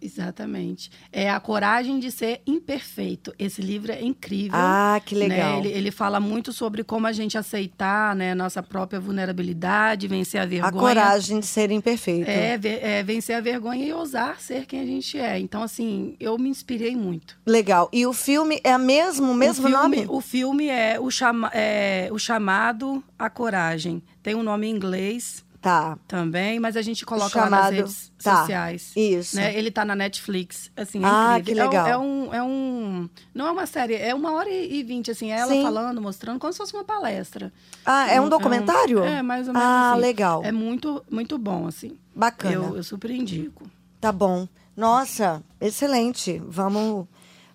Exatamente. 0.00 0.90
É 1.12 1.30
a 1.30 1.38
coragem 1.38 1.98
de 1.98 2.10
ser 2.10 2.40
imperfeito. 2.46 3.34
Esse 3.38 3.60
livro 3.60 3.92
é 3.92 4.02
incrível. 4.02 4.52
Ah, 4.54 5.00
que 5.04 5.14
né? 5.14 5.28
legal. 5.28 5.60
Né? 5.60 5.68
Ele, 5.68 5.78
ele, 5.78 5.90
fala 5.90 6.18
muito 6.18 6.52
sobre 6.52 6.82
como 6.82 7.06
a 7.06 7.12
gente 7.12 7.36
aceitar 7.36 8.16
né, 8.16 8.34
nossa 8.34 8.62
própria 8.62 8.98
vulnerabilidade, 8.98 10.08
vencer 10.08 10.40
a 10.40 10.46
vergonha. 10.46 10.70
A 10.70 10.72
coragem 10.72 11.40
de 11.40 11.46
ser 11.46 11.70
imperfeito. 11.70 12.30
É, 12.30 12.58
é, 12.64 13.02
vencer 13.02 13.36
a 13.36 13.40
vergonha 13.40 13.84
e 13.84 13.92
ousar 13.92 14.40
ser 14.40 14.64
quem 14.64 14.80
a 14.80 14.86
gente 14.86 15.18
é. 15.18 15.38
Então, 15.38 15.62
assim, 15.62 16.16
eu 16.18 16.38
me 16.38 16.48
inspirei 16.48 16.96
muito. 16.96 17.38
Legal. 17.46 17.88
E 17.92 18.06
o 18.06 18.12
filme 18.12 18.60
é 18.64 18.76
mesmo, 18.78 19.32
o 19.32 19.34
mesmo 19.34 19.66
o 19.66 19.68
filme, 19.68 19.82
nome? 19.82 20.06
O 20.08 20.20
filme 20.20 20.68
é 20.68 20.98
o, 20.98 21.10
chama, 21.10 21.50
é 21.52 22.08
o 22.10 22.18
Chamado 22.18 23.02
A 23.18 23.28
Coragem. 23.28 24.02
Tem 24.22 24.34
um 24.34 24.42
nome 24.42 24.66
em 24.66 24.70
inglês. 24.70 25.44
Tá. 25.60 25.98
Também, 26.08 26.58
mas 26.58 26.74
a 26.74 26.80
gente 26.80 27.04
coloca 27.04 27.30
Chamado... 27.30 27.50
lá 27.50 27.62
nas 27.62 27.70
redes 27.70 28.12
tá. 28.22 28.40
sociais. 28.40 28.92
Isso. 28.96 29.36
Né? 29.36 29.54
Ele 29.54 29.70
tá 29.70 29.84
na 29.84 29.94
Netflix, 29.94 30.70
assim, 30.74 31.02
é 31.02 31.06
ah, 31.06 31.38
incrível. 31.38 31.64
que 31.64 31.68
legal. 31.70 31.86
É, 31.86 31.90
é, 31.90 31.98
um, 31.98 32.34
é 32.34 32.42
um... 32.42 33.10
Não 33.34 33.46
é 33.46 33.50
uma 33.50 33.66
série, 33.66 33.94
é 33.94 34.14
uma 34.14 34.32
hora 34.32 34.48
e 34.48 34.82
vinte, 34.82 35.10
assim, 35.10 35.30
ela 35.30 35.52
Sim. 35.52 35.62
falando, 35.62 36.00
mostrando, 36.00 36.38
como 36.38 36.50
se 36.50 36.56
fosse 36.56 36.72
uma 36.72 36.84
palestra. 36.84 37.52
Ah, 37.84 38.08
é 38.08 38.18
um 38.18 38.28
documentário? 38.28 39.00
É, 39.00 39.02
um, 39.02 39.14
é 39.16 39.22
mais 39.22 39.48
ou 39.48 39.52
menos 39.52 39.68
Ah, 39.68 39.92
assim. 39.92 40.00
legal. 40.00 40.42
É 40.44 40.50
muito, 40.50 41.04
muito 41.10 41.36
bom, 41.36 41.66
assim. 41.66 41.98
Bacana. 42.14 42.54
Eu, 42.54 42.76
eu 42.76 42.82
super 42.82 43.10
indico. 43.10 43.70
Tá 44.00 44.10
bom. 44.10 44.48
Nossa, 44.74 45.42
excelente. 45.60 46.42
Vamos, 46.46 47.06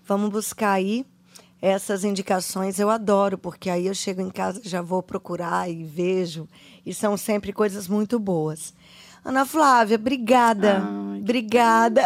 vamos 0.06 0.30
buscar 0.30 0.74
aí 0.74 1.04
essas 1.66 2.04
indicações 2.04 2.78
eu 2.78 2.92
adoro, 2.92 3.40
porque 3.40 3.72
aí 3.72 3.88
eu 3.88 3.96
chego 3.96 4.22
em 4.22 4.30
casa 4.30 4.62
já 4.64 4.84
vou 4.84 5.02
procurar 5.02 5.68
e 5.68 5.84
vejo, 5.84 6.48
e 6.86 6.94
são 6.94 7.18
sempre 7.18 7.52
coisas 7.52 7.88
muito 7.88 8.20
boas. 8.20 8.72
Ana 9.24 9.48
Flávia, 9.48 9.96
obrigada. 9.96 10.84
Ai, 10.86 11.20
obrigada 11.20 12.04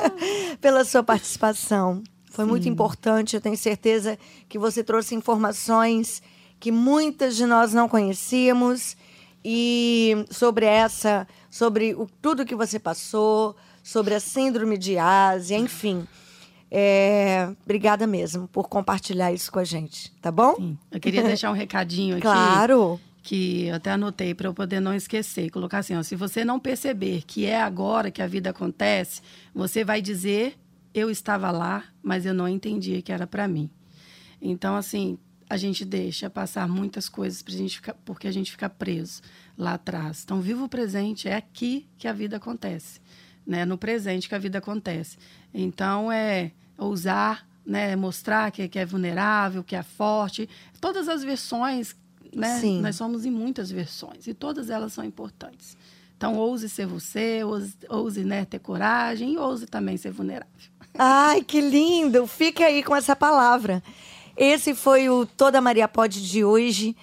pela 0.58 0.86
sua 0.86 1.02
participação. 1.02 2.02
Foi 2.30 2.46
Sim. 2.46 2.50
muito 2.50 2.66
importante, 2.66 3.36
eu 3.36 3.42
tenho 3.42 3.58
certeza 3.58 4.18
que 4.48 4.58
você 4.58 4.82
trouxe 4.82 5.14
informações 5.14 6.22
que 6.58 6.72
muitas 6.72 7.36
de 7.36 7.44
nós 7.44 7.74
não 7.74 7.86
conhecíamos 7.86 8.96
e 9.44 10.24
sobre 10.30 10.64
essa, 10.64 11.28
sobre 11.50 11.94
o, 11.94 12.08
tudo 12.22 12.46
que 12.46 12.54
você 12.54 12.78
passou, 12.78 13.54
sobre 13.82 14.14
a 14.14 14.20
síndrome 14.20 14.78
de 14.78 14.96
Ásia, 14.96 15.58
enfim. 15.58 16.06
É, 16.76 17.54
obrigada 17.62 18.04
mesmo 18.04 18.48
por 18.48 18.68
compartilhar 18.68 19.32
isso 19.32 19.52
com 19.52 19.60
a 19.60 19.64
gente, 19.64 20.10
tá 20.20 20.32
bom? 20.32 20.56
Sim. 20.56 20.76
Eu 20.90 20.98
queria 20.98 21.22
deixar 21.22 21.52
um 21.52 21.54
recadinho 21.54 22.16
aqui. 22.16 22.22
Claro. 22.22 23.00
Que 23.22 23.66
eu 23.66 23.76
até 23.76 23.92
anotei 23.92 24.34
para 24.34 24.48
eu 24.48 24.52
poder 24.52 24.80
não 24.80 24.92
esquecer. 24.92 25.50
Colocar 25.50 25.78
assim: 25.78 25.94
ó, 25.94 26.02
se 26.02 26.16
você 26.16 26.44
não 26.44 26.58
perceber 26.58 27.22
que 27.24 27.46
é 27.46 27.60
agora 27.60 28.10
que 28.10 28.20
a 28.20 28.26
vida 28.26 28.50
acontece, 28.50 29.22
você 29.54 29.84
vai 29.84 30.02
dizer: 30.02 30.58
eu 30.92 31.08
estava 31.12 31.52
lá, 31.52 31.84
mas 32.02 32.26
eu 32.26 32.34
não 32.34 32.48
entendia 32.48 33.00
que 33.00 33.12
era 33.12 33.24
para 33.24 33.46
mim. 33.46 33.70
Então, 34.42 34.74
assim, 34.74 35.16
a 35.48 35.56
gente 35.56 35.84
deixa 35.84 36.28
passar 36.28 36.68
muitas 36.68 37.08
coisas 37.08 37.40
pra 37.40 37.54
gente 37.54 37.76
ficar, 37.76 37.94
porque 38.04 38.26
a 38.26 38.32
gente 38.32 38.50
fica 38.50 38.68
preso 38.68 39.22
lá 39.56 39.74
atrás. 39.74 40.22
Então, 40.24 40.40
viva 40.40 40.64
o 40.64 40.68
presente, 40.68 41.28
é 41.28 41.36
aqui 41.36 41.86
que 41.96 42.08
a 42.08 42.12
vida 42.12 42.38
acontece, 42.38 43.00
né? 43.46 43.64
No 43.64 43.78
presente 43.78 44.28
que 44.28 44.34
a 44.34 44.38
vida 44.38 44.58
acontece. 44.58 45.16
Então, 45.54 46.10
é 46.10 46.50
ousar, 46.78 47.46
né, 47.64 47.96
mostrar 47.96 48.50
que, 48.50 48.68
que 48.68 48.78
é 48.78 48.84
vulnerável, 48.84 49.64
que 49.64 49.74
é 49.74 49.82
forte. 49.82 50.48
Todas 50.80 51.08
as 51.08 51.22
versões, 51.22 51.96
né? 52.34 52.58
Sim. 52.60 52.80
Nós 52.80 52.96
somos 52.96 53.24
em 53.24 53.30
muitas 53.30 53.70
versões 53.70 54.26
e 54.26 54.34
todas 54.34 54.70
elas 54.70 54.92
são 54.92 55.04
importantes. 55.04 55.76
Então, 56.16 56.36
ouse 56.36 56.68
ser 56.68 56.86
você, 56.86 57.42
ouse, 57.44 57.74
ouse 57.88 58.24
né, 58.24 58.44
ter 58.44 58.58
coragem 58.58 59.34
e 59.34 59.38
ouse 59.38 59.66
também 59.66 59.96
ser 59.96 60.10
vulnerável. 60.10 60.52
Ai, 60.96 61.42
que 61.42 61.60
lindo! 61.60 62.26
Fica 62.26 62.66
aí 62.66 62.82
com 62.82 62.94
essa 62.94 63.16
palavra. 63.16 63.82
Esse 64.36 64.74
foi 64.74 65.08
o 65.08 65.26
Toda 65.26 65.60
Maria 65.60 65.88
Pode 65.88 66.26
de 66.26 66.44
hoje. 66.44 66.96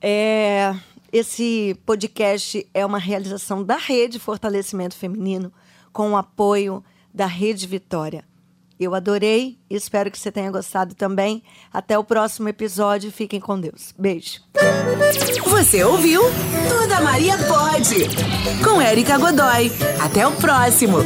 É, 0.00 0.74
esse 1.12 1.78
podcast 1.86 2.66
é 2.74 2.84
uma 2.84 2.98
realização 2.98 3.62
da 3.62 3.76
Rede 3.76 4.18
Fortalecimento 4.18 4.96
Feminino 4.96 5.52
com 5.92 6.12
o 6.12 6.16
apoio 6.16 6.82
da 7.12 7.26
Rede 7.26 7.66
Vitória. 7.66 8.24
Eu 8.84 8.94
adorei 8.94 9.58
espero 9.76 10.10
que 10.10 10.18
você 10.18 10.30
tenha 10.30 10.50
gostado 10.50 10.94
também. 10.94 11.42
Até 11.72 11.98
o 11.98 12.04
próximo 12.04 12.48
episódio. 12.48 13.10
Fiquem 13.10 13.40
com 13.40 13.58
Deus. 13.58 13.94
Beijo. 13.98 14.40
Você 15.44 15.84
ouviu? 15.84 16.22
Toda 16.68 17.00
Maria 17.00 17.36
Pode. 17.38 18.08
Com 18.62 18.80
Érica 18.80 19.18
Godoy. 19.18 19.70
Até 20.00 20.26
o 20.26 20.32
próximo. 20.32 20.98